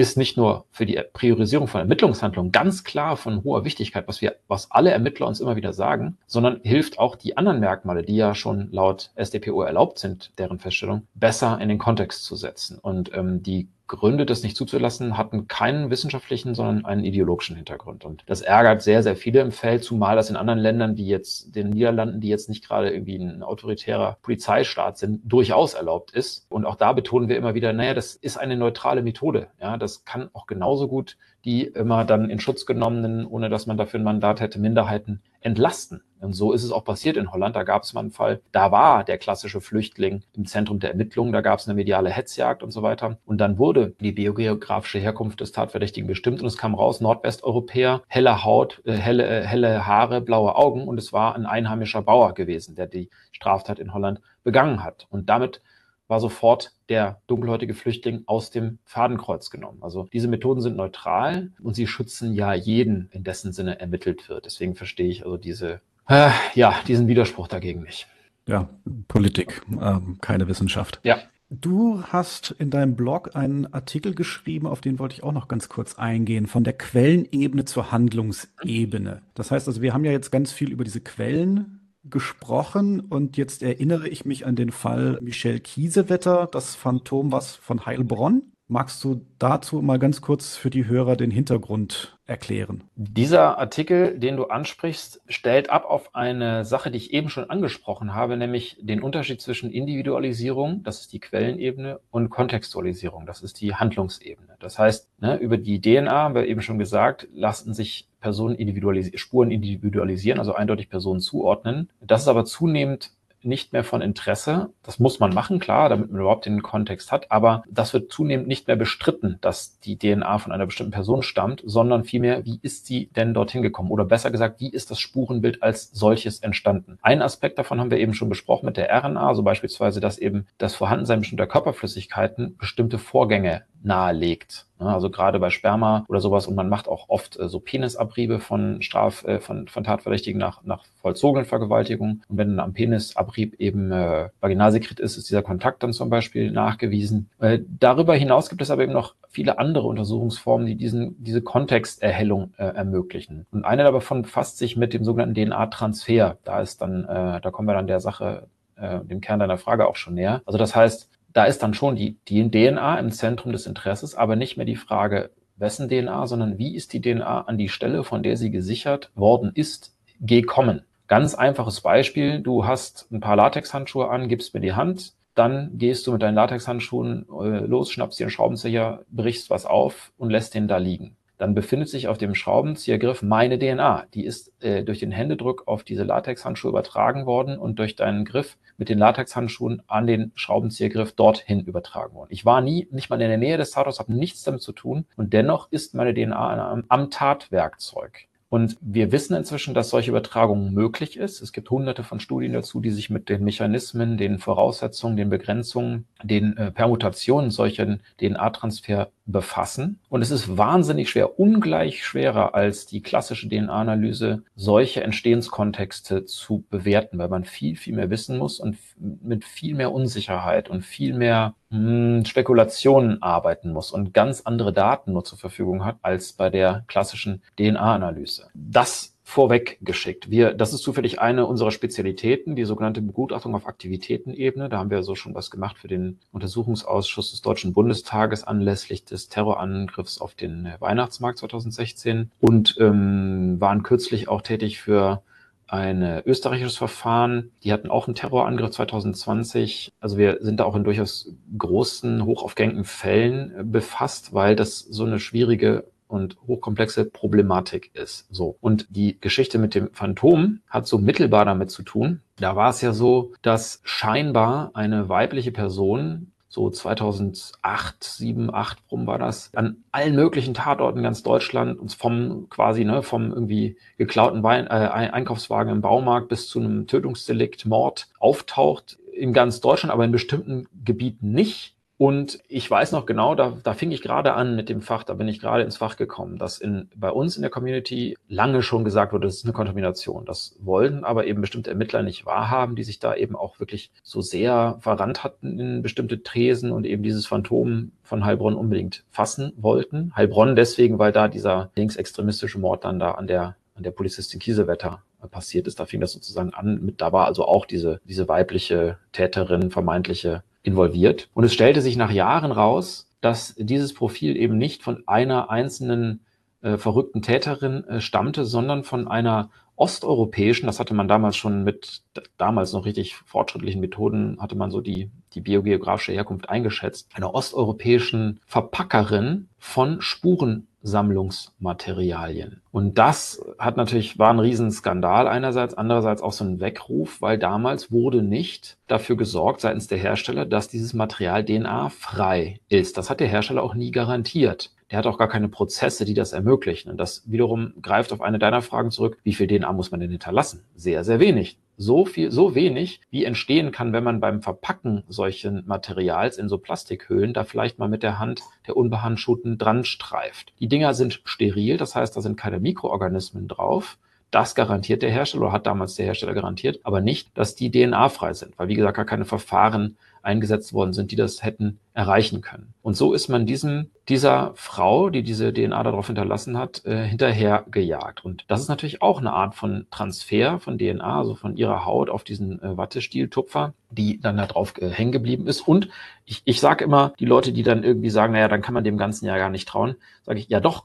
ist 0.00 0.16
nicht 0.16 0.38
nur 0.38 0.64
für 0.70 0.86
die 0.86 0.98
Priorisierung 1.12 1.68
von 1.68 1.82
Ermittlungshandlungen 1.82 2.52
ganz 2.52 2.84
klar 2.84 3.18
von 3.18 3.44
hoher 3.44 3.66
Wichtigkeit, 3.66 4.08
was 4.08 4.22
wir, 4.22 4.36
was 4.48 4.70
alle 4.70 4.90
Ermittler 4.90 5.26
uns 5.26 5.40
immer 5.40 5.56
wieder 5.56 5.74
sagen, 5.74 6.16
sondern 6.26 6.60
hilft 6.62 6.98
auch 6.98 7.16
die 7.16 7.36
anderen 7.36 7.60
Merkmale, 7.60 8.02
die 8.02 8.16
ja 8.16 8.34
schon 8.34 8.70
laut 8.72 9.10
SDPO 9.16 9.60
erlaubt 9.60 9.98
sind, 9.98 10.32
deren 10.38 10.58
Feststellung, 10.58 11.06
besser 11.12 11.60
in 11.60 11.68
den 11.68 11.76
Kontext 11.76 12.24
zu 12.24 12.34
setzen. 12.34 12.78
Und 12.78 13.14
ähm, 13.14 13.42
die 13.42 13.68
Gründe, 13.96 14.24
das 14.24 14.42
nicht 14.42 14.56
zuzulassen, 14.56 15.18
hatten 15.18 15.48
keinen 15.48 15.90
wissenschaftlichen, 15.90 16.54
sondern 16.54 16.84
einen 16.84 17.04
ideologischen 17.04 17.56
Hintergrund. 17.56 18.04
Und 18.04 18.22
das 18.26 18.40
ärgert 18.40 18.82
sehr, 18.82 19.02
sehr 19.02 19.16
viele 19.16 19.40
im 19.40 19.50
Feld, 19.50 19.82
zumal 19.82 20.16
das 20.16 20.30
in 20.30 20.36
anderen 20.36 20.60
Ländern 20.60 20.96
wie 20.96 21.06
jetzt 21.06 21.54
den 21.56 21.70
Niederlanden, 21.70 22.20
die 22.20 22.28
jetzt 22.28 22.48
nicht 22.48 22.66
gerade 22.66 22.90
irgendwie 22.90 23.16
ein 23.16 23.42
autoritärer 23.42 24.18
Polizeistaat 24.22 24.96
sind, 24.96 25.20
durchaus 25.24 25.74
erlaubt 25.74 26.12
ist. 26.12 26.46
Und 26.48 26.66
auch 26.66 26.76
da 26.76 26.92
betonen 26.92 27.28
wir 27.28 27.36
immer 27.36 27.54
wieder, 27.54 27.72
naja, 27.72 27.94
das 27.94 28.14
ist 28.14 28.36
eine 28.36 28.56
neutrale 28.56 29.02
Methode. 29.02 29.48
Ja, 29.60 29.76
das 29.76 30.04
kann 30.04 30.30
auch 30.32 30.46
genauso 30.46 30.88
gut 30.88 31.16
die 31.44 31.64
immer 31.64 32.04
dann 32.04 32.28
in 32.28 32.38
Schutz 32.38 32.66
genommenen, 32.66 33.24
ohne 33.24 33.48
dass 33.48 33.66
man 33.66 33.78
dafür 33.78 33.98
ein 33.98 34.04
Mandat 34.04 34.40
hätte, 34.40 34.58
Minderheiten 34.58 35.22
entlasten. 35.40 36.02
Und 36.20 36.34
so 36.34 36.52
ist 36.52 36.64
es 36.64 36.70
auch 36.70 36.84
passiert 36.84 37.16
in 37.16 37.32
Holland. 37.32 37.56
Da 37.56 37.62
gab 37.62 37.82
es 37.82 37.94
mal 37.94 38.00
einen 38.00 38.10
Fall, 38.10 38.42
da 38.52 38.70
war 38.70 39.04
der 39.04 39.16
klassische 39.16 39.60
Flüchtling 39.60 40.22
im 40.34 40.44
Zentrum 40.44 40.78
der 40.78 40.90
Ermittlungen, 40.90 41.32
da 41.32 41.40
gab 41.40 41.58
es 41.58 41.66
eine 41.66 41.74
mediale 41.74 42.10
Hetzjagd 42.10 42.62
und 42.62 42.72
so 42.72 42.82
weiter. 42.82 43.18
Und 43.24 43.38
dann 43.38 43.58
wurde 43.58 43.94
die 44.00 44.12
biogeografische 44.12 44.98
Herkunft 44.98 45.40
des 45.40 45.52
Tatverdächtigen 45.52 46.06
bestimmt 46.06 46.42
und 46.42 46.46
es 46.46 46.58
kam 46.58 46.74
raus, 46.74 47.00
Nordwesteuropäer, 47.00 48.02
helle 48.06 48.44
Haut, 48.44 48.82
äh, 48.84 48.92
helle, 48.92 49.26
äh, 49.26 49.46
helle 49.46 49.86
Haare, 49.86 50.20
blaue 50.20 50.56
Augen 50.56 50.86
und 50.86 50.98
es 50.98 51.12
war 51.12 51.34
ein 51.34 51.46
einheimischer 51.46 52.02
Bauer 52.02 52.34
gewesen, 52.34 52.74
der 52.74 52.86
die 52.86 53.08
Straftat 53.32 53.78
in 53.78 53.94
Holland 53.94 54.20
begangen 54.44 54.84
hat. 54.84 55.06
Und 55.08 55.30
damit 55.30 55.62
war 56.10 56.20
sofort 56.20 56.72
der 56.88 57.22
dunkelhäutige 57.28 57.72
Flüchtling 57.72 58.24
aus 58.26 58.50
dem 58.50 58.78
Fadenkreuz 58.84 59.48
genommen. 59.50 59.78
Also 59.80 60.08
diese 60.12 60.28
Methoden 60.28 60.60
sind 60.60 60.76
neutral 60.76 61.52
und 61.62 61.74
sie 61.74 61.86
schützen 61.86 62.34
ja 62.34 62.52
jeden, 62.52 63.08
in 63.12 63.22
dessen 63.22 63.52
Sinne 63.52 63.78
ermittelt 63.80 64.28
wird. 64.28 64.44
Deswegen 64.44 64.74
verstehe 64.74 65.08
ich 65.08 65.24
also 65.24 65.36
diese, 65.36 65.80
äh, 66.08 66.30
ja, 66.54 66.74
diesen 66.86 67.06
Widerspruch 67.06 67.46
dagegen 67.46 67.82
nicht. 67.82 68.08
Ja, 68.46 68.68
Politik, 69.06 69.62
ähm, 69.80 70.18
keine 70.20 70.48
Wissenschaft. 70.48 71.00
Ja. 71.04 71.18
Du 71.52 72.02
hast 72.04 72.52
in 72.58 72.70
deinem 72.70 72.94
Blog 72.94 73.34
einen 73.34 73.72
Artikel 73.72 74.14
geschrieben, 74.14 74.68
auf 74.68 74.80
den 74.80 75.00
wollte 75.00 75.14
ich 75.14 75.24
auch 75.24 75.32
noch 75.32 75.48
ganz 75.48 75.68
kurz 75.68 75.96
eingehen, 75.98 76.46
von 76.46 76.62
der 76.62 76.74
Quellenebene 76.74 77.64
zur 77.64 77.90
Handlungsebene. 77.90 79.22
Das 79.34 79.50
heißt 79.50 79.66
also, 79.66 79.82
wir 79.82 79.92
haben 79.92 80.04
ja 80.04 80.12
jetzt 80.12 80.30
ganz 80.30 80.52
viel 80.52 80.70
über 80.70 80.84
diese 80.84 81.00
Quellen 81.00 81.79
gesprochen 82.04 83.00
und 83.00 83.36
jetzt 83.36 83.62
erinnere 83.62 84.08
ich 84.08 84.24
mich 84.24 84.46
an 84.46 84.56
den 84.56 84.72
Fall 84.72 85.18
Michel 85.20 85.60
Kiesewetter, 85.60 86.48
das 86.50 86.74
Phantom 86.74 87.32
was 87.32 87.56
von 87.56 87.84
Heilbronn. 87.84 88.49
Magst 88.72 89.02
du 89.02 89.26
dazu 89.40 89.82
mal 89.82 89.98
ganz 89.98 90.20
kurz 90.20 90.56
für 90.56 90.70
die 90.70 90.86
Hörer 90.86 91.16
den 91.16 91.32
Hintergrund 91.32 92.16
erklären? 92.24 92.84
Dieser 92.94 93.58
Artikel, 93.58 94.16
den 94.16 94.36
du 94.36 94.44
ansprichst, 94.44 95.22
stellt 95.26 95.70
ab 95.70 95.84
auf 95.84 96.14
eine 96.14 96.64
Sache, 96.64 96.92
die 96.92 96.98
ich 96.98 97.12
eben 97.12 97.30
schon 97.30 97.50
angesprochen 97.50 98.14
habe, 98.14 98.36
nämlich 98.36 98.78
den 98.80 99.02
Unterschied 99.02 99.40
zwischen 99.40 99.72
Individualisierung, 99.72 100.84
das 100.84 101.00
ist 101.00 101.12
die 101.12 101.18
Quellenebene, 101.18 101.98
und 102.12 102.30
Kontextualisierung, 102.30 103.26
das 103.26 103.42
ist 103.42 103.60
die 103.60 103.74
Handlungsebene. 103.74 104.54
Das 104.60 104.78
heißt, 104.78 105.10
ne, 105.18 105.36
über 105.38 105.56
die 105.56 105.80
DNA 105.80 106.12
haben 106.12 106.36
wir 106.36 106.46
eben 106.46 106.62
schon 106.62 106.78
gesagt, 106.78 107.26
lassen 107.32 107.74
sich 107.74 108.06
Personen 108.20 108.54
individualisieren, 108.54 109.18
Spuren 109.18 109.50
individualisieren, 109.50 110.38
also 110.38 110.54
eindeutig 110.54 110.88
Personen 110.88 111.18
zuordnen. 111.18 111.90
Das 112.00 112.22
ist 112.22 112.28
aber 112.28 112.44
zunehmend 112.44 113.10
nicht 113.42 113.72
mehr 113.72 113.84
von 113.84 114.02
Interesse. 114.02 114.70
Das 114.82 114.98
muss 114.98 115.20
man 115.20 115.34
machen, 115.34 115.58
klar, 115.58 115.88
damit 115.88 116.10
man 116.10 116.20
überhaupt 116.20 116.46
den 116.46 116.62
Kontext 116.62 117.12
hat. 117.12 117.30
Aber 117.30 117.64
das 117.68 117.92
wird 117.92 118.12
zunehmend 118.12 118.48
nicht 118.48 118.66
mehr 118.66 118.76
bestritten, 118.76 119.38
dass 119.40 119.78
die 119.80 119.98
DNA 119.98 120.38
von 120.38 120.52
einer 120.52 120.66
bestimmten 120.66 120.92
Person 120.92 121.22
stammt, 121.22 121.62
sondern 121.64 122.04
vielmehr, 122.04 122.44
wie 122.44 122.58
ist 122.62 122.86
sie 122.86 123.06
denn 123.16 123.34
dorthin 123.34 123.62
gekommen? 123.62 123.90
Oder 123.90 124.04
besser 124.04 124.30
gesagt, 124.30 124.60
wie 124.60 124.70
ist 124.70 124.90
das 124.90 125.00
Spurenbild 125.00 125.62
als 125.62 125.90
solches 125.92 126.40
entstanden? 126.40 126.98
Ein 127.02 127.22
Aspekt 127.22 127.58
davon 127.58 127.80
haben 127.80 127.90
wir 127.90 127.98
eben 127.98 128.14
schon 128.14 128.28
besprochen 128.28 128.66
mit 128.66 128.76
der 128.76 128.90
RNA, 128.90 129.20
so 129.20 129.28
also 129.28 129.42
beispielsweise, 129.42 130.00
dass 130.00 130.18
eben 130.18 130.46
das 130.58 130.74
Vorhandensein 130.74 131.20
bestimmter 131.20 131.46
Körperflüssigkeiten 131.46 132.56
bestimmte 132.56 132.98
Vorgänge 132.98 133.62
nahelegt. 133.82 134.66
Also 134.86 135.10
gerade 135.10 135.38
bei 135.38 135.50
Sperma 135.50 136.04
oder 136.08 136.20
sowas 136.20 136.46
und 136.46 136.54
man 136.54 136.68
macht 136.68 136.88
auch 136.88 137.08
oft 137.08 137.38
äh, 137.38 137.48
so 137.48 137.60
Penisabriebe 137.60 138.40
von 138.40 138.82
Straf, 138.82 139.24
äh, 139.24 139.40
von, 139.40 139.68
von 139.68 139.84
Tatverdächtigen 139.84 140.38
nach, 140.38 140.62
nach 140.64 140.84
vollzogenen 141.00 141.46
Vergewaltigungen. 141.46 142.22
Und 142.28 142.38
wenn 142.38 142.60
am 142.60 142.72
Penisabrieb 142.72 143.54
eben 143.60 143.92
äh, 143.92 144.28
Vaginalsekret 144.40 145.00
ist, 145.00 145.16
ist 145.16 145.28
dieser 145.28 145.42
Kontakt 145.42 145.82
dann 145.82 145.92
zum 145.92 146.10
Beispiel 146.10 146.50
nachgewiesen. 146.50 147.28
Äh, 147.38 147.60
darüber 147.68 148.14
hinaus 148.14 148.48
gibt 148.48 148.62
es 148.62 148.70
aber 148.70 148.82
eben 148.82 148.92
noch 148.92 149.14
viele 149.28 149.58
andere 149.58 149.86
Untersuchungsformen, 149.86 150.66
die 150.66 150.76
diesen, 150.76 151.22
diese 151.22 151.42
Kontexterhellung 151.42 152.52
äh, 152.56 152.64
ermöglichen. 152.64 153.46
Und 153.52 153.64
eine 153.64 153.84
davon 153.84 154.22
befasst 154.22 154.58
sich 154.58 154.76
mit 154.76 154.92
dem 154.92 155.04
sogenannten 155.04 155.34
DNA-Transfer. 155.34 156.38
Da 156.44 156.60
ist 156.60 156.82
dann, 156.82 157.04
äh, 157.04 157.40
da 157.40 157.50
kommen 157.50 157.68
wir 157.68 157.74
dann 157.74 157.86
der 157.86 158.00
Sache, 158.00 158.48
äh, 158.76 159.00
dem 159.04 159.20
Kern 159.20 159.38
deiner 159.38 159.58
Frage 159.58 159.86
auch 159.86 159.96
schon 159.96 160.14
näher. 160.14 160.42
Also 160.46 160.58
das 160.58 160.74
heißt, 160.74 161.09
da 161.32 161.44
ist 161.44 161.62
dann 161.62 161.74
schon 161.74 161.96
die, 161.96 162.18
die 162.28 162.50
DNA 162.50 162.98
im 162.98 163.10
Zentrum 163.10 163.52
des 163.52 163.66
Interesses, 163.66 164.14
aber 164.14 164.36
nicht 164.36 164.56
mehr 164.56 164.66
die 164.66 164.76
Frage, 164.76 165.30
wessen 165.56 165.88
DNA, 165.88 166.26
sondern 166.26 166.58
wie 166.58 166.74
ist 166.74 166.92
die 166.92 167.00
DNA 167.00 167.42
an 167.42 167.58
die 167.58 167.68
Stelle, 167.68 168.02
von 168.02 168.22
der 168.22 168.36
sie 168.36 168.50
gesichert 168.50 169.10
worden 169.14 169.52
ist, 169.54 169.94
gekommen. 170.20 170.82
Ganz 171.06 171.34
einfaches 171.34 171.80
Beispiel, 171.80 172.40
du 172.40 172.66
hast 172.66 173.08
ein 173.10 173.20
paar 173.20 173.36
Latexhandschuhe 173.36 174.08
an, 174.08 174.28
gibst 174.28 174.54
mir 174.54 174.60
die 174.60 174.72
Hand, 174.72 175.12
dann 175.34 175.72
gehst 175.74 176.06
du 176.06 176.12
mit 176.12 176.22
deinen 176.22 176.34
Latexhandschuhen 176.34 177.26
äh, 177.40 177.58
los, 177.66 177.90
schnappst 177.90 178.18
dir 178.18 178.24
einen 178.24 178.30
Schraubenzieher, 178.30 179.04
brichst 179.10 179.50
was 179.50 179.66
auf 179.66 180.12
und 180.16 180.30
lässt 180.30 180.54
den 180.54 180.68
da 180.68 180.78
liegen 180.78 181.16
dann 181.40 181.54
befindet 181.54 181.88
sich 181.88 182.06
auf 182.06 182.18
dem 182.18 182.34
Schraubenziehergriff 182.34 183.22
meine 183.22 183.58
DNA. 183.58 184.04
Die 184.12 184.26
ist 184.26 184.52
äh, 184.62 184.84
durch 184.84 184.98
den 184.98 185.10
Händedruck 185.10 185.66
auf 185.66 185.84
diese 185.84 186.02
Latexhandschuhe 186.04 186.68
übertragen 186.68 187.24
worden 187.24 187.56
und 187.56 187.78
durch 187.78 187.96
deinen 187.96 188.26
Griff 188.26 188.58
mit 188.76 188.90
den 188.90 188.98
Latexhandschuhen 188.98 189.82
an 189.86 190.06
den 190.06 190.32
Schraubenziehergriff 190.34 191.12
dorthin 191.12 191.60
übertragen 191.60 192.14
worden. 192.14 192.28
Ich 192.30 192.44
war 192.44 192.60
nie, 192.60 192.88
nicht 192.90 193.08
mal 193.08 193.18
in 193.22 193.28
der 193.28 193.38
Nähe 193.38 193.56
des 193.56 193.70
Tatorts, 193.70 194.00
habe 194.00 194.12
nichts 194.12 194.42
damit 194.42 194.60
zu 194.60 194.72
tun 194.72 195.06
und 195.16 195.32
dennoch 195.32 195.68
ist 195.70 195.94
meine 195.94 196.12
DNA 196.12 196.72
am, 196.72 196.84
am 196.88 197.10
Tatwerkzeug. 197.10 198.26
Und 198.50 198.76
wir 198.80 199.12
wissen 199.12 199.36
inzwischen, 199.36 199.74
dass 199.74 199.90
solche 199.90 200.10
Übertragungen 200.10 200.74
möglich 200.74 201.16
ist. 201.16 201.40
Es 201.40 201.52
gibt 201.52 201.70
hunderte 201.70 202.02
von 202.02 202.18
Studien 202.18 202.52
dazu, 202.52 202.80
die 202.80 202.90
sich 202.90 203.08
mit 203.08 203.28
den 203.28 203.44
Mechanismen, 203.44 204.18
den 204.18 204.40
Voraussetzungen, 204.40 205.16
den 205.16 205.30
Begrenzungen, 205.30 206.06
den 206.24 206.56
äh, 206.56 206.72
Permutationen 206.72 207.52
solchen 207.52 208.02
DNA-Transfer 208.20 209.12
befassen. 209.32 210.00
Und 210.08 210.22
es 210.22 210.30
ist 210.30 210.56
wahnsinnig 210.56 211.10
schwer, 211.10 211.38
ungleich 211.38 212.04
schwerer 212.04 212.54
als 212.54 212.86
die 212.86 213.02
klassische 213.02 213.48
DNA-Analyse, 213.48 214.42
solche 214.56 215.02
Entstehenskontexte 215.02 216.24
zu 216.24 216.64
bewerten, 216.70 217.18
weil 217.18 217.28
man 217.28 217.44
viel, 217.44 217.76
viel 217.76 217.94
mehr 217.94 218.10
wissen 218.10 218.38
muss 218.38 218.60
und 218.60 218.76
mit 218.98 219.44
viel 219.44 219.74
mehr 219.74 219.92
Unsicherheit 219.92 220.68
und 220.68 220.82
viel 220.82 221.14
mehr 221.14 221.54
hm, 221.70 222.24
Spekulationen 222.24 223.22
arbeiten 223.22 223.72
muss 223.72 223.90
und 223.92 224.14
ganz 224.14 224.42
andere 224.42 224.72
Daten 224.72 225.12
nur 225.12 225.24
zur 225.24 225.38
Verfügung 225.38 225.84
hat 225.84 225.98
als 226.02 226.32
bei 226.32 226.50
der 226.50 226.84
klassischen 226.86 227.42
DNA-Analyse. 227.56 228.48
Das 228.54 229.16
vorweg 229.30 229.78
geschickt. 229.80 230.28
Wir, 230.28 230.52
das 230.52 230.72
ist 230.72 230.82
zufällig 230.82 231.20
eine 231.20 231.46
unserer 231.46 231.70
Spezialitäten, 231.70 232.56
die 232.56 232.64
sogenannte 232.64 233.00
Begutachtung 233.00 233.54
auf 233.54 233.66
Aktivitätenebene. 233.66 234.68
Da 234.68 234.78
haben 234.78 234.90
wir 234.90 235.04
so 235.04 235.14
schon 235.14 235.34
was 235.34 235.52
gemacht 235.52 235.78
für 235.78 235.86
den 235.86 236.18
Untersuchungsausschuss 236.32 237.30
des 237.30 237.40
Deutschen 237.40 237.72
Bundestages 237.72 238.42
anlässlich 238.42 239.04
des 239.04 239.28
Terrorangriffs 239.28 240.20
auf 240.20 240.34
den 240.34 240.68
Weihnachtsmarkt 240.80 241.38
2016 241.38 242.32
und 242.40 242.74
ähm, 242.80 243.60
waren 243.60 243.84
kürzlich 243.84 244.28
auch 244.28 244.42
tätig 244.42 244.80
für 244.80 245.22
ein 245.68 246.02
österreichisches 246.26 246.76
Verfahren. 246.76 247.52
Die 247.62 247.72
hatten 247.72 247.88
auch 247.88 248.08
einen 248.08 248.16
Terrorangriff 248.16 248.72
2020. 248.72 249.92
Also 250.00 250.18
wir 250.18 250.38
sind 250.40 250.58
da 250.58 250.64
auch 250.64 250.74
in 250.74 250.82
durchaus 250.82 251.32
großen, 251.56 252.24
hochaufgehängten 252.24 252.84
Fällen 252.84 253.70
befasst, 253.70 254.34
weil 254.34 254.56
das 254.56 254.80
so 254.80 255.04
eine 255.04 255.20
schwierige 255.20 255.84
und 256.10 256.36
hochkomplexe 256.46 257.04
Problematik 257.04 257.90
ist. 257.94 258.26
So. 258.30 258.56
Und 258.60 258.86
die 258.90 259.20
Geschichte 259.20 259.58
mit 259.58 259.74
dem 259.74 259.90
Phantom 259.92 260.60
hat 260.68 260.86
so 260.86 260.98
mittelbar 260.98 261.44
damit 261.44 261.70
zu 261.70 261.82
tun. 261.82 262.20
Da 262.36 262.56
war 262.56 262.70
es 262.70 262.80
ja 262.80 262.92
so, 262.92 263.32
dass 263.42 263.80
scheinbar 263.84 264.70
eine 264.74 265.08
weibliche 265.08 265.52
Person 265.52 266.32
so 266.50 266.68
2008, 266.68 268.02
7, 268.02 268.52
8 268.52 268.78
rum 268.90 269.06
war 269.06 269.18
das, 269.18 269.54
an 269.54 269.84
allen 269.92 270.16
möglichen 270.16 270.52
Tatorten 270.52 271.02
ganz 271.02 271.22
Deutschland, 271.22 271.78
uns 271.78 271.94
vom 271.94 272.48
quasi, 272.50 272.84
ne, 272.84 273.04
vom 273.04 273.32
irgendwie 273.32 273.76
geklauten 273.98 274.42
Wein, 274.42 274.66
äh, 274.66 274.70
Einkaufswagen 274.70 275.72
im 275.72 275.80
Baumarkt 275.80 276.28
bis 276.28 276.48
zu 276.48 276.58
einem 276.58 276.88
Tötungsdelikt, 276.88 277.66
Mord 277.66 278.08
auftaucht 278.18 278.98
in 279.12 279.32
ganz 279.32 279.60
Deutschland, 279.60 279.92
aber 279.92 280.04
in 280.04 280.10
bestimmten 280.10 280.66
Gebieten 280.84 281.30
nicht. 281.30 281.76
Und 282.00 282.38
ich 282.48 282.70
weiß 282.70 282.92
noch 282.92 283.04
genau, 283.04 283.34
da, 283.34 283.58
da 283.62 283.74
fing 283.74 283.90
ich 283.90 284.00
gerade 284.00 284.32
an 284.32 284.56
mit 284.56 284.70
dem 284.70 284.80
Fach, 284.80 285.04
da 285.04 285.12
bin 285.12 285.28
ich 285.28 285.38
gerade 285.38 285.64
ins 285.64 285.76
Fach 285.76 285.98
gekommen, 285.98 286.38
dass 286.38 286.56
in, 286.56 286.88
bei 286.96 287.10
uns 287.10 287.36
in 287.36 287.42
der 287.42 287.50
Community 287.50 288.16
lange 288.26 288.62
schon 288.62 288.86
gesagt 288.86 289.12
wurde, 289.12 289.26
das 289.26 289.36
ist 289.36 289.44
eine 289.44 289.52
Kontamination. 289.52 290.24
Das 290.24 290.56
wollten 290.60 291.04
aber 291.04 291.26
eben 291.26 291.42
bestimmte 291.42 291.68
Ermittler 291.68 292.02
nicht 292.02 292.24
wahrhaben, 292.24 292.74
die 292.74 292.84
sich 292.84 293.00
da 293.00 293.14
eben 293.14 293.36
auch 293.36 293.60
wirklich 293.60 293.90
so 294.02 294.22
sehr 294.22 294.78
verrannt 294.80 295.24
hatten 295.24 295.58
in 295.60 295.82
bestimmte 295.82 296.22
Thesen 296.22 296.72
und 296.72 296.86
eben 296.86 297.02
dieses 297.02 297.26
Phantom 297.26 297.92
von 298.02 298.24
Heilbronn 298.24 298.54
unbedingt 298.54 299.04
fassen 299.10 299.52
wollten. 299.58 300.14
Heilbronn 300.16 300.56
deswegen, 300.56 300.98
weil 300.98 301.12
da 301.12 301.28
dieser 301.28 301.70
linksextremistische 301.76 302.58
Mord 302.58 302.86
dann 302.86 302.98
da 302.98 303.10
an 303.10 303.26
der, 303.26 303.56
an 303.74 303.82
der 303.82 303.90
Polizistin 303.90 304.40
Kiesewetter 304.40 305.02
passiert 305.30 305.66
ist. 305.66 305.78
Da 305.78 305.84
fing 305.84 306.00
das 306.00 306.12
sozusagen 306.12 306.54
an. 306.54 306.82
Mit, 306.82 307.02
da 307.02 307.12
war 307.12 307.26
also 307.26 307.44
auch 307.44 307.66
diese, 307.66 308.00
diese 308.06 308.26
weibliche 308.26 308.96
Täterin, 309.12 309.70
vermeintliche 309.70 310.42
involviert. 310.62 311.28
Und 311.34 311.44
es 311.44 311.54
stellte 311.54 311.80
sich 311.80 311.96
nach 311.96 312.10
Jahren 312.10 312.52
raus, 312.52 313.08
dass 313.20 313.54
dieses 313.56 313.94
Profil 313.94 314.36
eben 314.36 314.58
nicht 314.58 314.82
von 314.82 315.02
einer 315.06 315.50
einzelnen 315.50 316.24
äh, 316.62 316.76
verrückten 316.76 317.22
Täterin 317.22 317.84
äh, 317.84 318.00
stammte, 318.00 318.44
sondern 318.44 318.84
von 318.84 319.08
einer 319.08 319.50
osteuropäischen, 319.76 320.66
das 320.66 320.78
hatte 320.78 320.92
man 320.92 321.08
damals 321.08 321.36
schon 321.36 321.64
mit 321.64 322.02
damals 322.36 322.74
noch 322.74 322.84
richtig 322.84 323.16
fortschrittlichen 323.16 323.80
Methoden, 323.80 324.36
hatte 324.38 324.54
man 324.54 324.70
so 324.70 324.82
die, 324.82 325.10
die 325.32 325.40
biogeografische 325.40 326.12
Herkunft 326.12 326.50
eingeschätzt, 326.50 327.08
einer 327.14 327.34
osteuropäischen 327.34 328.40
Verpackerin 328.44 329.48
von 329.58 330.02
Spuren 330.02 330.66
Sammlungsmaterialien. 330.82 332.62
Und 332.72 332.98
das 332.98 333.42
hat 333.58 333.76
natürlich, 333.76 334.18
war 334.18 334.30
ein 334.30 334.38
Riesenskandal 334.38 335.28
einerseits, 335.28 335.74
andererseits 335.74 336.22
auch 336.22 336.32
so 336.32 336.44
ein 336.44 336.60
Weckruf, 336.60 337.20
weil 337.20 337.38
damals 337.38 337.92
wurde 337.92 338.22
nicht 338.22 338.78
dafür 338.86 339.16
gesorgt 339.16 339.60
seitens 339.60 339.86
der 339.86 339.98
Hersteller, 339.98 340.46
dass 340.46 340.68
dieses 340.68 340.94
Material 340.94 341.44
DNA-frei 341.44 342.60
ist. 342.68 342.96
Das 342.96 343.10
hat 343.10 343.20
der 343.20 343.28
Hersteller 343.28 343.62
auch 343.62 343.74
nie 343.74 343.90
garantiert. 343.90 344.70
Der 344.90 344.98
hat 344.98 345.06
auch 345.06 345.18
gar 345.18 345.28
keine 345.28 345.48
Prozesse, 345.48 346.04
die 346.04 346.14
das 346.14 346.32
ermöglichen. 346.32 346.90
Und 346.90 346.96
das 346.98 347.22
wiederum 347.30 347.74
greift 347.80 348.12
auf 348.12 348.20
eine 348.20 348.38
deiner 348.38 348.62
Fragen 348.62 348.90
zurück. 348.90 349.18
Wie 349.22 349.34
viel 349.34 349.46
DNA 349.46 349.72
muss 349.72 349.90
man 349.90 350.00
denn 350.00 350.10
hinterlassen? 350.10 350.64
Sehr, 350.74 351.04
sehr 351.04 351.20
wenig 351.20 351.58
so 351.80 352.04
viel, 352.04 352.30
so 352.30 352.54
wenig, 352.54 353.00
wie 353.10 353.24
entstehen 353.24 353.72
kann, 353.72 353.94
wenn 353.94 354.04
man 354.04 354.20
beim 354.20 354.42
Verpacken 354.42 355.02
solchen 355.08 355.66
Materials 355.66 356.36
in 356.36 356.50
so 356.50 356.58
Plastikhöhlen 356.58 357.32
da 357.32 357.44
vielleicht 357.44 357.78
mal 357.78 357.88
mit 357.88 358.02
der 358.02 358.18
Hand 358.18 358.42
der 358.66 358.76
Unbehandschuhten 358.76 359.56
dran 359.56 359.84
streift. 359.84 360.52
Die 360.60 360.68
Dinger 360.68 360.92
sind 360.92 361.22
steril, 361.24 361.78
das 361.78 361.96
heißt, 361.96 362.14
da 362.14 362.20
sind 362.20 362.36
keine 362.36 362.60
Mikroorganismen 362.60 363.48
drauf. 363.48 363.96
Das 364.30 364.54
garantiert 364.54 365.00
der 365.00 365.10
Hersteller 365.10 365.44
oder 365.44 365.52
hat 365.52 365.66
damals 365.66 365.94
der 365.94 366.04
Hersteller 366.04 366.34
garantiert, 366.34 366.80
aber 366.84 367.00
nicht, 367.00 367.30
dass 367.36 367.54
die 367.54 367.70
DNA-frei 367.70 368.34
sind, 368.34 368.58
weil 368.58 368.68
wie 368.68 368.76
gesagt 368.76 368.96
gar 368.96 369.06
keine 369.06 369.24
Verfahren 369.24 369.96
eingesetzt 370.22 370.72
worden 370.72 370.92
sind, 370.92 371.10
die 371.10 371.16
das 371.16 371.42
hätten 371.42 371.78
erreichen 371.92 372.40
können. 372.40 372.72
Und 372.82 372.96
so 372.96 373.12
ist 373.12 373.28
man 373.28 373.46
diesem, 373.46 373.90
dieser 374.08 374.52
Frau, 374.54 375.10
die 375.10 375.22
diese 375.22 375.52
DNA 375.52 375.82
darauf 375.82 376.06
hinterlassen 376.06 376.56
hat, 376.56 376.84
äh, 376.84 377.04
hinterher 377.04 377.64
gejagt. 377.70 378.24
Und 378.24 378.44
das 378.48 378.60
ist 378.60 378.68
natürlich 378.68 379.02
auch 379.02 379.18
eine 379.18 379.32
Art 379.32 379.54
von 379.54 379.86
Transfer 379.90 380.60
von 380.60 380.78
DNA, 380.78 381.18
also 381.18 381.34
von 381.34 381.56
ihrer 381.56 381.84
Haut 381.84 382.10
auf 382.10 382.24
diesen 382.24 382.62
äh, 382.62 382.76
Wattestieltupfer, 382.76 383.74
die 383.90 384.20
dann 384.20 384.36
da 384.36 384.46
drauf 384.46 384.74
äh, 384.78 384.88
hängen 384.88 385.12
geblieben 385.12 385.46
ist. 385.46 385.66
Und 385.66 385.88
ich, 386.24 386.42
ich 386.44 386.60
sage 386.60 386.84
immer, 386.84 387.12
die 387.18 387.26
Leute, 387.26 387.52
die 387.52 387.62
dann 387.62 387.82
irgendwie 387.82 388.10
sagen, 388.10 388.32
naja, 388.32 388.48
dann 388.48 388.62
kann 388.62 388.74
man 388.74 388.84
dem 388.84 388.98
Ganzen 388.98 389.26
ja 389.26 389.36
gar 389.36 389.50
nicht 389.50 389.68
trauen, 389.68 389.96
sage 390.22 390.38
ich, 390.38 390.48
ja 390.48 390.60
doch, 390.60 390.84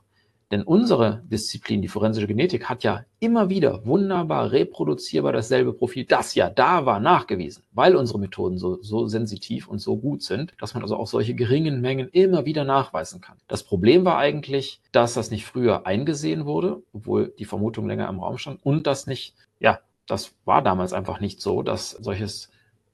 denn 0.51 0.61
unsere 0.61 1.23
Disziplin, 1.25 1.81
die 1.81 1.87
forensische 1.87 2.27
Genetik, 2.27 2.69
hat 2.69 2.83
ja 2.83 3.03
immer 3.19 3.49
wieder 3.49 3.83
wunderbar 3.85 4.51
reproduzierbar 4.51 5.33
dasselbe 5.33 5.73
Profil, 5.73 6.05
das 6.05 6.35
ja 6.35 6.51
da 6.51 6.85
war, 6.85 6.99
nachgewiesen, 6.99 7.63
weil 7.71 7.95
unsere 7.95 8.19
Methoden 8.19 8.59
so, 8.59 8.79
so 8.83 9.07
sensitiv 9.07 9.67
und 9.67 9.79
so 9.79 9.97
gut 9.97 10.21
sind, 10.21 10.53
dass 10.59 10.75
man 10.75 10.83
also 10.83 10.97
auch 10.97 11.07
solche 11.07 11.33
geringen 11.33 11.81
Mengen 11.81 12.09
immer 12.09 12.45
wieder 12.45 12.63
nachweisen 12.63 13.21
kann. 13.21 13.37
Das 13.47 13.63
Problem 13.63 14.05
war 14.05 14.17
eigentlich, 14.17 14.81
dass 14.91 15.15
das 15.15 15.31
nicht 15.31 15.45
früher 15.45 15.87
eingesehen 15.87 16.45
wurde, 16.45 16.83
obwohl 16.93 17.33
die 17.39 17.45
Vermutung 17.45 17.87
länger 17.87 18.07
im 18.07 18.19
Raum 18.19 18.37
stand, 18.37 18.63
und 18.63 18.85
das 18.85 19.07
nicht, 19.07 19.33
ja, 19.59 19.79
das 20.05 20.35
war 20.45 20.61
damals 20.61 20.93
einfach 20.93 21.19
nicht 21.19 21.41
so, 21.41 21.63
dass 21.63 21.89
solches, 21.89 22.51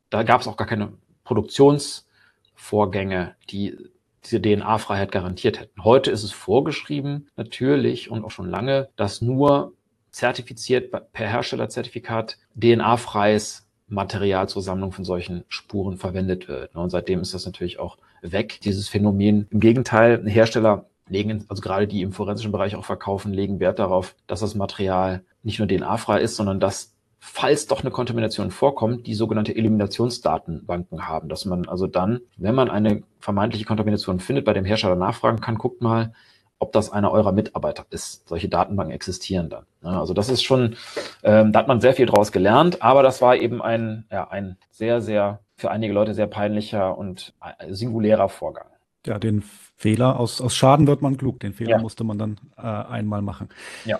da 0.09 0.23
gab 0.23 0.39
es 0.39 0.47
auch 0.47 0.55
gar 0.55 0.67
keine 0.67 0.93
Produktionsvorgänge, 1.25 3.35
die 3.49 3.77
diese 4.23 4.41
DNA-Freiheit 4.41 5.11
garantiert 5.11 5.59
hätten. 5.59 5.83
Heute 5.83 6.11
ist 6.11 6.23
es 6.23 6.31
vorgeschrieben, 6.31 7.27
natürlich 7.35 8.09
und 8.11 8.23
auch 8.23 8.31
schon 8.31 8.49
lange, 8.49 8.89
dass 8.95 9.21
nur 9.21 9.73
zertifiziert 10.11 10.91
per 10.91 11.27
Herstellerzertifikat 11.27 12.37
DNA-freies 12.55 13.67
Material 13.87 14.47
zur 14.47 14.61
Sammlung 14.61 14.91
von 14.91 15.05
solchen 15.05 15.43
Spuren 15.47 15.97
verwendet 15.97 16.47
wird. 16.47 16.75
Und 16.75 16.89
seitdem 16.89 17.21
ist 17.21 17.33
das 17.33 17.45
natürlich 17.45 17.79
auch 17.79 17.97
weg, 18.21 18.59
dieses 18.61 18.87
Phänomen. 18.87 19.47
Im 19.49 19.59
Gegenteil, 19.59 20.25
Hersteller 20.27 20.85
legen, 21.09 21.45
also 21.49 21.61
gerade 21.61 21.87
die 21.87 22.01
im 22.01 22.13
forensischen 22.13 22.51
Bereich 22.51 22.75
auch 22.75 22.85
verkaufen, 22.85 23.33
legen 23.33 23.59
Wert 23.59 23.79
darauf, 23.79 24.15
dass 24.27 24.39
das 24.39 24.55
Material 24.55 25.23
nicht 25.43 25.59
nur 25.59 25.67
DNA-frei 25.67 26.21
ist, 26.21 26.35
sondern 26.35 26.59
dass 26.59 26.95
falls 27.23 27.67
doch 27.67 27.81
eine 27.81 27.91
Kontamination 27.91 28.49
vorkommt, 28.49 29.05
die 29.05 29.13
sogenannte 29.13 29.55
Eliminationsdatenbanken 29.55 31.07
haben, 31.07 31.29
dass 31.29 31.45
man 31.45 31.69
also 31.69 31.85
dann, 31.85 32.21
wenn 32.35 32.55
man 32.55 32.69
eine 32.71 33.03
vermeintliche 33.19 33.63
Kontamination 33.63 34.19
findet, 34.19 34.43
bei 34.43 34.53
dem 34.53 34.65
Hersteller 34.65 34.95
nachfragen 34.95 35.39
kann, 35.39 35.59
guckt 35.59 35.81
mal, 35.81 36.13
ob 36.57 36.71
das 36.71 36.91
einer 36.91 37.11
eurer 37.11 37.31
Mitarbeiter 37.31 37.85
ist. 37.91 38.27
Solche 38.27 38.49
Datenbanken 38.49 38.93
existieren 38.93 39.49
dann. 39.49 39.65
Also 39.83 40.15
das 40.15 40.29
ist 40.29 40.41
schon, 40.41 40.75
ähm, 41.23 41.51
da 41.51 41.59
hat 41.59 41.67
man 41.67 41.79
sehr 41.79 41.93
viel 41.93 42.07
draus 42.07 42.31
gelernt, 42.31 42.81
aber 42.81 43.03
das 43.03 43.21
war 43.21 43.35
eben 43.35 43.61
ein, 43.61 44.05
ja, 44.11 44.27
ein 44.27 44.57
sehr, 44.71 44.99
sehr, 44.99 45.41
für 45.55 45.69
einige 45.69 45.93
Leute 45.93 46.15
sehr 46.15 46.27
peinlicher 46.27 46.97
und 46.97 47.33
äh, 47.59 47.71
singulärer 47.71 48.29
Vorgang. 48.29 48.65
Ja, 49.05 49.19
den 49.19 49.43
Fehler, 49.77 50.19
aus, 50.19 50.41
aus 50.41 50.55
Schaden 50.55 50.87
wird 50.87 51.03
man 51.03 51.17
klug, 51.17 51.39
den 51.39 51.53
Fehler 51.53 51.71
ja. 51.71 51.77
musste 51.79 52.03
man 52.03 52.17
dann 52.17 52.39
äh, 52.57 52.61
einmal 52.61 53.21
machen. 53.21 53.49
Ja. 53.85 53.99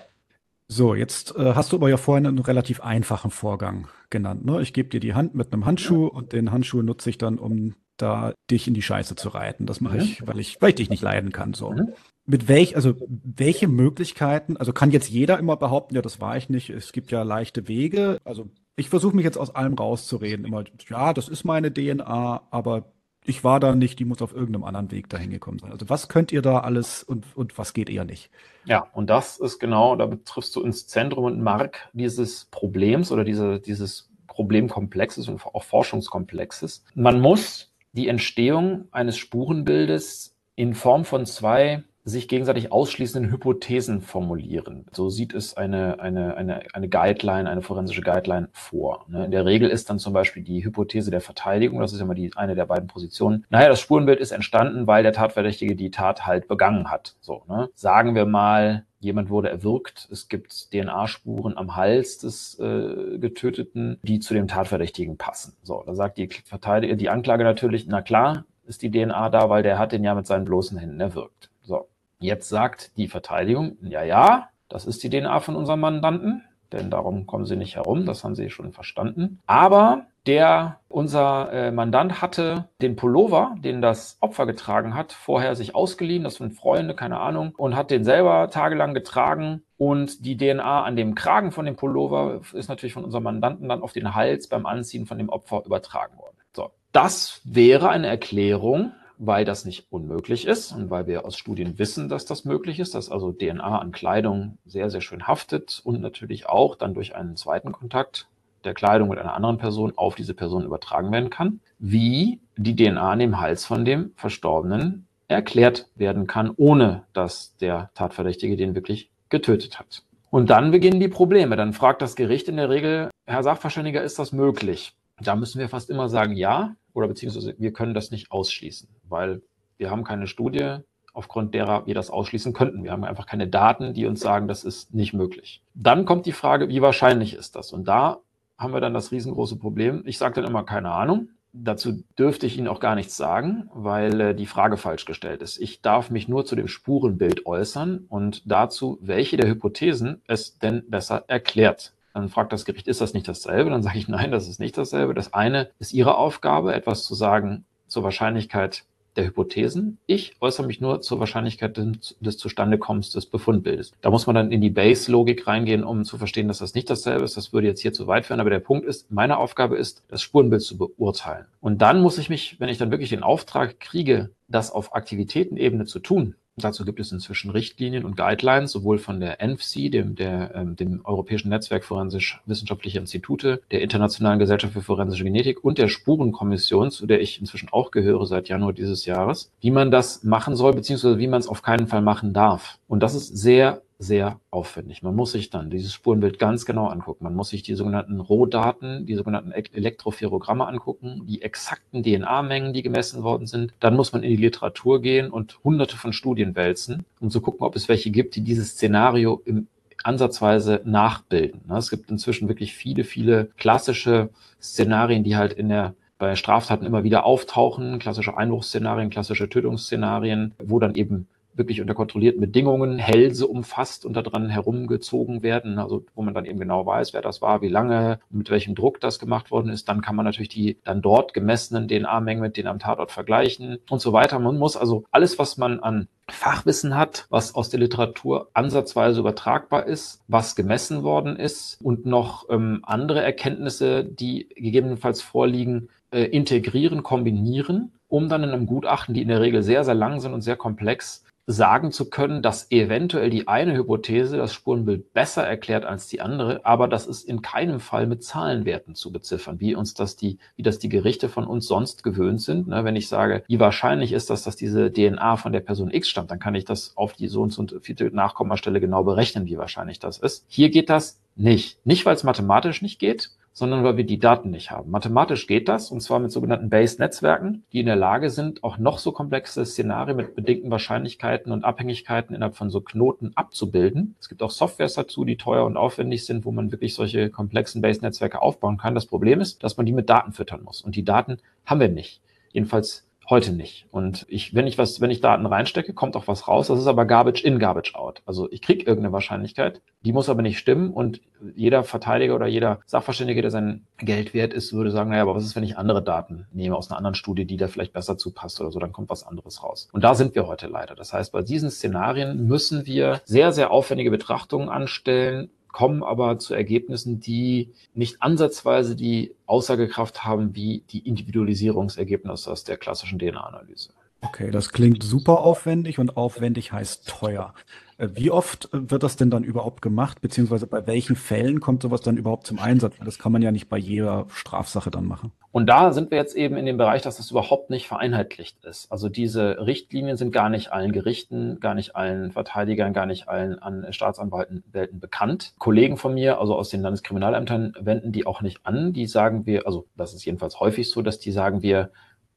So, 0.72 0.94
jetzt 0.94 1.36
äh, 1.36 1.54
hast 1.54 1.72
du 1.72 1.76
aber 1.76 1.90
ja 1.90 1.98
vorhin 1.98 2.26
einen 2.26 2.38
relativ 2.38 2.80
einfachen 2.80 3.30
Vorgang 3.30 3.88
genannt. 4.08 4.44
Ne? 4.44 4.62
Ich 4.62 4.72
gebe 4.72 4.88
dir 4.88 5.00
die 5.00 5.12
Hand 5.12 5.34
mit 5.34 5.52
einem 5.52 5.66
Handschuh 5.66 6.06
und 6.06 6.32
den 6.32 6.50
Handschuh 6.50 6.80
nutze 6.82 7.10
ich 7.10 7.18
dann, 7.18 7.38
um 7.38 7.74
da 7.98 8.32
dich 8.50 8.66
in 8.66 8.74
die 8.74 8.82
Scheiße 8.82 9.14
zu 9.14 9.28
reiten. 9.28 9.66
Das 9.66 9.82
mache 9.82 9.98
ich, 9.98 10.26
weil 10.26 10.40
ich, 10.40 10.56
weil 10.60 10.70
ich 10.70 10.76
dich 10.76 10.90
nicht 10.90 11.02
leiden 11.02 11.30
kann. 11.30 11.52
So. 11.52 11.72
Mhm. 11.72 11.92
Mit 12.24 12.48
welch, 12.48 12.74
also 12.74 12.94
welche 13.08 13.68
Möglichkeiten, 13.68 14.56
also 14.56 14.72
kann 14.72 14.90
jetzt 14.90 15.10
jeder 15.10 15.38
immer 15.38 15.56
behaupten, 15.56 15.94
ja, 15.94 16.02
das 16.02 16.20
war 16.20 16.38
ich 16.38 16.48
nicht, 16.48 16.70
es 16.70 16.92
gibt 16.92 17.10
ja 17.10 17.22
leichte 17.22 17.68
Wege. 17.68 18.18
Also 18.24 18.48
ich 18.76 18.88
versuche 18.88 19.14
mich 19.14 19.24
jetzt 19.24 19.38
aus 19.38 19.54
allem 19.54 19.74
rauszureden. 19.74 20.46
Immer, 20.46 20.64
ja, 20.88 21.12
das 21.12 21.28
ist 21.28 21.44
meine 21.44 21.72
DNA, 21.72 22.48
aber 22.50 22.92
ich 23.24 23.44
war 23.44 23.60
da 23.60 23.74
nicht, 23.74 23.98
die 23.98 24.04
muss 24.04 24.22
auf 24.22 24.34
irgendeinem 24.34 24.64
anderen 24.64 24.90
Weg 24.90 25.08
dahin 25.08 25.30
gekommen 25.30 25.58
sein. 25.58 25.70
Also 25.70 25.88
was 25.88 26.08
könnt 26.08 26.32
ihr 26.32 26.42
da 26.42 26.60
alles 26.60 27.02
und, 27.02 27.24
und 27.36 27.56
was 27.56 27.72
geht 27.72 27.88
eher 27.88 28.04
nicht? 28.04 28.30
Ja, 28.64 28.86
und 28.92 29.10
das 29.10 29.38
ist 29.38 29.58
genau, 29.58 29.96
da 29.96 30.06
betriffst 30.06 30.54
du 30.56 30.62
ins 30.62 30.86
Zentrum 30.86 31.24
und 31.24 31.40
Mark 31.40 31.88
dieses 31.92 32.46
Problems 32.46 33.12
oder 33.12 33.24
diese, 33.24 33.60
dieses 33.60 34.10
Problemkomplexes 34.26 35.28
und 35.28 35.44
auch 35.44 35.62
Forschungskomplexes. 35.62 36.84
Man 36.94 37.20
muss 37.20 37.72
die 37.92 38.08
Entstehung 38.08 38.88
eines 38.90 39.16
Spurenbildes 39.18 40.36
in 40.56 40.74
Form 40.74 41.04
von 41.04 41.26
zwei 41.26 41.84
sich 42.04 42.26
gegenseitig 42.26 42.72
ausschließenden 42.72 43.30
Hypothesen 43.30 44.00
formulieren. 44.00 44.86
So 44.92 45.08
sieht 45.08 45.34
es 45.34 45.56
eine, 45.56 46.00
eine, 46.00 46.36
eine, 46.36 46.62
eine 46.72 46.88
Guideline, 46.88 47.48
eine 47.48 47.62
forensische 47.62 48.00
Guideline 48.00 48.48
vor. 48.52 49.06
Ne? 49.08 49.26
In 49.26 49.30
der 49.30 49.46
Regel 49.46 49.70
ist 49.70 49.88
dann 49.88 50.00
zum 50.00 50.12
Beispiel 50.12 50.42
die 50.42 50.64
Hypothese 50.64 51.10
der 51.10 51.20
Verteidigung, 51.20 51.80
das 51.80 51.92
ist 51.92 52.00
immer 52.00 52.14
die, 52.14 52.32
eine 52.36 52.56
der 52.56 52.66
beiden 52.66 52.88
Positionen. 52.88 53.46
Naja, 53.50 53.68
das 53.68 53.80
Spurenbild 53.80 54.18
ist 54.18 54.32
entstanden, 54.32 54.86
weil 54.86 55.04
der 55.04 55.12
Tatverdächtige 55.12 55.76
die 55.76 55.90
Tat 55.90 56.26
halt 56.26 56.48
begangen 56.48 56.90
hat. 56.90 57.14
So, 57.20 57.44
ne? 57.48 57.70
Sagen 57.74 58.16
wir 58.16 58.26
mal, 58.26 58.84
jemand 58.98 59.30
wurde 59.30 59.50
erwürgt, 59.50 60.08
es 60.10 60.28
gibt 60.28 60.72
DNA-Spuren 60.72 61.56
am 61.56 61.76
Hals 61.76 62.18
des 62.18 62.58
äh, 62.58 63.18
Getöteten, 63.18 63.98
die 64.02 64.18
zu 64.18 64.34
dem 64.34 64.48
Tatverdächtigen 64.48 65.18
passen. 65.18 65.56
So, 65.62 65.82
da 65.86 65.94
sagt 65.94 66.18
die 66.18 66.28
Verteidiger, 66.28 66.96
die 66.96 67.10
Anklage 67.10 67.44
natürlich, 67.44 67.86
na 67.86 68.02
klar, 68.02 68.44
ist 68.64 68.82
die 68.82 68.90
DNA 68.90 69.28
da, 69.30 69.50
weil 69.50 69.62
der 69.62 69.78
hat 69.78 69.92
den 69.92 70.04
ja 70.04 70.14
mit 70.14 70.26
seinen 70.26 70.44
bloßen 70.44 70.78
Händen 70.78 71.00
erwürgt. 71.00 71.50
So, 71.62 71.88
Jetzt 72.22 72.48
sagt 72.48 72.96
die 72.96 73.08
Verteidigung, 73.08 73.76
ja, 73.82 74.04
ja, 74.04 74.48
das 74.68 74.86
ist 74.86 75.02
die 75.02 75.10
DNA 75.10 75.40
von 75.40 75.56
unserem 75.56 75.80
Mandanten, 75.80 76.44
denn 76.70 76.88
darum 76.88 77.26
kommen 77.26 77.44
sie 77.44 77.56
nicht 77.56 77.76
herum, 77.76 78.06
das 78.06 78.22
haben 78.22 78.36
sie 78.36 78.48
schon 78.48 78.72
verstanden. 78.72 79.40
Aber 79.46 80.06
der, 80.26 80.78
unser 80.88 81.52
äh, 81.52 81.72
Mandant 81.72 82.22
hatte 82.22 82.68
den 82.80 82.94
Pullover, 82.94 83.56
den 83.58 83.82
das 83.82 84.18
Opfer 84.20 84.46
getragen 84.46 84.94
hat, 84.94 85.12
vorher 85.12 85.56
sich 85.56 85.74
ausgeliehen, 85.74 86.22
das 86.22 86.36
sind 86.36 86.54
Freunde, 86.54 86.94
keine 86.94 87.18
Ahnung, 87.18 87.54
und 87.56 87.74
hat 87.74 87.90
den 87.90 88.04
selber 88.04 88.48
tagelang 88.50 88.94
getragen. 88.94 89.64
Und 89.76 90.24
die 90.24 90.36
DNA 90.36 90.84
an 90.84 90.94
dem 90.94 91.16
Kragen 91.16 91.50
von 91.50 91.66
dem 91.66 91.74
Pullover 91.74 92.40
ist 92.52 92.68
natürlich 92.68 92.92
von 92.92 93.04
unserem 93.04 93.24
Mandanten 93.24 93.68
dann 93.68 93.82
auf 93.82 93.92
den 93.92 94.14
Hals 94.14 94.46
beim 94.46 94.64
Anziehen 94.64 95.06
von 95.06 95.18
dem 95.18 95.28
Opfer 95.28 95.64
übertragen 95.66 96.16
worden. 96.18 96.36
So. 96.54 96.70
Das 96.92 97.40
wäre 97.42 97.88
eine 97.88 98.06
Erklärung, 98.06 98.92
weil 99.18 99.44
das 99.44 99.64
nicht 99.64 99.86
unmöglich 99.90 100.46
ist 100.46 100.72
und 100.72 100.90
weil 100.90 101.06
wir 101.06 101.24
aus 101.24 101.36
Studien 101.36 101.78
wissen, 101.78 102.08
dass 102.08 102.24
das 102.24 102.44
möglich 102.44 102.80
ist, 102.80 102.94
dass 102.94 103.10
also 103.10 103.32
DNA 103.32 103.78
an 103.78 103.92
Kleidung 103.92 104.58
sehr, 104.64 104.90
sehr 104.90 105.00
schön 105.00 105.26
haftet 105.26 105.80
und 105.84 106.00
natürlich 106.00 106.48
auch 106.48 106.76
dann 106.76 106.94
durch 106.94 107.14
einen 107.14 107.36
zweiten 107.36 107.72
Kontakt 107.72 108.28
der 108.64 108.74
Kleidung 108.74 109.08
mit 109.08 109.18
einer 109.18 109.34
anderen 109.34 109.58
Person 109.58 109.92
auf 109.96 110.14
diese 110.14 110.34
Person 110.34 110.64
übertragen 110.64 111.10
werden 111.12 111.30
kann, 111.30 111.60
wie 111.78 112.40
die 112.56 112.76
DNA 112.76 113.12
an 113.12 113.18
dem 113.18 113.40
Hals 113.40 113.64
von 113.64 113.84
dem 113.84 114.12
Verstorbenen 114.16 115.06
erklärt 115.28 115.88
werden 115.94 116.26
kann, 116.26 116.52
ohne 116.56 117.04
dass 117.12 117.56
der 117.56 117.90
Tatverdächtige 117.94 118.56
den 118.56 118.74
wirklich 118.74 119.10
getötet 119.28 119.78
hat. 119.78 120.02
Und 120.30 120.50
dann 120.50 120.70
beginnen 120.70 121.00
die 121.00 121.08
Probleme. 121.08 121.56
Dann 121.56 121.72
fragt 121.72 122.00
das 122.02 122.16
Gericht 122.16 122.48
in 122.48 122.56
der 122.56 122.70
Regel, 122.70 123.10
Herr 123.26 123.42
Sachverständiger, 123.42 124.02
ist 124.02 124.18
das 124.18 124.32
möglich? 124.32 124.94
Da 125.20 125.36
müssen 125.36 125.58
wir 125.58 125.68
fast 125.68 125.90
immer 125.90 126.08
sagen, 126.08 126.36
ja, 126.36 126.74
oder 126.94 127.08
beziehungsweise 127.08 127.54
wir 127.58 127.72
können 127.72 127.94
das 127.94 128.10
nicht 128.10 128.30
ausschließen, 128.30 128.88
weil 129.08 129.42
wir 129.76 129.90
haben 129.90 130.04
keine 130.04 130.26
Studie, 130.26 130.78
aufgrund 131.12 131.54
derer 131.54 131.86
wir 131.86 131.94
das 131.94 132.10
ausschließen 132.10 132.52
könnten. 132.52 132.84
Wir 132.84 132.92
haben 132.92 133.04
einfach 133.04 133.26
keine 133.26 133.48
Daten, 133.48 133.94
die 133.94 134.06
uns 134.06 134.20
sagen, 134.20 134.48
das 134.48 134.64
ist 134.64 134.94
nicht 134.94 135.12
möglich. 135.12 135.62
Dann 135.74 136.04
kommt 136.04 136.26
die 136.26 136.32
Frage, 136.32 136.68
wie 136.68 136.82
wahrscheinlich 136.82 137.34
ist 137.34 137.56
das? 137.56 137.72
Und 137.72 137.86
da 137.86 138.20
haben 138.58 138.72
wir 138.72 138.80
dann 138.80 138.94
das 138.94 139.12
riesengroße 139.12 139.56
Problem. 139.56 140.02
Ich 140.06 140.18
sage 140.18 140.40
dann 140.40 140.50
immer 140.50 140.64
keine 140.64 140.90
Ahnung. 140.90 141.28
Dazu 141.54 142.02
dürfte 142.18 142.46
ich 142.46 142.56
Ihnen 142.56 142.68
auch 142.68 142.80
gar 142.80 142.94
nichts 142.94 143.14
sagen, 143.16 143.68
weil 143.74 144.20
äh, 144.20 144.34
die 144.34 144.46
Frage 144.46 144.78
falsch 144.78 145.04
gestellt 145.04 145.42
ist. 145.42 145.58
Ich 145.60 145.82
darf 145.82 146.10
mich 146.10 146.26
nur 146.26 146.46
zu 146.46 146.56
dem 146.56 146.66
Spurenbild 146.66 147.44
äußern 147.44 148.06
und 148.08 148.50
dazu, 148.50 148.98
welche 149.02 149.36
der 149.36 149.50
Hypothesen 149.50 150.22
es 150.26 150.58
denn 150.58 150.88
besser 150.88 151.24
erklärt. 151.26 151.92
Dann 152.14 152.28
fragt 152.28 152.52
das 152.52 152.64
Gericht, 152.64 152.88
ist 152.88 153.00
das 153.00 153.14
nicht 153.14 153.28
dasselbe? 153.28 153.70
Dann 153.70 153.82
sage 153.82 153.98
ich, 153.98 154.08
nein, 154.08 154.30
das 154.30 154.48
ist 154.48 154.60
nicht 154.60 154.76
dasselbe. 154.76 155.14
Das 155.14 155.32
eine 155.32 155.70
ist 155.78 155.92
Ihre 155.92 156.16
Aufgabe, 156.16 156.74
etwas 156.74 157.04
zu 157.04 157.14
sagen 157.14 157.64
zur 157.86 158.02
Wahrscheinlichkeit 158.02 158.84
der 159.16 159.26
Hypothesen. 159.26 159.98
Ich 160.06 160.34
äußere 160.40 160.66
mich 160.66 160.80
nur 160.80 161.00
zur 161.00 161.20
Wahrscheinlichkeit 161.20 161.76
des, 161.76 162.16
des 162.20 162.38
Zustandekommens 162.38 163.10
des 163.10 163.26
Befundbildes. 163.26 163.92
Da 164.00 164.10
muss 164.10 164.26
man 164.26 164.34
dann 164.34 164.52
in 164.52 164.60
die 164.60 164.70
Base-Logik 164.70 165.46
reingehen, 165.46 165.84
um 165.84 166.04
zu 166.04 166.18
verstehen, 166.18 166.48
dass 166.48 166.58
das 166.58 166.74
nicht 166.74 166.88
dasselbe 166.88 167.24
ist. 167.24 167.36
Das 167.36 167.52
würde 167.52 167.66
jetzt 167.66 167.80
hier 167.80 167.92
zu 167.92 168.06
weit 168.06 168.26
führen. 168.26 168.40
Aber 168.40 168.50
der 168.50 168.60
Punkt 168.60 168.86
ist, 168.86 169.10
meine 169.10 169.36
Aufgabe 169.36 169.76
ist, 169.76 170.02
das 170.08 170.22
Spurenbild 170.22 170.62
zu 170.62 170.78
beurteilen. 170.78 171.46
Und 171.60 171.82
dann 171.82 172.00
muss 172.00 172.18
ich 172.18 172.28
mich, 172.28 172.58
wenn 172.58 172.68
ich 172.68 172.78
dann 172.78 172.90
wirklich 172.90 173.10
den 173.10 173.22
Auftrag 173.22 173.80
kriege, 173.80 174.30
das 174.48 174.70
auf 174.70 174.94
Aktivitätenebene 174.94 175.84
zu 175.84 175.98
tun, 175.98 176.34
Dazu 176.56 176.84
gibt 176.84 177.00
es 177.00 177.12
inzwischen 177.12 177.50
Richtlinien 177.50 178.04
und 178.04 178.16
Guidelines, 178.16 178.72
sowohl 178.72 178.98
von 178.98 179.20
der 179.20 179.40
ENFSI, 179.40 179.88
dem, 179.88 180.14
der, 180.14 180.54
ähm, 180.54 180.76
dem 180.76 181.00
Europäischen 181.04 181.48
Netzwerk 181.48 181.82
Forensisch-Wissenschaftlicher 181.84 183.00
Institute, 183.00 183.62
der 183.70 183.80
Internationalen 183.80 184.38
Gesellschaft 184.38 184.74
für 184.74 184.82
forensische 184.82 185.24
Genetik 185.24 185.64
und 185.64 185.78
der 185.78 185.88
Spurenkommission, 185.88 186.90
zu 186.90 187.06
der 187.06 187.22
ich 187.22 187.40
inzwischen 187.40 187.70
auch 187.70 187.90
gehöre 187.90 188.26
seit 188.26 188.48
Januar 188.48 188.74
dieses 188.74 189.06
Jahres, 189.06 189.50
wie 189.60 189.70
man 189.70 189.90
das 189.90 190.24
machen 190.24 190.54
soll, 190.54 190.74
beziehungsweise 190.74 191.18
wie 191.18 191.26
man 191.26 191.40
es 191.40 191.48
auf 191.48 191.62
keinen 191.62 191.86
Fall 191.86 192.02
machen 192.02 192.34
darf. 192.34 192.78
Und 192.86 193.02
das 193.02 193.14
ist 193.14 193.28
sehr 193.28 193.80
sehr 194.02 194.40
aufwendig. 194.50 195.02
Man 195.02 195.14
muss 195.14 195.32
sich 195.32 195.50
dann 195.50 195.70
dieses 195.70 195.92
Spurenbild 195.92 196.38
ganz 196.38 196.66
genau 196.66 196.86
angucken. 196.86 197.24
Man 197.24 197.34
muss 197.34 197.50
sich 197.50 197.62
die 197.62 197.74
sogenannten 197.74 198.20
Rohdaten, 198.20 199.06
die 199.06 199.14
sogenannten 199.14 199.52
Elektropherogramme 199.52 200.66
angucken, 200.66 201.22
die 201.26 201.42
exakten 201.42 202.02
DNA-Mengen, 202.02 202.72
die 202.72 202.82
gemessen 202.82 203.22
worden 203.22 203.46
sind. 203.46 203.72
Dann 203.80 203.96
muss 203.96 204.12
man 204.12 204.22
in 204.22 204.30
die 204.30 204.36
Literatur 204.36 205.00
gehen 205.00 205.30
und 205.30 205.58
hunderte 205.64 205.96
von 205.96 206.12
Studien 206.12 206.56
wälzen, 206.56 207.04
um 207.20 207.30
zu 207.30 207.40
gucken, 207.40 207.64
ob 207.64 207.76
es 207.76 207.88
welche 207.88 208.10
gibt, 208.10 208.36
die 208.36 208.42
dieses 208.42 208.70
Szenario 208.72 209.40
im 209.44 209.68
ansatzweise 210.04 210.80
nachbilden. 210.84 211.60
Es 211.70 211.90
gibt 211.90 212.10
inzwischen 212.10 212.48
wirklich 212.48 212.74
viele, 212.74 213.04
viele 213.04 213.50
klassische 213.56 214.30
Szenarien, 214.60 215.22
die 215.22 215.36
halt 215.36 215.52
in 215.52 215.68
der 215.68 215.94
bei 216.18 216.36
Straftaten 216.36 216.86
immer 216.86 217.02
wieder 217.02 217.24
auftauchen, 217.24 217.98
klassische 217.98 218.36
Einbruchsszenarien, 218.36 219.10
klassische 219.10 219.48
Tötungsszenarien, 219.48 220.54
wo 220.62 220.78
dann 220.78 220.94
eben 220.94 221.26
wirklich 221.54 221.80
unter 221.80 221.94
kontrollierten 221.94 222.40
Bedingungen 222.40 222.98
Hälse 222.98 223.46
umfasst 223.46 224.04
und 224.04 224.14
daran 224.14 224.48
herumgezogen 224.48 225.42
werden, 225.42 225.78
also 225.78 226.04
wo 226.14 226.22
man 226.22 226.34
dann 226.34 226.44
eben 226.44 226.58
genau 226.58 226.86
weiß, 226.86 227.12
wer 227.12 227.22
das 227.22 227.42
war, 227.42 227.62
wie 227.62 227.68
lange, 227.68 228.20
mit 228.30 228.50
welchem 228.50 228.74
Druck 228.74 229.00
das 229.00 229.18
gemacht 229.18 229.50
worden 229.50 229.70
ist. 229.70 229.88
Dann 229.88 230.00
kann 230.00 230.16
man 230.16 230.24
natürlich 230.24 230.48
die 230.48 230.78
dann 230.84 231.02
dort 231.02 231.34
gemessenen 231.34 231.88
DNA-Mengen 231.88 232.42
mit 232.42 232.56
denen 232.56 232.68
am 232.68 232.78
Tatort 232.78 233.10
vergleichen 233.10 233.78
und 233.90 234.00
so 234.00 234.12
weiter. 234.12 234.38
Man 234.38 234.58
muss 234.58 234.76
also 234.76 235.04
alles, 235.10 235.38
was 235.38 235.56
man 235.56 235.80
an 235.80 236.08
Fachwissen 236.28 236.96
hat, 236.96 237.26
was 237.30 237.54
aus 237.54 237.68
der 237.68 237.80
Literatur 237.80 238.48
ansatzweise 238.54 239.20
übertragbar 239.20 239.86
ist, 239.86 240.20
was 240.28 240.56
gemessen 240.56 241.02
worden 241.02 241.36
ist 241.36 241.78
und 241.82 242.06
noch 242.06 242.48
ähm, 242.48 242.80
andere 242.84 243.22
Erkenntnisse, 243.22 244.04
die 244.04 244.48
gegebenenfalls 244.54 245.20
vorliegen, 245.20 245.88
äh, 246.10 246.24
integrieren, 246.24 247.02
kombinieren, 247.02 247.92
um 248.08 248.28
dann 248.28 248.44
in 248.44 248.50
einem 248.50 248.66
Gutachten, 248.66 249.14
die 249.14 249.22
in 249.22 249.28
der 249.28 249.40
Regel 249.40 249.62
sehr, 249.62 249.84
sehr 249.84 249.94
lang 249.94 250.20
sind 250.20 250.34
und 250.34 250.42
sehr 250.42 250.56
komplex, 250.56 251.24
sagen 251.46 251.90
zu 251.90 252.08
können, 252.08 252.40
dass 252.40 252.70
eventuell 252.70 253.28
die 253.28 253.48
eine 253.48 253.74
Hypothese 253.76 254.36
das 254.36 254.54
Spurenbild 254.54 255.12
besser 255.12 255.44
erklärt 255.44 255.84
als 255.84 256.06
die 256.06 256.20
andere, 256.20 256.64
aber 256.64 256.86
das 256.86 257.06
ist 257.06 257.24
in 257.24 257.42
keinem 257.42 257.80
Fall 257.80 258.06
mit 258.06 258.22
Zahlenwerten 258.22 258.94
zu 258.94 259.10
beziffern, 259.10 259.58
wie 259.58 259.74
uns 259.74 259.94
das 259.94 260.14
die, 260.16 260.38
wie 260.56 260.62
das 260.62 260.78
die 260.78 260.88
Gerichte 260.88 261.28
von 261.28 261.44
uns 261.44 261.66
sonst 261.66 262.04
gewöhnt 262.04 262.40
sind. 262.40 262.68
Ne, 262.68 262.84
wenn 262.84 262.96
ich 262.96 263.08
sage, 263.08 263.42
wie 263.48 263.58
wahrscheinlich 263.58 264.12
ist 264.12 264.30
das, 264.30 264.44
dass 264.44 264.56
diese 264.56 264.92
DNA 264.92 265.36
von 265.36 265.52
der 265.52 265.60
Person 265.60 265.90
X 265.90 266.08
stammt, 266.08 266.30
dann 266.30 266.38
kann 266.38 266.54
ich 266.54 266.64
das 266.64 266.96
auf 266.96 267.14
die 267.14 267.28
so 267.28 267.42
und 267.42 267.52
so 267.52 267.66
viele 267.80 268.10
Nachkommastelle 268.12 268.80
genau 268.80 269.02
berechnen, 269.02 269.46
wie 269.46 269.58
wahrscheinlich 269.58 269.98
das 269.98 270.18
ist. 270.18 270.44
Hier 270.48 270.70
geht 270.70 270.90
das 270.90 271.20
nicht. 271.34 271.84
Nicht, 271.84 272.06
weil 272.06 272.14
es 272.14 272.24
mathematisch 272.24 272.82
nicht 272.82 272.98
geht, 272.98 273.30
sondern 273.52 273.84
weil 273.84 273.96
wir 273.96 274.04
die 274.04 274.18
Daten 274.18 274.50
nicht 274.50 274.70
haben. 274.70 274.90
Mathematisch 274.90 275.46
geht 275.46 275.68
das, 275.68 275.90
und 275.90 276.00
zwar 276.00 276.18
mit 276.18 276.32
sogenannten 276.32 276.70
Base-Netzwerken, 276.70 277.64
die 277.72 277.80
in 277.80 277.86
der 277.86 277.96
Lage 277.96 278.30
sind, 278.30 278.64
auch 278.64 278.78
noch 278.78 278.98
so 278.98 279.12
komplexe 279.12 279.64
Szenarien 279.66 280.16
mit 280.16 280.34
bedingten 280.34 280.70
Wahrscheinlichkeiten 280.70 281.52
und 281.52 281.64
Abhängigkeiten 281.64 282.34
innerhalb 282.34 282.56
von 282.56 282.70
so 282.70 282.80
Knoten 282.80 283.32
abzubilden. 283.34 284.14
Es 284.20 284.28
gibt 284.28 284.42
auch 284.42 284.50
Softwares 284.50 284.94
dazu, 284.94 285.24
die 285.24 285.36
teuer 285.36 285.66
und 285.66 285.76
aufwendig 285.76 286.24
sind, 286.24 286.44
wo 286.44 286.52
man 286.52 286.72
wirklich 286.72 286.94
solche 286.94 287.30
komplexen 287.30 287.82
Base-Netzwerke 287.82 288.40
aufbauen 288.40 288.78
kann. 288.78 288.94
Das 288.94 289.06
Problem 289.06 289.40
ist, 289.40 289.62
dass 289.62 289.76
man 289.76 289.86
die 289.86 289.92
mit 289.92 290.08
Daten 290.08 290.32
füttern 290.32 290.62
muss. 290.64 290.80
Und 290.80 290.96
die 290.96 291.04
Daten 291.04 291.38
haben 291.66 291.80
wir 291.80 291.88
nicht. 291.88 292.20
Jedenfalls 292.52 293.06
Heute 293.32 293.54
nicht. 293.54 293.86
Und 293.90 294.26
ich, 294.28 294.54
wenn 294.54 294.66
ich 294.66 294.76
was, 294.76 295.00
wenn 295.00 295.10
ich 295.10 295.22
Daten 295.22 295.46
reinstecke, 295.46 295.94
kommt 295.94 296.16
auch 296.16 296.28
was 296.28 296.48
raus. 296.48 296.66
Das 296.66 296.78
ist 296.78 296.86
aber 296.86 297.06
Garbage 297.06 297.42
in, 297.42 297.58
Garbage 297.58 297.94
out. 297.94 298.20
Also 298.26 298.46
ich 298.52 298.60
kriege 298.60 298.84
irgendeine 298.84 299.14
Wahrscheinlichkeit, 299.14 299.80
die 300.02 300.12
muss 300.12 300.28
aber 300.28 300.42
nicht 300.42 300.58
stimmen. 300.58 300.90
Und 300.90 301.22
jeder 301.56 301.82
Verteidiger 301.82 302.34
oder 302.34 302.46
jeder 302.46 302.80
Sachverständige, 302.84 303.40
der 303.40 303.50
sein 303.50 303.86
Geld 303.96 304.34
wert 304.34 304.52
ist, 304.52 304.74
würde 304.74 304.90
sagen, 304.90 305.08
naja, 305.08 305.22
aber 305.22 305.34
was 305.34 305.46
ist, 305.46 305.56
wenn 305.56 305.62
ich 305.64 305.78
andere 305.78 306.02
Daten 306.02 306.46
nehme 306.52 306.76
aus 306.76 306.90
einer 306.90 306.98
anderen 306.98 307.14
Studie, 307.14 307.46
die 307.46 307.56
da 307.56 307.68
vielleicht 307.68 307.94
besser 307.94 308.18
zupasst 308.18 308.60
oder 308.60 308.70
so, 308.70 308.78
dann 308.78 308.92
kommt 308.92 309.08
was 309.08 309.26
anderes 309.26 309.62
raus. 309.62 309.88
Und 309.92 310.04
da 310.04 310.14
sind 310.14 310.34
wir 310.34 310.46
heute 310.46 310.66
leider. 310.66 310.94
Das 310.94 311.14
heißt, 311.14 311.32
bei 311.32 311.40
diesen 311.40 311.70
Szenarien 311.70 312.46
müssen 312.46 312.84
wir 312.84 313.22
sehr, 313.24 313.52
sehr 313.52 313.70
aufwendige 313.70 314.10
Betrachtungen 314.10 314.68
anstellen, 314.68 315.48
kommen 315.72 316.02
aber 316.02 316.38
zu 316.38 316.54
Ergebnissen, 316.54 317.20
die 317.20 317.72
nicht 317.94 318.22
ansatzweise 318.22 318.94
die 318.94 319.34
Aussagekraft 319.46 320.24
haben 320.24 320.54
wie 320.54 320.84
die 320.90 321.00
Individualisierungsergebnisse 321.00 322.50
aus 322.50 322.64
der 322.64 322.76
klassischen 322.76 323.18
DNA-Analyse. 323.18 323.90
Okay, 324.20 324.50
das 324.50 324.70
klingt 324.70 325.02
super 325.02 325.40
aufwendig 325.40 325.98
und 325.98 326.16
aufwendig 326.16 326.72
heißt 326.72 327.08
teuer. 327.08 327.54
Äh, 328.02 328.08
wie 328.14 328.30
oft 328.30 328.68
wird 328.72 329.02
das 329.02 329.16
denn 329.16 329.30
dann 329.30 329.44
überhaupt 329.44 329.80
gemacht, 329.80 330.20
beziehungsweise 330.20 330.66
bei 330.66 330.86
welchen 330.86 331.16
Fällen 331.16 331.60
kommt 331.60 331.82
sowas 331.82 332.00
dann 332.00 332.16
überhaupt 332.16 332.46
zum 332.46 332.58
Einsatz? 332.58 332.94
Das 333.04 333.18
kann 333.18 333.32
man 333.32 333.42
ja 333.42 333.52
nicht 333.52 333.68
bei 333.68 333.78
jeder 333.78 334.26
Strafsache 334.28 334.90
dann 334.90 335.06
machen. 335.06 335.32
Und 335.52 335.66
da 335.66 335.92
sind 335.92 336.10
wir 336.10 336.18
jetzt 336.18 336.34
eben 336.34 336.56
in 336.56 336.66
dem 336.66 336.76
Bereich, 336.76 337.02
dass 337.02 337.18
das 337.18 337.30
überhaupt 337.30 337.70
nicht 337.70 337.86
vereinheitlicht 337.86 338.64
ist. 338.64 338.90
Also 338.90 339.08
diese 339.08 339.66
Richtlinien 339.66 340.16
sind 340.16 340.32
gar 340.32 340.48
nicht 340.48 340.72
allen 340.72 340.92
Gerichten, 340.92 341.60
gar 341.60 341.74
nicht 341.74 341.94
allen 341.94 342.32
Verteidigern, 342.32 342.92
gar 342.92 343.06
nicht 343.06 343.28
allen 343.28 343.58
an 343.58 343.86
Staatsanwalten 343.92 344.64
bekannt. 344.92 345.54
Kollegen 345.58 345.96
von 345.96 346.14
mir, 346.14 346.40
also 346.40 346.56
aus 346.56 346.70
den 346.70 346.80
Landeskriminalämtern, 346.80 347.74
wenden 347.78 348.12
die 348.12 348.26
auch 348.26 348.42
nicht 348.42 348.60
an. 348.64 348.92
Die 348.92 349.06
sagen 349.06 349.46
wir, 349.46 349.66
also 349.66 349.86
das 349.96 350.14
ist 350.14 350.24
jedenfalls 350.24 350.58
häufig 350.58 350.90
so, 350.90 351.02
dass 351.02 351.18
die 351.18 351.32
sagen, 351.32 351.62
wir 351.62 351.90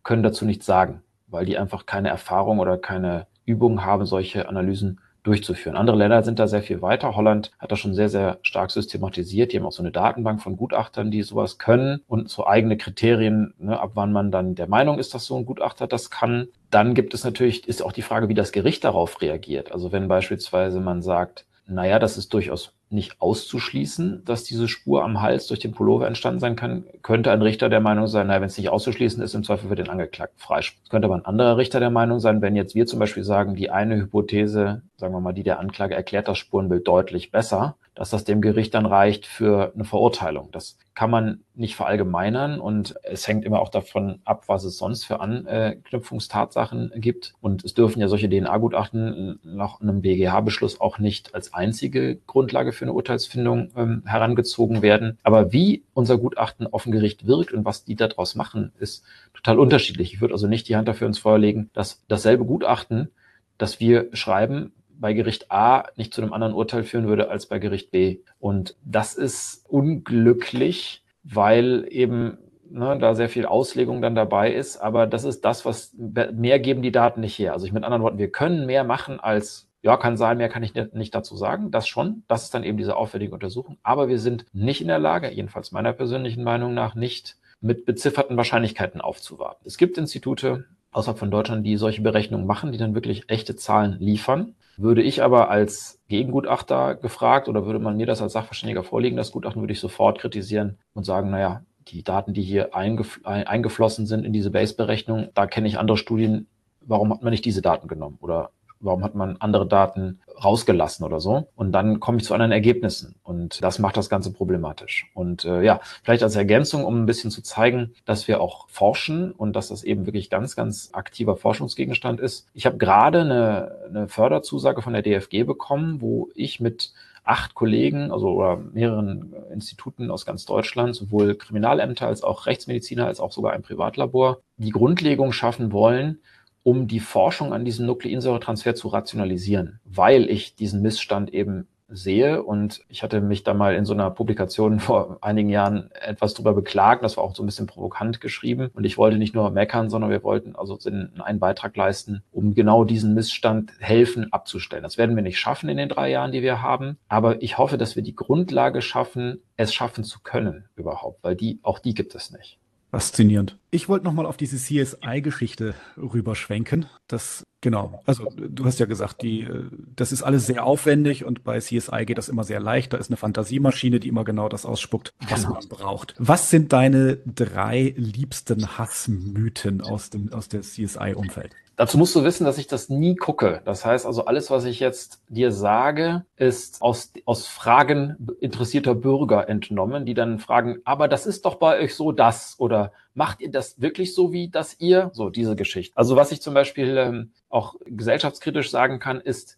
können 0.03 0.24
dazu 0.24 0.45
nichts 0.45 0.66
sagen 0.66 1.01
weil 1.28 1.45
die 1.45 1.57
einfach 1.57 1.86
keine 1.86 2.09
Erfahrung 2.09 2.59
oder 2.59 2.78
keine 2.78 3.28
Übung 3.45 3.84
haben, 3.84 4.05
solche 4.05 4.47
Analysen 4.47 4.99
durchzuführen. 5.26 5.76
Andere 5.76 5.97
Länder 5.97 6.23
sind 6.23 6.39
da 6.39 6.47
sehr 6.47 6.61
viel 6.61 6.82
weiter. 6.82 7.15
Holland 7.15 7.51
hat 7.59 7.71
das 7.71 7.80
schon 7.80 7.93
sehr, 7.93 8.09
sehr 8.09 8.38
stark 8.43 8.71
systematisiert. 8.71 9.51
Die 9.51 9.57
haben 9.57 9.65
auch 9.65 9.71
so 9.71 9.82
eine 9.82 9.91
Datenbank 9.91 10.41
von 10.41 10.55
Gutachtern, 10.55 11.11
die 11.11 11.23
sowas 11.23 11.57
können 11.57 12.01
und 12.07 12.30
so 12.30 12.45
eigene 12.47 12.78
Kriterien, 12.78 13.53
ne, 13.57 13.80
ab 13.80 13.91
wann 13.95 14.13
man 14.13 14.32
dann 14.32 14.55
der 14.55 14.67
Meinung 14.67 14.99
ist, 14.99 15.13
dass 15.13 15.26
so 15.26 15.36
ein 15.36 15.45
Gutachter 15.45 15.88
das 15.88 16.11
kann. 16.11 16.47
Dann 16.69 16.93
gibt 16.93 17.13
es 17.13 17.23
natürlich, 17.23 17.67
ist 17.67 17.82
auch 17.82 17.91
die 17.91 18.03
Frage, 18.03 18.30
wie 18.30 18.34
das 18.36 18.51
Gericht 18.51 18.84
darauf 18.84 19.21
reagiert. 19.21 19.71
Also 19.71 19.91
wenn 19.91 20.07
beispielsweise 20.07 20.80
man 20.80 21.01
sagt, 21.01 21.45
naja, 21.67 21.97
das 21.97 22.17
ist 22.17 22.34
durchaus 22.34 22.74
nicht 22.90 23.20
auszuschließen, 23.20 24.24
dass 24.26 24.44
diese 24.44 24.68
Spur 24.68 25.04
am 25.04 25.22
Hals 25.22 25.48
durch 25.48 25.60
den 25.60 25.74
Pullover 25.74 26.08
entstanden 26.08 26.40
sein 26.40 26.56
kann, 26.56 26.86
könnte 27.02 27.32
ein 27.32 27.42
Richter 27.42 27.70
der 27.70 27.82
Meinung 27.82 28.08
sein, 28.08 28.28
naja, 28.28 28.42
wenn 28.42 28.48
es 28.48 28.58
nicht 28.58 28.70
auszuschließen 28.70 29.22
ist, 29.24 29.34
im 29.34 29.44
Zweifel 29.44 29.70
für 29.70 29.76
den 29.76 29.90
Angeklagten 29.90 30.40
freispruch. 30.40 30.90
Könnte 30.90 31.08
aber 31.08 31.16
ein 31.16 31.26
anderer 31.26 31.58
Richter 31.58 31.80
der 31.80 31.90
Meinung 31.90 32.20
sein, 32.20 32.42
wenn 32.42 32.56
jetzt 32.56 32.76
wir 32.76 32.86
zum 32.86 33.00
Beispiel 33.00 33.24
sagen, 33.24 33.56
die 33.56 33.70
eine 33.70 33.96
Hypothese, 33.98 34.84
sagen 34.98 35.14
wir 35.14 35.20
mal, 35.20 35.34
die 35.34 35.44
der 35.44 35.60
Anklage 35.60 35.96
erklärt 35.96 36.28
das 36.28 36.38
Spurenbild 36.38 36.88
deutlich 36.88 37.32
besser, 37.32 37.76
dass 37.96 38.10
das 38.10 38.26
dem 38.26 38.41
Gericht 38.41 38.74
dann 38.74 38.86
reicht 38.86 39.26
für 39.26 39.72
eine 39.74 39.86
Verurteilung. 39.86 40.50
Das 40.52 40.78
kann 40.93 41.10
man 41.10 41.43
nicht 41.56 41.76
verallgemeinern 41.76 42.60
und 42.60 42.96
es 43.04 43.26
hängt 43.28 43.46
immer 43.46 43.62
auch 43.62 43.70
davon 43.70 44.20
ab, 44.26 44.43
was 44.48 44.66
es 44.66 44.78
sonst 44.78 45.06
für 45.06 45.22
Anknüpfungstatsachen 45.22 46.91
gibt. 46.96 47.34
Und 47.39 47.64
es 47.64 47.74
dürfen 47.74 48.02
ja 48.02 48.10
solche 48.10 48.30
DNA-Gutachten 48.30 49.39
nach 49.43 49.80
einem 49.80 50.02
BGH-Beschluss 50.02 50.82
auch 50.82 51.00
nicht 51.00 51.34
als 51.34 51.54
einzige 51.54 52.18
Grundlage 52.28 52.74
für 52.74 52.84
eine 52.84 52.93
Urteilsfindung 52.93 53.72
ähm, 53.78 54.04
herangezogen 54.06 54.82
werden. 54.82 55.18
Aber 55.24 55.54
wie 55.54 55.86
unser 55.93 56.18
Gutachten 56.18 56.68
auf 56.68 56.84
dem 56.84 56.91
Gericht 56.91 57.26
wirkt 57.28 57.54
und 57.54 57.64
was 57.64 57.86
die 57.86 57.96
daraus 57.96 58.36
machen, 58.36 58.74
ist 58.78 59.06
total 59.34 59.58
unterschiedlich. 59.58 60.14
Ich 60.14 60.22
würde 60.22 60.34
also 60.34 60.48
nicht 60.48 60.68
die 60.68 60.76
Hand 60.76 60.89
dafür 60.89 61.08
ins 61.08 61.20
Feuer 61.20 61.39
legen, 61.39 61.70
dass 61.74 62.04
dasselbe 62.10 62.43
Gutachten, 62.43 63.10
das 63.58 63.80
wir 63.80 64.10
schreiben, 64.12 64.74
bei 65.00 65.14
Gericht 65.14 65.52
A 65.52 65.86
nicht 65.96 66.14
zu 66.14 66.22
einem 66.22 66.34
anderen 66.34 66.54
Urteil 66.54 66.84
führen 66.84 67.08
würde 67.08 67.30
als 67.30 67.48
bei 67.48 67.60
Gericht 67.60 67.91
B. 67.91 68.20
Und 68.39 68.76
das 68.84 69.16
ist 69.16 69.66
unglücklich, 69.68 71.04
weil 71.24 71.86
eben 71.89 72.38
ne, 72.70 72.98
da 73.00 73.16
sehr 73.16 73.30
viel 73.30 73.46
Auslegung 73.46 74.02
dann 74.02 74.16
dabei 74.16 74.54
ist. 74.54 74.78
Aber 74.78 75.08
das 75.08 75.24
ist 75.24 75.46
das, 75.46 75.66
was 75.66 75.93
mehr 75.98 76.60
geben 76.60 76.82
die 76.82 76.91
Daten 76.91 77.22
nicht 77.22 77.38
her. 77.38 77.54
Also 77.54 77.66
ich 77.66 77.74
mit 77.74 77.84
anderen 77.84 78.04
Worten, 78.04 78.18
wir 78.18 78.32
können 78.32 78.66
mehr 78.66 78.84
machen 78.84 79.20
als 79.20 79.70
ja, 79.82 79.98
kann 79.98 80.18
sein, 80.18 80.39
mehr 80.39 80.50
kann 80.50 80.64
ich 80.64 80.74
nicht 80.74 81.14
dazu 81.14 81.36
sagen. 81.38 81.70
Das 81.70 81.88
schon. 81.88 82.24
Das 82.28 82.41
ist 82.41 82.56
dann 82.56 82.64
eben 82.64 82.76
diese 82.76 82.96
aufwendige 82.96 83.36
Untersuchung. 83.36 83.78
Aber 83.84 84.08
wir 84.08 84.18
sind 84.18 84.48
nicht 84.52 84.82
in 84.82 84.88
der 84.88 84.98
Lage, 84.98 85.30
jedenfalls 85.30 85.72
meiner 85.72 85.93
persönlichen 85.93 86.43
Meinung 86.43 86.74
nach, 86.74 86.96
nicht 86.96 87.38
mit 87.62 87.86
bezifferten 87.86 88.36
Wahrscheinlichkeiten 88.36 89.00
aufzuwarten. 89.00 89.64
Es 89.64 89.78
gibt 89.78 90.00
Institute 90.00 90.66
außerhalb 90.96 91.20
von 91.20 91.32
Deutschland, 91.32 91.66
die 91.66 91.76
solche 91.76 92.02
Berechnungen 92.02 92.48
machen, 92.48 92.72
die 92.72 92.78
dann 92.78 92.96
wirklich 92.96 93.30
echte 93.30 93.56
Zahlen 93.56 93.98
liefern. 94.00 94.56
Würde 94.78 95.02
ich 95.02 95.22
aber 95.22 95.50
als 95.50 96.02
Gegengutachter 96.08 96.96
gefragt 96.96 97.48
oder 97.48 97.66
würde 97.66 97.80
man 97.80 97.98
mir 97.98 98.06
das 98.06 98.22
als 98.22 98.34
Sachverständiger 98.34 98.84
vorlegen, 98.84 99.18
das 99.18 99.32
Gutachten, 99.32 99.62
würde 99.62 99.74
ich 99.74 99.80
sofort 99.80 100.20
kritisieren 100.20 100.78
und 100.93 101.06
sagen, 101.06 101.30
naja, 101.30 101.64
die 101.88 102.04
Daten, 102.04 102.34
die 102.34 102.41
hier 102.41 102.74
eingef 102.76 103.20
eingeflossen 103.24 104.06
sind 104.06 104.26
in 104.26 104.34
diese 104.34 104.52
Base-Berechnung, 104.52 105.30
da 105.34 105.48
kenne 105.48 105.68
ich 105.68 105.78
andere 105.78 105.98
Studien, 105.98 106.48
warum 106.82 107.14
hat 107.14 107.22
man 107.22 107.32
nicht 107.32 107.46
diese 107.46 107.62
Daten 107.62 107.88
genommen? 107.88 108.18
Oder 108.22 108.52
warum 108.86 109.04
hat 109.04 109.16
man 109.16 109.38
andere 109.40 109.68
Daten 109.68 110.20
rausgelassen 110.44 111.06
oder 111.06 111.20
so? 111.20 111.48
Und 111.56 111.72
dann 111.72 112.00
komme 112.00 112.18
ich 112.18 112.24
zu 112.24 112.34
anderen 112.34 112.52
Ergebnissen. 112.52 113.16
Und 113.24 113.64
das 113.64 113.80
macht 113.80 113.98
das 113.98 114.10
Ganze 114.10 114.32
problematisch. 114.32 115.10
Und 115.14 115.46
äh, 115.46 115.64
ja, 115.64 115.82
vielleicht 116.04 116.24
als 116.24 116.36
Ergänzung, 116.36 116.86
um 116.86 117.02
ein 117.02 117.06
bisschen 117.06 117.32
zu 117.32 117.42
zeigen, 117.42 117.94
dass 118.06 118.28
wir 118.28 118.42
auch 118.42 118.68
forschen 118.70 119.32
und 119.32 119.56
dass 119.56 119.70
das 119.70 119.84
eben 119.84 120.06
wirklich 120.06 120.30
ganz, 120.30 120.56
ganz 120.56 120.90
aktiver 120.94 121.36
Forschungsgegenstand 121.36 122.20
ist. 122.20 122.48
Ich 122.54 122.66
habe 122.66 122.78
gerade 122.78 123.22
eine, 123.22 123.76
eine 123.90 124.08
Förderzusage 124.08 124.82
von 124.82 124.94
der 124.94 125.02
DFG 125.02 125.44
bekommen, 125.44 126.02
wo 126.02 126.30
ich 126.36 126.60
mit 126.60 126.94
acht 127.26 127.56
Kollegen, 127.56 128.12
also 128.12 128.30
oder 128.30 128.58
mehreren 128.58 129.34
Instituten 129.52 130.12
aus 130.12 130.26
ganz 130.26 130.46
Deutschland, 130.46 130.96
sowohl 130.96 131.36
Kriminalämter 131.36 132.08
als 132.08 132.24
auch 132.24 132.46
Rechtsmediziner 132.46 133.08
als 133.08 133.20
auch 133.20 133.32
sogar 133.32 133.54
ein 133.54 133.64
Privatlabor, 133.64 134.42
die 134.58 134.70
Grundlegung 134.70 135.32
schaffen 135.32 135.72
wollen, 135.72 136.20
um 136.66 136.88
die 136.88 136.99
Forschung 136.99 137.53
an 137.53 137.63
diesem 137.63 137.86
Nukleinsäuretransfer 137.86 138.74
zu 138.74 138.88
rationalisieren, 138.88 139.80
weil 139.86 140.28
ich 140.32 140.55
diesen 140.55 140.82
Missstand 140.82 141.32
eben 141.32 141.68
sehe. 141.88 142.41
Und 142.41 142.82
ich 142.89 143.03
hatte 143.03 143.22
mich 143.22 143.43
da 143.43 143.53
mal 143.53 143.76
in 143.76 143.86
so 143.86 143.93
einer 143.93 144.09
Publikation 144.09 144.80
vor 144.80 145.20
einigen 145.22 145.49
Jahren 145.49 145.91
etwas 145.91 146.34
drüber 146.34 146.53
beklagt. 146.53 147.03
Das 147.03 147.18
war 147.18 147.24
auch 147.24 147.36
so 147.36 147.43
ein 147.43 147.45
bisschen 147.45 147.68
provokant 147.68 148.20
geschrieben. 148.20 148.72
Und 148.74 148.84
ich 148.84 148.97
wollte 148.97 149.20
nicht 149.20 149.36
nur 149.36 149.51
meckern, 149.51 149.91
sondern 149.91 150.09
wir 150.09 150.24
wollten 150.24 150.55
also 150.55 150.80
einen 150.84 151.39
Beitrag 151.39 151.78
leisten, 151.78 152.24
um 152.32 152.55
genau 152.55 152.84
diesen 152.84 153.13
Missstand 153.13 153.72
helfen 153.78 154.34
abzustellen. 154.34 154.82
Das 154.82 154.97
werden 154.97 155.16
wir 155.16 155.22
nicht 155.22 155.38
schaffen 155.38 155.70
in 155.70 155.78
den 155.78 155.89
drei 155.89 156.09
Jahren, 156.09 156.32
die 156.32 156.41
wir 156.41 156.63
haben. 156.63 156.97
Aber 157.07 157.43
ich 157.43 157.59
hoffe, 157.59 157.78
dass 157.78 157.95
wir 157.95 158.01
die 158.01 158.16
Grundlage 158.16 158.82
schaffen, 158.82 159.43
es 159.55 159.72
schaffen 159.72 160.03
zu 160.03 160.20
können 160.24 160.66
überhaupt, 160.76 161.24
weil 161.24 161.36
die, 161.36 161.59
auch 161.61 161.78
die 161.78 161.93
gibt 161.93 162.16
es 162.16 162.32
nicht. 162.32 162.57
Faszinierend. 162.96 163.58
Ich 163.72 163.89
wollte 163.89 164.06
nochmal 164.06 164.26
auf 164.26 164.38
diese 164.38 164.56
CSI-Geschichte 164.56 165.76
rüberschwenken. 165.98 166.86
Das, 167.08 167.43
genau. 167.60 168.02
Also, 168.06 168.32
du 168.38 168.64
hast 168.64 168.80
ja 168.80 168.86
gesagt, 168.86 169.22
die, 169.22 169.41
äh, 169.41 169.66
das 169.98 170.14
ist 170.14 170.24
alles 170.24 170.46
sehr 170.48 170.66
aufwendig 170.66 171.26
und 171.26 171.43
bei 171.43 171.60
CSI 171.60 172.06
geht 172.06 172.18
das 172.18 172.30
immer 172.30 172.46
sehr 172.46 172.62
leicht. 172.62 172.93
Da 172.93 172.98
ist 172.98 173.10
eine 173.10 173.18
Fantasiemaschine, 173.18 174.00
die 174.00 174.08
immer 174.08 174.24
genau 174.24 174.48
das 174.48 174.66
ausspuckt, 174.66 175.14
was 175.28 175.41
genau. 175.41 175.56
man 175.56 175.68
braucht. 175.68 176.16
Was 176.20 176.50
sind 176.50 176.72
deine 176.72 177.18
drei 177.26 177.93
liebsten 177.98 178.78
Hassmythen 178.78 179.82
aus 179.82 180.10
dem, 180.10 180.32
aus 180.32 180.48
der 180.48 180.62
CSI-Umfeld? 180.62 181.52
Dazu 181.78 181.97
musst 181.97 182.15
du 182.15 182.23
wissen, 182.23 182.45
dass 182.45 182.57
ich 182.57 182.67
das 182.67 182.88
nie 182.88 183.15
gucke. 183.15 183.61
Das 183.65 183.86
heißt 183.86 184.05
also, 184.05 184.26
alles, 184.26 184.49
was 184.49 184.63
ich 184.63 184.80
jetzt 184.80 185.21
dir 185.28 185.51
sage, 185.51 186.26
ist 186.38 186.82
aus, 186.82 187.11
aus 187.26 187.47
Fragen 187.47 188.15
interessierter 188.39 188.95
Bürger 188.95 189.49
entnommen, 189.49 190.05
die 190.05 190.13
dann 190.13 190.39
fragen, 190.39 190.80
aber 190.86 191.07
das 191.09 191.26
ist 191.26 191.45
doch 191.45 191.55
bei 191.55 191.80
euch 191.80 191.93
so 191.93 192.13
das 192.13 192.55
oder 192.59 192.93
macht 193.13 193.41
ihr 193.41 193.51
das 193.51 193.82
wirklich 193.82 194.15
so 194.15 194.32
wie 194.32 194.49
das 194.49 194.80
ihr? 194.80 195.11
So 195.13 195.30
diese 195.30 195.55
Geschichte. 195.55 195.97
Also 195.97 196.15
was 196.15 196.32
ich 196.32 196.41
zum 196.41 196.53
Beispiel 196.53 196.97
ähm, 196.97 197.32
auch 197.49 197.76
gesellschaftskritisch 197.86 198.71
sagen 198.71 198.99
kann, 198.99 199.19
ist, 199.19 199.57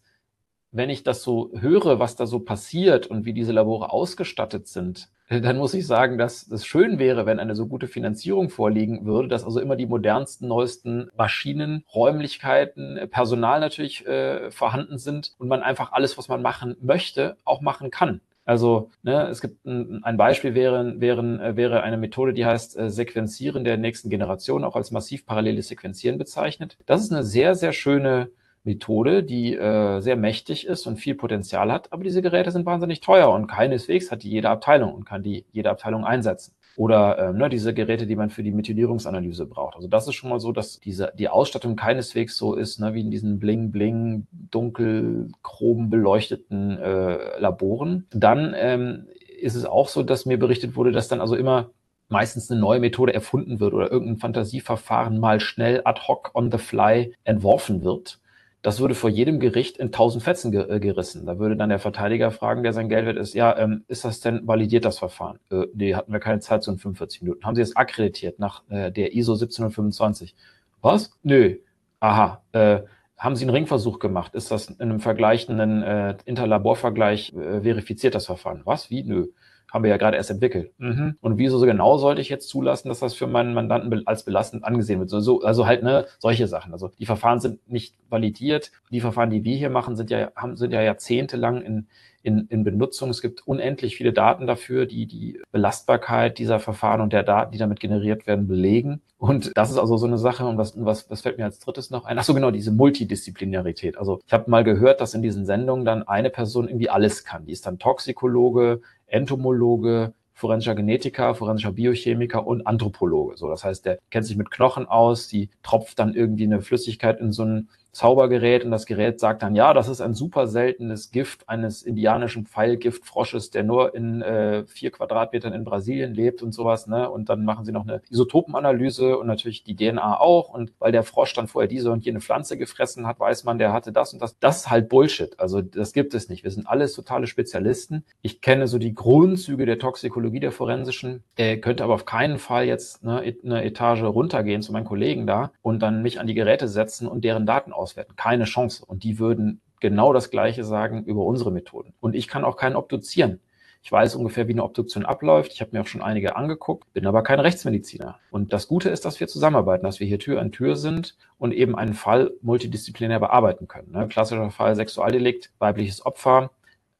wenn 0.72 0.90
ich 0.90 1.04
das 1.04 1.22
so 1.22 1.50
höre, 1.54 1.98
was 1.98 2.16
da 2.16 2.26
so 2.26 2.40
passiert 2.40 3.06
und 3.06 3.24
wie 3.26 3.32
diese 3.32 3.52
Labore 3.52 3.92
ausgestattet 3.92 4.66
sind, 4.66 5.08
dann 5.42 5.58
muss 5.58 5.74
ich 5.74 5.86
sagen, 5.86 6.18
dass 6.18 6.50
es 6.50 6.66
schön 6.66 6.98
wäre, 6.98 7.26
wenn 7.26 7.38
eine 7.38 7.54
so 7.54 7.66
gute 7.66 7.86
Finanzierung 7.86 8.50
vorliegen 8.50 9.04
würde, 9.04 9.28
dass 9.28 9.44
also 9.44 9.60
immer 9.60 9.76
die 9.76 9.86
modernsten, 9.86 10.48
neuesten 10.48 11.10
Maschinen, 11.16 11.84
Räumlichkeiten, 11.94 12.98
Personal 13.10 13.60
natürlich 13.60 14.06
äh, 14.06 14.50
vorhanden 14.50 14.98
sind 14.98 15.34
und 15.38 15.48
man 15.48 15.62
einfach 15.62 15.92
alles, 15.92 16.16
was 16.16 16.28
man 16.28 16.42
machen 16.42 16.76
möchte, 16.80 17.36
auch 17.44 17.60
machen 17.60 17.90
kann. 17.90 18.20
Also 18.48 18.90
ne, 19.02 19.28
es 19.28 19.42
gibt 19.42 19.66
ein, 19.66 20.02
ein 20.04 20.16
Beispiel 20.16 20.54
wäre, 20.54 20.98
wäre, 21.02 21.20
äh, 21.20 21.56
wäre 21.56 21.82
eine 21.82 21.98
Methode, 21.98 22.32
die 22.32 22.46
heißt 22.46 22.78
äh, 22.78 22.88
Sequenzieren 22.88 23.62
der 23.62 23.76
nächsten 23.76 24.08
Generation, 24.08 24.64
auch 24.64 24.74
als 24.74 24.90
massiv 24.90 25.26
paralleles 25.26 25.68
Sequenzieren 25.68 26.16
bezeichnet. 26.16 26.78
Das 26.86 27.02
ist 27.02 27.12
eine 27.12 27.24
sehr, 27.24 27.54
sehr 27.54 27.72
schöne 27.72 28.30
Methode, 28.68 29.22
die 29.22 29.54
äh, 29.54 30.00
sehr 30.00 30.16
mächtig 30.16 30.66
ist 30.66 30.86
und 30.86 30.96
viel 30.96 31.14
Potenzial 31.14 31.72
hat, 31.72 31.90
aber 31.92 32.04
diese 32.04 32.20
Geräte 32.20 32.50
sind 32.50 32.66
wahnsinnig 32.66 33.00
teuer 33.00 33.30
und 33.30 33.46
keineswegs 33.46 34.10
hat 34.10 34.22
die 34.22 34.30
jede 34.30 34.50
Abteilung 34.50 34.92
und 34.92 35.04
kann 35.04 35.22
die 35.22 35.46
jede 35.52 35.70
Abteilung 35.70 36.04
einsetzen. 36.04 36.54
Oder 36.76 37.18
äh, 37.18 37.32
ne, 37.32 37.48
diese 37.48 37.74
Geräte, 37.74 38.06
die 38.06 38.14
man 38.14 38.30
für 38.30 38.44
die 38.44 38.52
Methylierungsanalyse 38.52 39.46
braucht. 39.46 39.74
Also 39.74 39.88
das 39.88 40.06
ist 40.06 40.14
schon 40.14 40.30
mal 40.30 40.38
so, 40.38 40.52
dass 40.52 40.78
diese, 40.78 41.12
die 41.18 41.28
Ausstattung 41.28 41.74
keineswegs 41.74 42.36
so 42.36 42.54
ist, 42.54 42.78
ne, 42.78 42.94
wie 42.94 43.00
in 43.00 43.10
diesen 43.10 43.40
bling-bling, 43.40 44.26
dunkel, 44.30 45.32
chrom 45.42 45.90
beleuchteten 45.90 46.78
äh, 46.78 47.40
Laboren. 47.40 48.06
Dann 48.10 48.54
ähm, 48.56 49.08
ist 49.40 49.56
es 49.56 49.64
auch 49.64 49.88
so, 49.88 50.02
dass 50.02 50.26
mir 50.26 50.38
berichtet 50.38 50.76
wurde, 50.76 50.92
dass 50.92 51.08
dann 51.08 51.20
also 51.20 51.34
immer 51.34 51.70
meistens 52.08 52.50
eine 52.50 52.60
neue 52.60 52.80
Methode 52.80 53.12
erfunden 53.14 53.60
wird 53.60 53.74
oder 53.74 53.90
irgendein 53.90 54.18
Fantasieverfahren 54.18 55.18
mal 55.18 55.40
schnell 55.40 55.80
ad 55.84 56.02
hoc 56.06 56.30
on 56.34 56.52
the 56.52 56.58
fly 56.58 57.14
entworfen 57.24 57.82
wird 57.82 58.20
das 58.62 58.80
würde 58.80 58.94
vor 58.94 59.10
jedem 59.10 59.38
Gericht 59.38 59.76
in 59.76 59.92
tausend 59.92 60.22
Fetzen 60.24 60.50
ge 60.50 60.68
äh, 60.68 60.80
gerissen. 60.80 61.26
Da 61.26 61.38
würde 61.38 61.56
dann 61.56 61.68
der 61.68 61.78
Verteidiger 61.78 62.30
fragen, 62.30 62.62
der 62.62 62.72
sein 62.72 62.88
Geld 62.88 63.06
wert 63.06 63.16
ist, 63.16 63.34
ja, 63.34 63.56
ähm, 63.56 63.84
ist 63.88 64.04
das 64.04 64.20
denn 64.20 64.46
validiert, 64.46 64.84
das 64.84 64.98
Verfahren? 64.98 65.38
Äh, 65.50 65.66
nee, 65.74 65.94
hatten 65.94 66.12
wir 66.12 66.20
keine 66.20 66.40
Zeit, 66.40 66.62
so 66.62 66.72
in 66.72 66.78
45 66.78 67.22
Minuten. 67.22 67.44
Haben 67.44 67.54
Sie 67.54 67.62
es 67.62 67.76
akkreditiert 67.76 68.38
nach 68.38 68.68
äh, 68.68 68.90
der 68.90 69.14
ISO 69.14 69.32
1725? 69.32 70.34
Was? 70.80 71.12
Nö. 71.22 71.56
Aha. 72.00 72.42
Äh, 72.52 72.80
haben 73.16 73.36
Sie 73.36 73.44
einen 73.44 73.54
Ringversuch 73.54 73.98
gemacht? 73.98 74.34
Ist 74.34 74.50
das 74.50 74.68
in 74.68 74.80
einem 74.80 75.00
vergleichenden 75.00 75.82
äh, 75.82 76.16
Interlaborvergleich 76.24 77.32
äh, 77.34 77.62
verifiziert, 77.62 78.14
das 78.14 78.26
Verfahren? 78.26 78.62
Was? 78.64 78.90
Wie? 78.90 79.02
Nö 79.02 79.28
haben 79.72 79.84
wir 79.84 79.90
ja 79.90 79.96
gerade 79.96 80.16
erst 80.16 80.30
entwickelt. 80.30 80.72
Mhm. 80.78 81.16
Und 81.20 81.38
wieso 81.38 81.58
so 81.58 81.66
genau 81.66 81.98
sollte 81.98 82.20
ich 82.20 82.28
jetzt 82.28 82.48
zulassen, 82.48 82.88
dass 82.88 83.00
das 83.00 83.14
für 83.14 83.26
meinen 83.26 83.54
Mandanten 83.54 84.06
als 84.06 84.24
belastend 84.24 84.64
angesehen 84.64 85.00
wird? 85.00 85.10
So, 85.10 85.42
also 85.42 85.66
halt 85.66 85.82
ne 85.82 86.06
solche 86.18 86.46
Sachen. 86.48 86.72
Also 86.72 86.90
die 86.98 87.06
Verfahren 87.06 87.40
sind 87.40 87.68
nicht 87.70 87.94
validiert. 88.08 88.72
Die 88.90 89.00
Verfahren, 89.00 89.30
die 89.30 89.44
wir 89.44 89.56
hier 89.56 89.70
machen, 89.70 89.96
sind 89.96 90.10
ja 90.10 90.30
haben 90.36 90.56
sind 90.56 90.72
ja 90.72 90.82
jahrzehntelang 90.82 91.62
in 91.62 91.86
in, 92.22 92.46
in 92.48 92.64
Benutzung. 92.64 93.10
Es 93.10 93.22
gibt 93.22 93.46
unendlich 93.46 93.96
viele 93.96 94.12
Daten 94.12 94.46
dafür, 94.46 94.86
die 94.86 95.06
die 95.06 95.40
Belastbarkeit 95.52 96.38
dieser 96.38 96.60
Verfahren 96.60 97.00
und 97.00 97.12
der 97.12 97.22
Daten, 97.22 97.52
die 97.52 97.58
damit 97.58 97.80
generiert 97.80 98.26
werden, 98.26 98.48
belegen. 98.48 99.00
Und 99.18 99.56
das 99.56 99.70
ist 99.70 99.78
also 99.78 99.96
so 99.96 100.06
eine 100.06 100.18
Sache. 100.18 100.44
Und 100.46 100.58
was, 100.58 100.74
was, 100.76 101.10
was 101.10 101.22
fällt 101.22 101.38
mir 101.38 101.44
als 101.44 101.58
drittes 101.58 101.90
noch 101.90 102.04
ein? 102.04 102.18
Ach 102.18 102.24
so, 102.24 102.34
genau, 102.34 102.50
diese 102.50 102.70
Multidisziplinarität. 102.70 103.96
Also 103.98 104.20
ich 104.26 104.32
habe 104.32 104.50
mal 104.50 104.64
gehört, 104.64 105.00
dass 105.00 105.14
in 105.14 105.22
diesen 105.22 105.46
Sendungen 105.46 105.84
dann 105.84 106.06
eine 106.06 106.30
Person 106.30 106.68
irgendwie 106.68 106.90
alles 106.90 107.24
kann. 107.24 107.46
Die 107.46 107.52
ist 107.52 107.66
dann 107.66 107.78
Toxikologe, 107.78 108.80
Entomologe, 109.08 110.14
forensischer 110.34 110.76
Genetiker, 110.76 111.34
forensischer 111.34 111.72
Biochemiker 111.72 112.46
und 112.46 112.66
Anthropologe. 112.66 113.36
So, 113.36 113.48
das 113.48 113.64
heißt, 113.64 113.84
der 113.84 113.98
kennt 114.10 114.26
sich 114.26 114.36
mit 114.36 114.50
Knochen 114.50 114.86
aus, 114.86 115.26
die 115.26 115.50
tropft 115.62 115.98
dann 115.98 116.14
irgendwie 116.14 116.44
eine 116.44 116.62
Flüssigkeit 116.62 117.18
in 117.20 117.32
so 117.32 117.42
ein 117.44 117.68
Zaubergerät 117.92 118.64
und 118.64 118.70
das 118.70 118.86
Gerät 118.86 119.18
sagt 119.18 119.42
dann, 119.42 119.54
ja, 119.54 119.74
das 119.74 119.88
ist 119.88 120.00
ein 120.00 120.14
super 120.14 120.46
seltenes 120.46 121.10
Gift 121.10 121.48
eines 121.48 121.82
indianischen 121.82 122.46
Pfeilgiftfrosches, 122.46 123.50
der 123.50 123.64
nur 123.64 123.94
in 123.94 124.22
äh, 124.22 124.64
vier 124.66 124.90
Quadratmetern 124.90 125.52
in 125.52 125.64
Brasilien 125.64 126.14
lebt 126.14 126.42
und 126.42 126.52
sowas. 126.52 126.86
Ne? 126.86 127.10
Und 127.10 127.28
dann 127.28 127.44
machen 127.44 127.64
sie 127.64 127.72
noch 127.72 127.86
eine 127.86 128.02
Isotopenanalyse 128.10 129.18
und 129.18 129.26
natürlich 129.26 129.64
die 129.64 129.74
DNA 129.74 130.20
auch. 130.20 130.50
Und 130.50 130.72
weil 130.78 130.92
der 130.92 131.02
Frosch 131.02 131.34
dann 131.34 131.48
vorher 131.48 131.68
diese 131.68 131.90
und 131.90 132.04
jene 132.04 132.20
Pflanze 132.20 132.58
gefressen 132.58 133.06
hat, 133.06 133.18
weiß 133.18 133.44
man, 133.44 133.58
der 133.58 133.72
hatte 133.72 133.90
das 133.90 134.12
und 134.12 134.20
das. 134.20 134.38
Das 134.38 134.58
ist 134.58 134.70
halt 134.70 134.88
Bullshit. 134.88 135.38
Also 135.40 135.62
das 135.62 135.92
gibt 135.92 136.14
es 136.14 136.28
nicht. 136.28 136.44
Wir 136.44 136.50
sind 136.50 136.68
alles 136.68 136.94
totale 136.94 137.26
Spezialisten. 137.26 138.04
Ich 138.22 138.40
kenne 138.40 138.68
so 138.68 138.78
die 138.78 138.94
Grundzüge 138.94 139.66
der 139.66 139.78
Toxikologie 139.78 140.40
der 140.40 140.52
forensischen, 140.52 141.24
äh, 141.36 141.56
könnte 141.56 141.84
aber 141.84 141.94
auf 141.94 142.04
keinen 142.04 142.38
Fall 142.38 142.66
jetzt 142.66 143.02
ne, 143.02 143.22
eine 143.44 143.64
Etage 143.64 144.02
runtergehen 144.02 144.62
zu 144.62 144.72
meinen 144.72 144.84
Kollegen 144.84 145.26
da 145.26 145.52
und 145.62 145.80
dann 145.80 146.02
mich 146.02 146.20
an 146.20 146.26
die 146.26 146.34
Geräte 146.34 146.68
setzen 146.68 147.08
und 147.08 147.24
deren 147.24 147.46
Daten 147.46 147.72
auswerten. 147.78 148.16
Keine 148.16 148.44
Chance. 148.44 148.84
Und 148.84 149.04
die 149.04 149.18
würden 149.18 149.60
genau 149.80 150.12
das 150.12 150.30
Gleiche 150.30 150.64
sagen 150.64 151.04
über 151.04 151.24
unsere 151.24 151.50
Methoden. 151.50 151.94
Und 152.00 152.14
ich 152.14 152.28
kann 152.28 152.44
auch 152.44 152.56
keinen 152.56 152.76
obduzieren. 152.76 153.40
Ich 153.82 153.92
weiß 153.92 154.16
ungefähr, 154.16 154.48
wie 154.48 154.52
eine 154.52 154.64
Obduktion 154.64 155.06
abläuft. 155.06 155.52
Ich 155.52 155.60
habe 155.60 155.70
mir 155.72 155.80
auch 155.80 155.86
schon 155.86 156.02
einige 156.02 156.36
angeguckt, 156.36 156.92
bin 156.92 157.06
aber 157.06 157.22
kein 157.22 157.40
Rechtsmediziner. 157.40 158.18
Und 158.30 158.52
das 158.52 158.66
Gute 158.68 158.90
ist, 158.90 159.04
dass 159.04 159.20
wir 159.20 159.28
zusammenarbeiten, 159.28 159.84
dass 159.84 160.00
wir 160.00 160.06
hier 160.06 160.18
Tür 160.18 160.40
an 160.40 160.52
Tür 160.52 160.76
sind 160.76 161.16
und 161.38 161.52
eben 161.52 161.76
einen 161.76 161.94
Fall 161.94 162.32
multidisziplinär 162.42 163.20
bearbeiten 163.20 163.68
können. 163.68 163.92
Ne? 163.92 164.08
Klassischer 164.08 164.50
Fall 164.50 164.74
Sexualdelikt, 164.74 165.52
weibliches 165.58 166.04
Opfer 166.04 166.50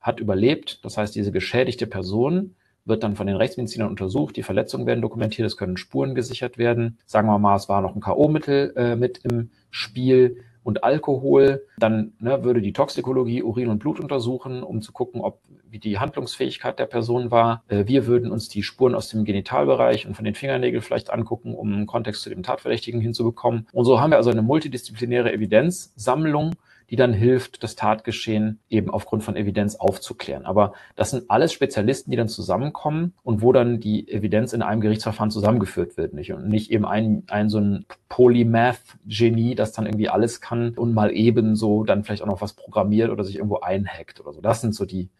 hat 0.01 0.21
überlebt. 0.21 0.85
Das 0.85 0.97
heißt, 0.97 1.15
diese 1.15 1.33
geschädigte 1.33 1.87
Person 1.87 2.55
wird 2.85 3.03
dann 3.03 3.17
von 3.17 3.27
den 3.27 3.37
Rechtsmedizinern 3.37 3.91
untersucht, 3.91 4.37
die 4.37 4.43
Verletzungen 4.43 4.87
werden 4.87 5.03
dokumentiert, 5.03 5.47
es 5.47 5.59
können 5.59 5.77
Spuren 5.77 6.15
gesichert 6.15 6.57
werden. 6.57 6.99
Sagen 7.05 7.29
wir 7.29 7.39
mal, 7.39 7.57
es 7.57 7.69
war 7.69 7.83
noch 7.83 7.95
ein 7.95 8.01
K.O.-Mittel 8.01 8.75
äh, 8.77 8.97
mit 8.97 9.19
im 9.25 9.51
Spiel 9.71 10.43
und 10.69 10.85
Alkohol. 10.85 11.65
Dann 11.79 12.13
ne, 12.21 12.45
würde 12.45 12.61
die 12.61 12.75
Toxikologie 12.75 13.43
Urin 13.43 13.69
und 13.69 13.79
Blut 13.79 14.01
untersuchen, 14.01 14.63
um 14.63 14.83
zu 14.83 14.93
gucken, 14.93 15.23
ob 15.23 15.41
wie 15.71 15.79
die 15.79 15.99
Handlungsfähigkeit 15.99 16.79
der 16.79 16.85
Person 16.85 17.31
war. 17.31 17.65
Äh, 17.69 17.87
wir 17.87 18.07
würden 18.07 18.31
uns 18.31 18.51
die 18.51 18.63
Spuren 18.63 18.95
aus 18.95 19.09
dem 19.09 19.25
Genitalbereich 19.25 20.07
und 20.07 20.15
von 20.15 20.27
den 20.27 20.35
Fingernägeln 20.35 20.83
vielleicht 20.83 21.11
angucken, 21.11 21.55
um 21.55 21.73
einen 21.73 21.87
Kontext 21.87 22.21
zu 22.21 22.29
dem 22.29 22.43
Tatverdächtigen 22.43 23.01
hinzubekommen. 23.01 23.67
Und 23.73 23.87
so 23.87 23.99
haben 23.99 24.11
wir 24.11 24.19
also 24.19 24.31
eine 24.31 24.43
multidisziplinäre 24.43 25.33
Evidenzsammlung, 25.33 26.55
die 26.91 26.97
dann 26.97 27.13
hilft, 27.13 27.63
das 27.63 27.77
Tatgeschehen 27.77 28.61
eben 28.69 28.91
aufgrund 28.91 29.23
von 29.23 29.37
Evidenz 29.37 29.77
aufzuklären. 29.77 30.47
Aber 30.47 30.73
das 30.97 31.11
sind 31.11 31.31
alles 31.31 31.53
Spezialisten, 31.53 32.11
die 32.11 32.17
dann 32.17 32.29
zusammenkommen 32.29 33.15
und 33.23 33.43
wo 33.43 33.53
dann 33.53 33.79
die 33.79 34.11
Evidenz 34.11 34.53
in 34.53 34.63
einem 34.63 34.81
Gerichtsverfahren 34.81 35.31
zusammengeführt 35.31 35.97
wird, 35.97 36.15
nicht? 36.15 36.33
Und 36.33 36.49
nicht 36.49 36.71
eben 36.71 36.87
ein, 36.87 37.25
ein 37.29 37.51
so 37.51 37.59
ein 37.59 37.85
Polymath-Genie, 38.09 39.55
das 39.55 39.73
dann 39.73 39.87
irgendwie 39.87 40.09
alles 40.09 40.41
kann 40.41 40.71
und 40.71 40.95
mal 40.95 41.15
eben 41.15 41.57
so 41.57 41.85
dann 41.85 42.05
vielleicht 42.05 42.23
auch 42.23 42.27
noch 42.27 42.41
was 42.41 42.55
programmiert 42.55 43.11
oder 43.11 43.25
sich 43.25 43.37
irgendwo 43.37 43.61
einhackt 43.61 44.21
oder 44.21 44.33
so. 44.33 44.41
Das 44.41 44.63
sind 44.63 44.75
so 44.75 44.87
die, 44.87 45.11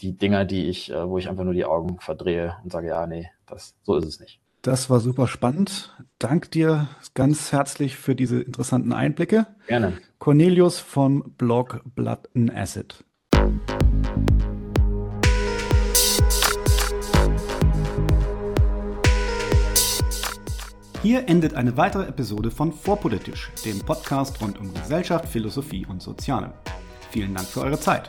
die 0.00 0.16
Dinger, 0.16 0.44
die 0.46 0.68
ich, 0.68 0.90
äh, 0.90 1.08
wo 1.08 1.18
ich 1.18 1.28
einfach 1.28 1.44
nur 1.44 1.54
die 1.54 1.66
Augen 1.66 1.98
verdrehe 2.00 2.56
und 2.64 2.72
sage, 2.72 2.88
ja, 2.88 3.06
nee, 3.06 3.30
das, 3.46 3.74
so 3.82 3.96
ist 3.96 4.06
es 4.06 4.18
nicht. 4.18 4.41
Das 4.62 4.88
war 4.88 5.00
super 5.00 5.26
spannend. 5.26 5.92
Dank 6.20 6.52
dir 6.52 6.86
ganz 7.14 7.50
herzlich 7.50 7.96
für 7.96 8.14
diese 8.14 8.40
interessanten 8.40 8.92
Einblicke. 8.92 9.48
Gerne. 9.66 9.98
Cornelius 10.20 10.78
vom 10.78 11.34
Blog 11.36 11.80
Blood 11.96 12.28
and 12.36 12.54
Acid. 12.54 13.04
Hier 21.02 21.28
endet 21.28 21.54
eine 21.54 21.76
weitere 21.76 22.06
Episode 22.06 22.52
von 22.52 22.72
Vorpolitisch, 22.72 23.50
dem 23.64 23.80
Podcast 23.80 24.40
rund 24.40 24.60
um 24.60 24.72
Gesellschaft, 24.72 25.26
Philosophie 25.26 25.84
und 25.86 26.00
Soziale. 26.00 26.52
Vielen 27.10 27.34
Dank 27.34 27.48
für 27.48 27.62
eure 27.62 27.80
Zeit. 27.80 28.08